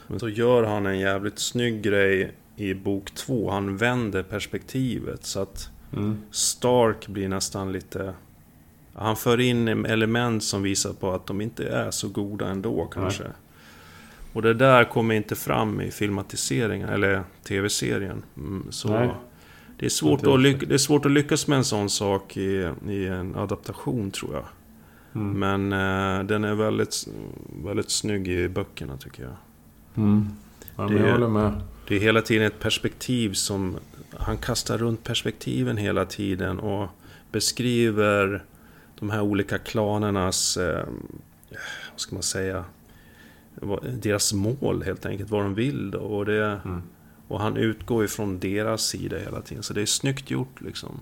Men 0.06 0.20
så 0.20 0.28
gör 0.28 0.62
han 0.62 0.86
en 0.86 0.98
jävligt 0.98 1.38
snygg 1.38 1.82
grej 1.82 2.32
i 2.56 2.74
bok 2.74 3.10
två. 3.10 3.50
Han 3.50 3.76
vänder 3.76 4.22
perspektivet 4.22 5.24
så 5.24 5.40
att 5.40 5.70
mm. 5.92 6.18
Stark 6.30 7.08
blir 7.08 7.28
nästan 7.28 7.72
lite 7.72 8.14
han 8.94 9.16
för 9.16 9.40
in 9.40 9.68
element 9.86 10.44
som 10.44 10.62
visar 10.62 10.92
på 10.92 11.12
att 11.12 11.26
de 11.26 11.40
inte 11.40 11.68
är 11.68 11.90
så 11.90 12.08
goda 12.08 12.48
ändå 12.48 12.84
kanske. 12.86 13.24
Och 14.32 14.42
det 14.42 14.54
där 14.54 14.84
kommer 14.84 15.14
inte 15.14 15.36
fram 15.36 15.80
i 15.80 15.90
filmatiseringen, 15.90 16.88
eller 16.88 17.22
tv-serien. 17.44 18.22
Mm, 18.36 18.66
så 18.70 18.88
Nej. 18.88 19.10
det 19.78 19.86
är, 19.86 19.90
svårt 19.90 20.26
att 20.26 20.40
lyck- 20.40 20.66
det 20.68 20.74
är 20.74 20.78
svårt 20.78 21.06
att 21.06 21.12
lyckas 21.12 21.46
med 21.46 21.58
en 21.58 21.64
sån 21.64 21.90
sak 21.90 22.36
i, 22.36 22.70
i 22.88 23.06
en 23.06 23.34
adaptation, 23.36 24.10
tror 24.10 24.34
jag. 24.34 24.44
Mm. 25.14 25.38
Men 25.38 25.72
eh, 26.20 26.24
den 26.26 26.44
är 26.44 26.54
väldigt, 26.54 27.08
väldigt 27.64 27.90
snygg 27.90 28.28
i 28.28 28.48
böckerna, 28.48 28.96
tycker 28.96 29.22
jag. 29.22 29.32
Mm. 30.04 30.28
Ja, 30.76 30.82
Det- 30.88 30.94
jag 31.06 31.12
håller 31.12 31.28
med. 31.28 31.60
Det 31.88 31.96
är 31.96 32.00
hela 32.00 32.22
tiden 32.22 32.46
ett 32.46 32.60
perspektiv 32.60 33.32
som... 33.32 33.76
Han 34.18 34.36
kastar 34.38 34.78
runt 34.78 35.04
perspektiven 35.04 35.76
hela 35.76 36.04
tiden 36.04 36.58
och 36.58 36.88
beskriver 37.32 38.42
de 39.02 39.10
här 39.10 39.20
olika 39.20 39.58
klanernas... 39.58 40.56
Eh, 40.56 40.84
vad 41.90 42.00
ska 42.00 42.14
man 42.14 42.22
säga? 42.22 42.64
Deras 44.02 44.32
mål 44.32 44.82
helt 44.82 45.06
enkelt, 45.06 45.30
vad 45.30 45.42
de 45.42 45.54
vill 45.54 45.90
då. 45.90 45.98
Och, 45.98 46.24
det, 46.26 46.60
Mm. 46.64 46.82
och 47.28 47.40
han 47.40 47.56
utgår 47.56 48.04
ifrån 48.04 48.38
deras 48.38 48.82
sida 48.82 49.18
hela 49.18 49.40
tiden. 49.40 49.62
Så 49.62 49.72
det 49.74 49.82
är 49.82 49.86
snyggt 49.86 50.30
gjort 50.30 50.60
liksom. 50.60 51.00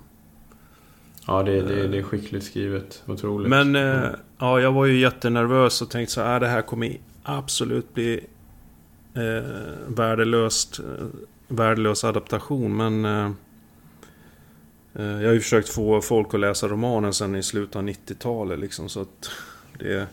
Ja, 1.26 1.42
det, 1.42 1.60
det, 1.62 1.88
det 1.88 1.98
är 1.98 2.02
skickligt 2.02 2.44
skrivet. 2.44 3.02
Otroligt. 3.06 3.48
Men 3.50 3.76
eh, 3.76 3.98
Mm. 4.04 4.16
ja, 4.38 4.60
jag 4.60 4.72
var 4.72 4.86
ju 4.86 4.98
jättenervös 4.98 5.82
och 5.82 5.90
tänkte 5.90 6.14
så 6.14 6.20
här, 6.20 6.36
"Ah, 6.36 6.38
det 6.38 6.48
här 6.48 6.62
kommer 6.62 6.98
absolut 7.22 7.94
bli 7.94 8.20
eh, 9.14 9.50
värdelöst, 9.86 10.78
eh, 10.78 11.06
värdelös 11.48 12.04
adaptation. 12.04 12.76
Men 12.76 13.04
eh, 13.04 13.24
eh, 13.24 13.30
jag 14.92 15.26
har 15.26 15.32
ju 15.32 15.40
försökt 15.40 15.68
få 15.68 16.00
folk 16.00 16.34
att 16.34 16.40
läsa 16.40 16.68
romanen 16.68 17.14
sen 17.14 17.36
i 17.36 17.42
slutet 17.42 17.76
av 17.76 17.82
90-talet. 17.82 18.58
Liksom, 18.58 18.88
så 18.88 19.00
att 19.00 19.30
det, 19.78 20.06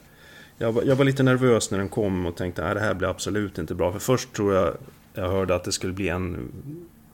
jag, 0.58 0.72
var, 0.72 0.84
jag 0.84 0.96
var 0.96 1.06
lite 1.06 1.24
nervös 1.24 1.72
när 1.72 1.78
den 1.78 1.90
kom 1.90 2.26
och 2.26 2.36
tänkte 2.36 2.66
att 2.66 2.76
det 2.76 2.82
här 2.82 2.94
blir 2.94 3.08
absolut 3.08 3.58
inte 3.58 3.76
bra. 3.76 3.92
För 3.92 4.00
först 4.00 4.34
tror 4.34 4.54
jag 4.54 4.78
jag 5.14 5.30
hörde 5.30 5.56
att 5.56 5.64
det 5.64 5.72
skulle 5.72 5.94
bli 5.94 6.10
en 6.10 6.52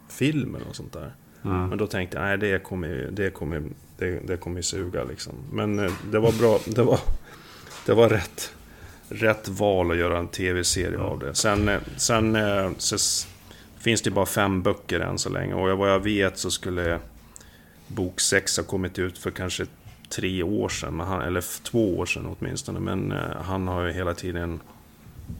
film 0.09 0.55
eller 0.55 0.65
något 0.65 0.75
sånt 0.75 0.93
där. 0.93 1.11
Mm. 1.45 1.69
Men 1.69 1.77
då 1.77 1.87
tänkte 1.87 2.17
jag, 2.17 2.23
nej 2.23 2.37
det 2.37 2.63
kommer 2.63 2.87
ju 2.87 3.11
det 3.11 3.29
kommer, 3.29 3.63
det, 3.97 4.19
det 4.27 4.37
kommer 4.37 4.61
suga 4.61 5.03
liksom. 5.03 5.33
Men 5.51 5.79
eh, 5.79 5.91
det 6.11 6.19
var 6.19 6.31
bra, 6.31 6.59
det 6.65 6.83
var, 6.83 6.99
det 7.85 7.93
var 7.93 8.09
rätt, 8.09 8.53
rätt 9.09 9.47
val 9.47 9.91
att 9.91 9.97
göra 9.97 10.19
en 10.19 10.27
tv-serie 10.27 10.99
av 10.99 11.19
det. 11.19 11.35
Sen, 11.35 11.69
eh, 11.69 11.79
sen 11.97 12.35
eh, 12.35 12.71
så 12.77 12.97
finns 13.79 14.01
det 14.01 14.11
bara 14.11 14.25
fem 14.25 14.61
böcker 14.61 14.99
än 14.99 15.17
så 15.17 15.29
länge. 15.29 15.53
Och 15.53 15.77
vad 15.77 15.91
jag 15.91 15.99
vet 15.99 16.37
så 16.37 16.51
skulle 16.51 16.99
bok 17.87 18.19
sex 18.19 18.57
ha 18.57 18.63
kommit 18.63 18.99
ut 18.99 19.17
för 19.17 19.31
kanske 19.31 19.65
tre 20.15 20.43
år 20.43 20.69
sedan. 20.69 21.01
Eller 21.01 21.63
två 21.63 21.97
år 21.97 22.05
sedan 22.05 22.35
åtminstone. 22.39 22.79
Men 22.79 23.11
eh, 23.11 23.17
han 23.43 23.67
har 23.67 23.85
ju 23.85 23.91
hela 23.91 24.13
tiden, 24.13 24.59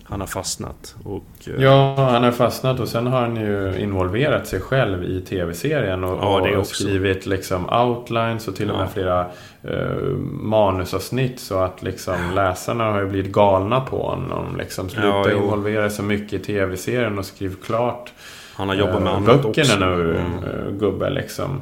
han 0.04 0.20
har 0.20 0.28
fastnat. 0.28 0.96
Och, 1.04 1.24
eh, 1.48 1.64
Ja, 1.64 1.96
han 2.12 2.24
har 2.24 2.32
fastnat 2.32 2.80
och 2.80 2.88
sen 2.88 3.08
har 3.08 3.22
han 3.22 3.36
ju 3.36 3.80
involverat 3.80 4.48
sig 4.48 4.60
själv 4.60 5.04
i 5.04 5.22
tv-serien 5.22 6.04
och, 6.04 6.18
Ja, 6.50 6.58
och 6.58 6.68
skrivit 6.68 7.26
liksom 7.26 7.70
outlines 7.70 8.48
och 8.48 8.56
till 8.56 8.72
och 8.72 8.78
med 8.78 8.86
Ja. 8.86 8.90
flera 8.94 9.26
eh, 9.64 9.98
manusavsnitt 10.32 11.40
så 11.40 11.58
att 11.60 11.84
liksom 11.84 12.16
läsarna 12.36 12.84
har 12.92 13.00
ju 13.02 13.08
blivit 13.08 13.32
galna 13.32 13.82
på 13.82 14.04
honom. 14.10 14.58
Liksom, 14.58 14.90
sluta 14.90 15.08
Ja, 15.08 15.32
involvera 15.32 15.90
så 15.90 16.04
mycket 16.04 16.34
i 16.34 16.44
tv-serien 16.44 17.20
och 17.20 17.26
skriv 17.26 17.56
klart 17.66 18.14
han 18.56 18.68
har 18.68 18.76
jobbat 18.76 19.02
med 19.02 19.12
eh, 19.12 19.16
annat 19.18 19.44
böckerna 19.44 19.50
också. 19.74 19.80
nu, 19.86 20.16
Mm. 20.18 20.44
eh, 20.44 20.72
gubbe 20.80 21.10
liksom. 21.10 21.62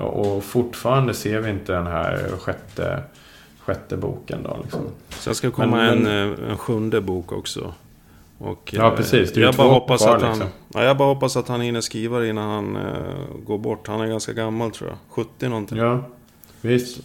Och, 0.00 0.36
och 0.36 0.44
fortfarande 0.44 1.14
ser 1.14 1.40
vi 1.40 1.50
inte 1.50 1.72
den 1.72 1.86
här 1.86 2.28
sjätte, 2.40 3.02
sjätte 3.60 3.96
boken 3.96 4.42
då 4.42 4.58
liksom. 4.62 4.80
Sen 5.08 5.34
ska 5.34 5.50
komma 5.50 5.76
Men- 5.76 6.06
en, 6.06 6.32
eh, 6.32 6.50
en 6.50 6.58
sjunde 6.58 7.00
bok 7.00 7.32
också. 7.32 7.74
Och, 8.38 8.70
Ja, 8.76 8.86
eh, 8.90 8.96
precis. 8.96 9.32
Det 9.32 9.40
är 9.40 9.44
jag, 9.44 9.54
bara 9.54 9.68
hoppas 9.68 10.02
kvar, 10.04 10.16
att 10.16 10.22
han, 10.22 10.30
liksom. 10.30 10.48
ja, 10.74 10.84
jag 10.84 10.96
bara 10.96 11.08
hoppas 11.14 11.36
att 11.36 11.48
han 11.48 11.60
hinner 11.60 11.80
skriva 11.80 12.18
det 12.18 12.28
innan 12.28 12.50
han 12.50 12.76
eh, 12.76 12.82
går 13.46 13.58
bort. 13.58 13.88
Han 13.88 14.00
är 14.00 14.06
ganska 14.06 14.32
gammal 14.32 14.70
tror 14.70 14.90
jag. 14.90 14.98
70 15.08 15.48
någonting. 15.48 15.78
Ja, 15.78 16.02
visst. 16.62 17.00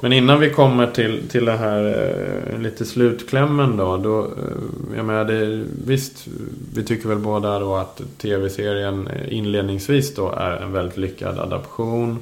Men 0.00 0.12
innan 0.12 0.40
vi 0.40 0.50
kommer 0.50 0.86
till, 0.86 1.28
till 1.28 1.44
det 1.44 1.56
här 1.56 2.08
eh, 2.52 2.60
lite 2.60 2.84
slutklämmen 2.84 3.76
då. 3.76 3.96
då 3.96 4.24
eh, 4.24 4.96
jag 4.96 5.04
menar, 5.04 5.24
det, 5.24 5.64
visst, 5.84 6.26
vi 6.74 6.84
tycker 6.84 7.08
väl 7.08 7.18
båda 7.18 7.58
då 7.58 7.76
att 7.76 8.00
tv-serien 8.18 9.08
eh, 9.08 9.34
inledningsvis 9.34 10.14
då 10.14 10.30
är 10.30 10.56
en 10.56 10.72
väldigt 10.72 10.96
lyckad 10.96 11.38
adaption. 11.38 12.18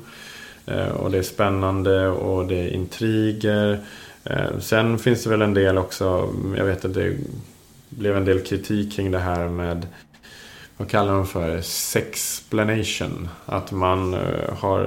Eh, 0.66 0.88
och 0.88 1.10
det 1.10 1.18
är 1.18 1.22
spännande 1.22 2.08
och 2.08 2.46
det 2.46 2.56
är 2.56 2.68
intriger. 2.68 3.78
Sen 4.60 4.98
finns 4.98 5.24
det 5.24 5.30
väl 5.30 5.42
en 5.42 5.54
del 5.54 5.78
också, 5.78 6.34
jag 6.56 6.64
vet 6.64 6.84
att 6.84 6.94
det 6.94 7.16
blev 7.88 8.16
en 8.16 8.24
del 8.24 8.40
kritik 8.40 8.92
kring 8.92 9.10
det 9.10 9.18
här 9.18 9.48
med 9.48 9.86
vad 10.78 10.88
kallar 10.88 11.12
de 11.12 11.26
för? 11.26 11.60
Sexplanation. 11.60 13.28
Att 13.46 13.72
man 13.72 14.14
eh, 14.14 14.54
har 14.58 14.80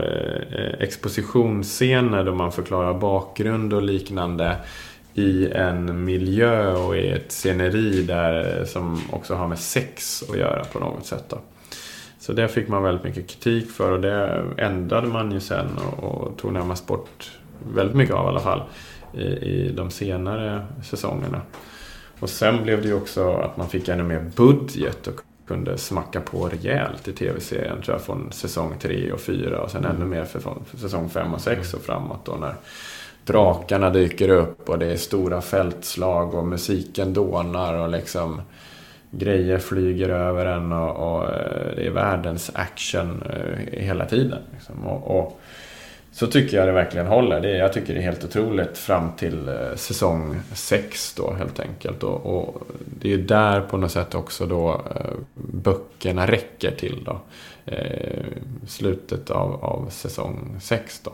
eh, 0.51 0.83
expositionsscener 0.83 2.23
då 2.23 2.35
man 2.35 2.51
förklarar 2.51 2.93
bakgrund 2.93 3.73
och 3.73 3.81
liknande 3.81 4.55
i 5.13 5.51
en 5.51 6.05
miljö 6.05 6.73
och 6.75 6.97
i 6.97 7.07
ett 7.07 7.31
sceneri 7.31 8.03
där 8.03 8.59
eh, 8.59 8.65
som 8.65 9.01
också 9.11 9.35
har 9.35 9.47
med 9.47 9.59
sex 9.59 10.23
att 10.29 10.37
göra 10.37 10.63
på 10.63 10.79
något 10.79 11.05
sätt. 11.05 11.23
Då. 11.29 11.37
Så 12.19 12.33
det 12.33 12.47
fick 12.47 12.67
man 12.67 12.83
väldigt 12.83 13.03
mycket 13.03 13.27
kritik 13.27 13.71
för 13.71 13.91
och 13.91 14.01
det 14.01 14.45
ändrade 14.57 15.07
man 15.07 15.31
ju 15.31 15.39
sen 15.39 15.67
och, 15.77 16.03
och 16.03 16.37
tog 16.37 16.53
närmast 16.53 16.87
bort 16.87 17.31
väldigt 17.73 17.95
mycket 17.95 18.15
av 18.15 18.25
i 18.25 18.29
alla 18.29 18.39
fall 18.39 18.63
i, 19.13 19.23
i 19.23 19.71
de 19.77 19.91
senare 19.91 20.65
säsongerna. 20.83 21.41
Och 22.19 22.29
sen 22.29 22.63
blev 22.63 22.81
det 22.81 22.87
ju 22.87 22.93
också 22.93 23.33
att 23.33 23.57
man 23.57 23.69
fick 23.69 23.87
ännu 23.87 24.03
mer 24.03 24.31
budget 24.35 25.07
och 25.07 25.21
kunde 25.51 25.77
smacka 25.77 26.21
på 26.21 26.47
rejält 26.47 27.07
i 27.07 27.13
tv-serien 27.13 27.81
tror 27.81 27.95
jag 27.95 28.01
från 28.01 28.31
säsong 28.31 28.75
3 28.79 29.11
och 29.11 29.21
4 29.21 29.61
och 29.61 29.71
sen 29.71 29.85
ännu 29.85 30.05
mer 30.05 30.25
för, 30.25 30.39
från 30.39 30.65
säsong 30.77 31.09
5 31.09 31.33
och 31.33 31.41
6 31.41 31.73
och 31.73 31.81
framåt 31.81 32.25
då 32.25 32.31
när 32.31 32.53
drakarna 33.25 33.89
dyker 33.89 34.29
upp 34.29 34.69
och 34.69 34.79
det 34.79 34.85
är 34.85 34.97
stora 34.97 35.41
fältslag 35.41 36.33
och 36.33 36.47
musiken 36.47 37.13
dånar 37.13 37.73
och 37.73 37.89
liksom 37.89 38.41
grejer 39.11 39.57
flyger 39.57 40.09
över 40.09 40.45
en 40.45 40.71
och, 40.71 41.15
och 41.15 41.23
eh, 41.23 41.75
det 41.75 41.87
är 41.87 41.91
världens 41.91 42.51
action 42.53 43.23
eh, 43.29 43.79
hela 43.81 44.05
tiden. 44.05 44.41
Liksom. 44.53 44.87
Och, 44.87 45.19
och 45.19 45.41
så 46.13 46.27
tycker 46.27 46.57
jag 46.57 46.67
det 46.67 46.71
verkligen 46.71 47.07
håller. 47.07 47.39
Det, 47.41 47.49
jag 47.57 47.73
tycker 47.73 47.93
det 47.93 47.99
är 47.99 48.03
helt 48.03 48.23
otroligt 48.23 48.77
fram 48.77 49.11
till 49.17 49.47
eh, 49.47 49.75
säsong 49.75 50.39
6 50.53 51.13
då 51.13 51.33
helt 51.33 51.59
enkelt. 51.59 52.03
Och, 52.03 52.25
och 52.37 52.61
det 52.99 53.07
är 53.13 53.17
ju 53.17 53.23
där 53.23 53.61
på 53.61 53.77
något 53.77 53.91
sätt 53.91 54.15
också 54.15 54.45
då 54.45 54.71
eh, 54.95 55.11
böckerna 55.35 56.27
räcker 56.27 56.71
till 56.71 57.03
då. 57.03 57.19
Eh, 57.65 58.25
slutet 58.67 59.29
av, 59.29 59.63
av 59.65 59.89
säsong 59.89 60.57
6 60.61 61.01
då. 61.03 61.13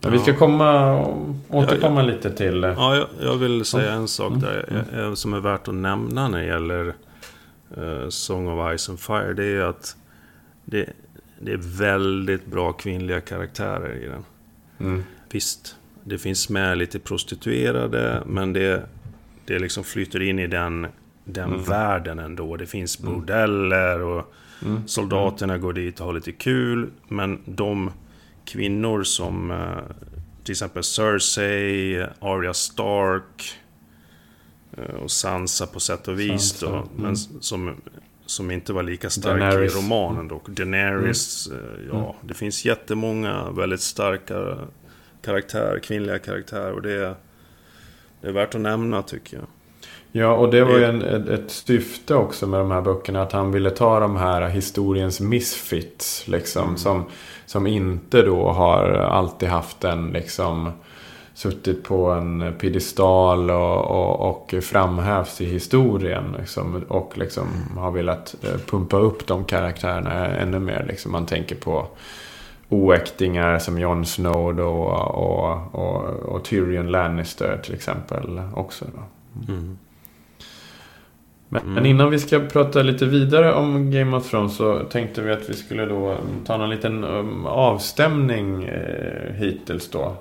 Men 0.00 0.12
vi 0.12 0.18
ska 0.18 0.30
Ja. 0.30 0.36
komma 0.36 0.96
och 1.00 1.16
återkomma 1.50 2.02
lite 2.02 2.30
till... 2.30 2.64
eh, 2.64 2.70
ja, 2.76 2.96
jag, 2.96 3.06
jag 3.22 3.36
vill 3.36 3.64
säga 3.64 3.86
Ja. 3.86 3.92
en 3.92 4.08
sak 4.08 4.32
där 4.36 4.84
eh, 4.98 5.14
som 5.14 5.34
är 5.34 5.40
värt 5.40 5.68
att 5.68 5.74
nämna 5.74 6.28
när 6.28 6.38
det 6.38 6.46
gäller 6.46 6.94
eh, 7.76 8.08
Song 8.08 8.48
of 8.48 8.78
Ice 8.78 8.88
and 8.88 9.00
Fire. 9.00 9.32
Det 9.34 9.44
är 9.44 9.60
att 9.60 9.96
det, 10.64 10.86
det 11.42 11.52
är 11.52 11.56
väldigt 11.78 12.46
bra 12.46 12.72
kvinnliga 12.72 13.20
karaktärer 13.20 13.96
i 13.96 14.06
den. 14.06 14.24
Mm, 14.80 15.02
Visst, 15.32 15.76
det 16.04 16.18
finns 16.18 16.48
med 16.48 16.78
lite 16.78 16.98
prostituerade, 16.98 18.22
men 18.26 18.52
det, 18.52 18.82
det 19.44 19.58
liksom 19.58 19.84
flyter 19.84 20.22
in 20.22 20.38
i 20.38 20.46
den, 20.46 20.86
den 21.24 21.52
Mm. 21.52 21.64
världen 21.64 22.18
ändå. 22.18 22.56
Det 22.56 22.66
finns 22.66 22.98
bordeller 22.98 24.00
och 24.02 24.34
mm, 24.62 24.88
soldaterna 24.88 25.58
går 25.58 25.72
dit 25.72 26.00
och 26.00 26.06
har 26.06 26.12
lite 26.12 26.32
kul. 26.32 26.90
Men 27.08 27.38
de 27.44 27.90
kvinnor 28.44 29.02
som 29.02 29.50
eh, 29.50 29.78
till 30.44 30.52
exempel 30.52 30.82
Cersei, 30.84 32.06
Arya 32.20 32.54
Stark 32.54 33.52
eh, 34.76 34.94
och 34.94 35.10
Sansa 35.10 35.66
på 35.66 35.80
sätt 35.80 36.08
och 36.08 36.20
vis 36.20 36.48
Sansa, 36.48 36.66
då. 36.66 36.72
mm. 36.76 36.88
Men 36.96 37.16
som, 37.16 37.74
som 38.30 38.50
inte 38.50 38.72
var 38.72 38.82
lika 38.82 39.10
stark 39.10 39.40
Daenerys. 39.40 39.74
i 39.74 39.78
romanen 39.78 40.28
då. 40.28 40.40
Daenerys, 40.46 41.46
eh, 41.46 41.56
ja. 41.92 41.96
Mm. 41.98 42.12
Det 42.22 42.34
finns 42.34 42.64
jättemånga 42.64 43.50
väldigt 43.50 43.80
starka 43.80 44.56
karaktärer, 45.22 45.78
kvinnliga 45.78 46.18
karaktärer. 46.18 46.72
Och 46.72 46.82
det 46.82 46.92
är, 46.92 47.14
det 48.20 48.28
är 48.28 48.32
värt 48.32 48.54
att 48.54 48.60
nämna 48.60 49.02
tycker 49.02 49.36
jag. 49.36 49.46
Ja, 50.12 50.34
och 50.34 50.50
det 50.50 50.64
var 50.64 50.78
ju 50.78 50.84
en, 50.84 51.02
ett, 51.02 51.28
ett 51.28 51.50
syfte 51.50 52.14
också 52.14 52.46
med 52.46 52.60
de 52.60 52.70
här 52.70 52.80
böckerna. 52.80 53.22
Att 53.22 53.32
han 53.32 53.52
ville 53.52 53.70
ta 53.70 54.00
de 54.00 54.16
här 54.16 54.48
historiens 54.48 55.20
misfits. 55.20 56.28
Liksom, 56.28 56.62
Mm. 56.64 56.76
som, 56.76 57.04
som 57.46 57.66
inte 57.66 58.22
då 58.22 58.48
har 58.52 58.84
alltid 58.92 59.48
haft 59.48 59.84
en 59.84 60.10
liksom 60.12 60.72
suttit 61.40 61.84
på 61.84 62.06
en 62.06 62.54
piedestal 62.58 63.50
och, 63.50 63.84
och, 63.84 64.30
och 64.30 64.54
framhävs 64.62 65.40
i 65.40 65.44
historien. 65.44 66.34
Liksom, 66.38 66.84
och 66.88 67.18
liksom 67.18 67.46
har 67.76 67.90
velat 67.90 68.34
eh, 68.42 68.60
pumpa 68.66 68.96
upp 68.96 69.26
de 69.26 69.44
karaktärerna 69.44 70.26
ännu 70.26 70.58
mer. 70.58 70.84
Liksom. 70.88 71.12
Man 71.12 71.26
tänker 71.26 71.56
på 71.56 71.86
oäktingar 72.68 73.58
som 73.58 73.78
Jon 73.78 74.06
Snow 74.06 74.54
då, 74.54 74.68
och, 74.68 75.74
och, 75.74 76.04
och, 76.34 76.44
Tyrion 76.44 76.90
Lannister 76.90 77.60
till 77.64 77.74
exempel 77.74 78.40
också. 78.54 78.84
Mm. 79.48 79.78
Men, 81.48 81.62
Mm. 81.62 81.74
men 81.74 81.86
innan 81.86 82.10
vi 82.10 82.18
ska 82.18 82.38
prata 82.38 82.82
lite 82.82 83.06
vidare 83.06 83.54
om 83.54 83.90
Game 83.90 84.16
of 84.16 84.30
Thrones 84.30 84.56
så 84.56 84.78
tänkte 84.78 85.22
vi 85.22 85.32
att 85.32 85.50
vi 85.50 85.54
skulle 85.54 85.86
då 85.86 86.16
ta 86.46 86.56
någon 86.56 86.70
liten 86.70 87.04
um, 87.04 87.46
avstämning 87.46 88.64
eh, 88.64 89.32
hittills 89.34 89.90
då. 89.90 90.16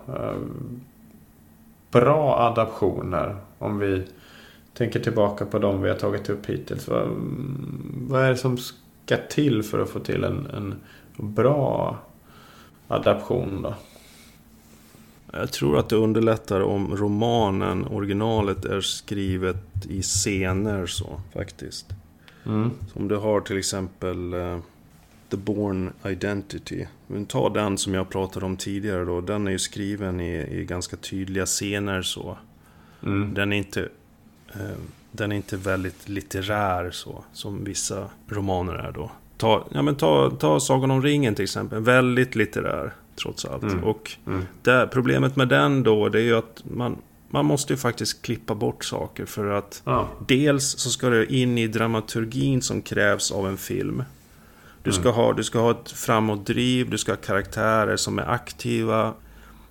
Bra 1.91 2.39
adaptioner. 2.39 3.35
Om 3.57 3.79
vi 3.79 4.03
tänker 4.73 4.99
tillbaka 4.99 5.45
på 5.45 5.59
de 5.59 5.81
vi 5.81 5.89
har 5.89 5.95
tagit 5.95 6.29
upp 6.29 6.45
hittills. 6.45 6.87
Vad, 6.87 7.07
vad 8.07 8.23
är 8.23 8.29
det 8.29 8.37
som 8.37 8.57
ska 8.57 9.17
till 9.29 9.63
för 9.63 9.79
att 9.79 9.89
få 9.89 9.99
till 9.99 10.23
en, 10.23 10.47
en 10.53 10.75
bra 11.17 11.97
adaption 12.87 13.61
då? 13.61 13.73
Jag 15.31 15.51
tror 15.51 15.79
att 15.79 15.89
det 15.89 15.95
underlättar 15.95 16.61
om 16.61 16.95
romanen, 16.95 17.87
originalet, 17.87 18.65
är 18.65 18.81
skrivet 18.81 19.85
i 19.89 20.01
scener 20.01 20.85
så 20.85 21.21
faktiskt. 21.33 21.85
Mm. 22.45 22.71
Om 22.93 23.07
du 23.07 23.15
har 23.15 23.41
till 23.41 23.57
exempel 23.57 24.33
eh, 24.33 24.57
The 25.29 25.37
Born 25.37 25.93
Identity. 26.05 26.85
Men 27.07 27.25
ta 27.25 27.49
den 27.49 27.77
som 27.77 27.93
jag 27.93 28.09
pratade 28.09 28.45
om 28.45 28.57
tidigare 28.57 29.05
då. 29.05 29.21
Den 29.21 29.47
är 29.47 29.51
ju 29.51 29.59
skriven 29.59 30.19
i, 30.19 30.59
i 30.59 30.65
ganska 30.65 30.97
tydliga 30.97 31.45
scener 31.45 32.01
så. 32.01 32.37
Mm. 33.03 33.33
Den 33.33 33.53
är 33.53 33.57
inte... 33.57 33.89
Eh, 34.53 34.59
den 35.11 35.31
är 35.31 35.35
inte 35.35 35.57
väldigt 35.57 36.09
litterär 36.09 36.91
så, 36.91 37.23
som 37.33 37.63
vissa 37.63 38.09
romaner 38.27 38.73
är 38.73 38.91
då. 38.91 39.11
Ta, 39.37 39.67
ja, 39.73 39.81
men 39.81 39.95
ta, 39.95 40.29
ta 40.31 40.59
Sagan 40.59 40.91
om 40.91 41.01
ringen 41.01 41.35
till 41.35 41.43
exempel. 41.43 41.79
Väldigt 41.81 42.35
litterär, 42.35 42.93
trots 43.15 43.45
allt. 43.45 43.63
Mm. 43.63 43.83
Och 43.83 44.11
Mm. 44.27 44.45
där, 44.61 44.87
problemet 44.87 45.35
med 45.35 45.47
den 45.47 45.83
då, 45.83 46.09
det 46.09 46.19
är 46.19 46.23
ju 46.23 46.37
att 46.37 46.63
man, 46.75 46.97
man 47.29 47.45
måste 47.45 47.73
ju 47.73 47.77
faktiskt 47.77 48.21
klippa 48.21 48.55
bort 48.55 48.85
saker. 48.85 49.25
För 49.25 49.45
att 49.51 49.81
Ja. 49.85 50.09
dels 50.27 50.77
så 50.79 50.89
ska 50.89 51.09
det 51.09 51.33
in 51.33 51.57
i 51.57 51.67
dramaturgin 51.67 52.61
som 52.61 52.81
krävs 52.81 53.31
av 53.31 53.47
en 53.47 53.57
film. 53.57 54.03
Du 54.89 54.95
ska, 54.95 55.09
ha, 55.11 55.33
du 55.33 55.43
ska 55.43 55.59
ha 55.59 55.71
ett 55.71 55.91
framåtdriv, 55.91 56.89
du 56.89 56.97
ska 56.97 57.11
ha 57.11 57.17
karaktärer 57.17 57.95
som 57.97 58.19
är 58.19 58.29
aktiva. 58.29 59.13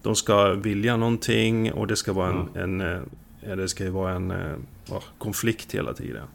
De 0.03 0.17
ska 0.17 0.53
vilja 0.53 0.97
någonting 0.97 1.73
och 1.73 1.87
det 1.87 1.97
ska 1.97 2.13
vara 2.13 2.29
en, 2.29 2.49
en, 2.63 2.81
eh, 2.81 3.01
ja, 3.49 3.57
det 3.57 3.69
ska 3.69 3.91
vara 3.91 4.13
en 4.15 4.31
eh, 4.31 4.53
ja, 4.91 5.03
konflikt 5.19 5.75
hela 5.75 5.93
tiden. 5.95 6.27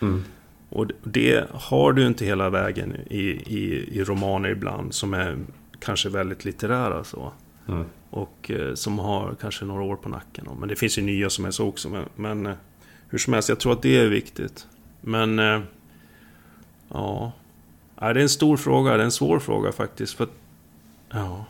Mm. 0.00 0.24
Och 0.70 0.86
det- 1.02 1.44
har 1.52 1.92
du 1.92 2.06
inte 2.06 2.24
hela 2.24 2.50
vägen 2.50 2.96
i, 3.10 3.20
i, 3.28 3.88
i 3.98 4.04
romaner 4.04 4.48
ibland 4.48 4.94
som 4.94 5.14
är 5.14 5.36
kanske 5.80 6.08
väldigt 6.08 6.44
litterära 6.44 7.04
så. 7.04 7.32
Mm. 7.68 7.84
Och 8.10 8.50
eh, 8.50 8.74
som 8.74 8.98
har 8.98 9.34
kanske 9.40 9.64
några 9.64 9.82
år 9.82 9.96
på 9.96 10.08
nacken. 10.08 10.48
Men 10.60 10.68
det 10.68 10.76
finns 10.76 10.98
ju 10.98 11.02
nya 11.02 11.30
som 11.30 11.44
är 11.44 11.50
så 11.50 11.66
också. 11.68 11.88
Men, 11.88 12.04
men 12.16 12.54
hur 13.08 13.18
som 13.18 13.32
helst, 13.32 13.48
jag 13.48 13.60
tror 13.60 13.72
att 13.72 13.82
det 13.82 13.96
är 13.96 14.06
viktigt. 14.08 14.66
Men 15.00 15.38
eh, 15.38 15.60
ja, 18.00 18.12
det 18.12 18.20
är 18.20 18.22
en 18.22 18.28
stor 18.28 18.56
fråga. 18.56 18.96
Det 18.96 19.02
är 19.02 19.04
en 19.04 19.12
svår 19.12 19.38
fråga 19.38 19.72
faktiskt. 19.72 20.14
För 20.14 20.24
att, 20.24 20.30
ja. 21.10 21.44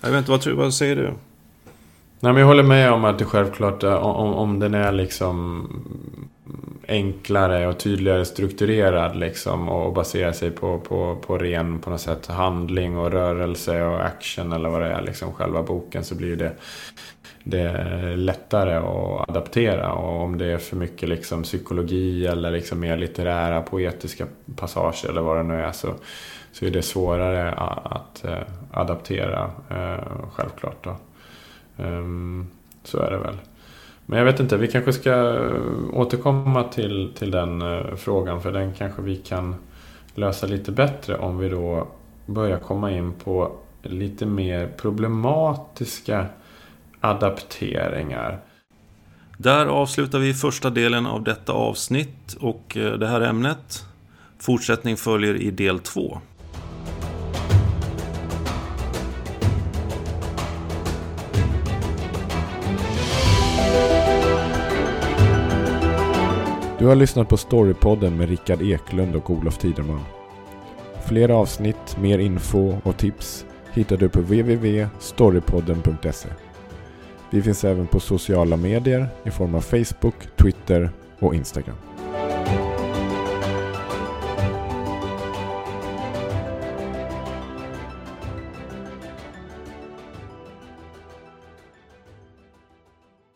Jag 0.00 0.10
vet 0.10 0.18
inte, 0.18 0.30
vad, 0.30 0.46
vad 0.46 0.74
säger 0.74 0.96
du? 0.96 1.12
Nej, 2.20 2.32
men 2.32 2.36
jag 2.36 2.46
håller 2.46 2.62
med 2.62 2.92
om 2.92 3.04
att 3.04 3.18
det 3.18 3.24
självklart, 3.24 3.82
eh, 3.82 3.94
om, 3.94 4.34
om 4.34 4.58
den 4.58 4.74
är 4.74 4.92
liksom 4.92 5.68
enklare 6.88 7.66
och 7.66 7.78
tydligare 7.78 8.24
strukturerad 8.24 9.16
liksom 9.16 9.68
och 9.68 9.92
baserar 9.92 10.32
sig 10.32 10.50
på, 10.50 10.78
på, 10.78 11.16
på 11.26 11.38
ren 11.38 11.78
på 11.78 11.90
något 11.90 12.00
sätt 12.00 12.26
handling 12.26 12.98
och 12.98 13.10
rörelse 13.12 13.82
och 13.82 14.04
action 14.04 14.52
eller 14.52 14.68
vad 14.68 14.80
det 14.80 14.92
är 14.92 15.02
liksom 15.02 15.32
själva 15.32 15.62
boken 15.62 16.04
så 16.04 16.14
blir 16.14 16.36
det, 16.36 16.52
det 17.44 17.60
är 17.60 18.16
lättare 18.16 18.74
att 18.74 19.28
adaptera 19.28 19.92
och 19.92 20.22
om 20.22 20.38
det 20.38 20.46
är 20.46 20.58
för 20.58 20.76
mycket 20.76 21.08
liksom 21.08 21.42
psykologi 21.42 22.26
eller 22.26 22.50
liksom 22.50 22.80
mer 22.80 22.96
litterära 22.96 23.62
poetiska 23.62 24.26
passager 24.56 25.08
eller 25.08 25.20
vad 25.20 25.36
det 25.36 25.42
nu 25.42 25.54
är 25.54 25.72
så, 25.72 25.88
så 26.52 26.64
är 26.64 26.70
det 26.70 26.82
svårare 26.82 27.52
att 27.84 28.24
eh, 28.24 28.38
adaptera 28.72 29.50
eh, 29.70 30.04
självklart 30.32 30.84
då. 30.84 30.96
Ehm, 31.84 32.46
så 32.84 32.98
är 32.98 33.10
det 33.10 33.18
väl. 33.18 33.36
Men 34.06 34.18
jag 34.18 34.26
vet 34.26 34.40
inte, 34.40 34.56
vi 34.56 34.68
kanske 34.68 34.92
ska 34.92 35.10
eh, 35.10 35.52
återkomma 35.92 36.64
till, 36.64 37.12
till 37.18 37.30
den 37.30 37.62
frågan 37.96 38.42
för 38.42 38.52
den 38.52 38.74
kanske 38.74 39.02
vi 39.02 39.16
kan 39.16 39.54
lösa 40.14 40.46
lite 40.46 40.72
bättre 40.72 41.16
om 41.16 41.38
vi 41.38 41.48
då 41.48 41.88
börjar 42.26 42.58
komma 42.58 42.90
in 42.90 43.12
på 43.12 43.52
lite 43.82 44.26
mer 44.26 44.72
problematiska 44.76 46.26
adapteringar. 47.00 48.40
Där 49.36 49.66
avslutar 49.66 50.18
vi 50.18 50.34
första 50.34 50.70
delen 50.70 51.06
av 51.06 51.24
detta 51.24 51.52
avsnitt 51.52 52.36
och 52.40 52.76
eh, 52.76 52.92
det 52.92 53.06
här 53.06 53.20
ämnet. 53.20 53.84
Fortsättning 54.38 54.96
följer 54.96 55.34
i 55.34 55.50
del 55.50 55.78
två. 55.78 56.18
Du 66.78 66.86
har 66.86 66.96
lyssnat 66.96 67.28
på 67.28 67.36
Storypodden 67.36 68.16
med 68.16 68.28
Rickard 68.28 68.62
Eklund 68.62 69.16
och 69.16 69.30
Olof 69.30 69.58
Tiderman. 69.58 70.04
Fler 71.08 71.28
avsnitt, 71.28 71.96
mer 72.00 72.18
info 72.18 72.76
och 72.82 72.96
tips 72.96 73.46
hittar 73.72 73.96
du 73.96 74.08
på 74.08 74.20
www.storypodden.se. 74.20 76.28
Vi 77.30 77.42
finns 77.42 77.64
även 77.64 77.86
på 77.86 78.00
sociala 78.00 78.56
medier 78.56 79.08
i 79.24 79.30
form 79.30 79.54
av 79.54 79.60
Facebook, 79.60 80.14
Twitter 80.36 80.90
och 81.18 81.34
Instagram. 81.34 81.76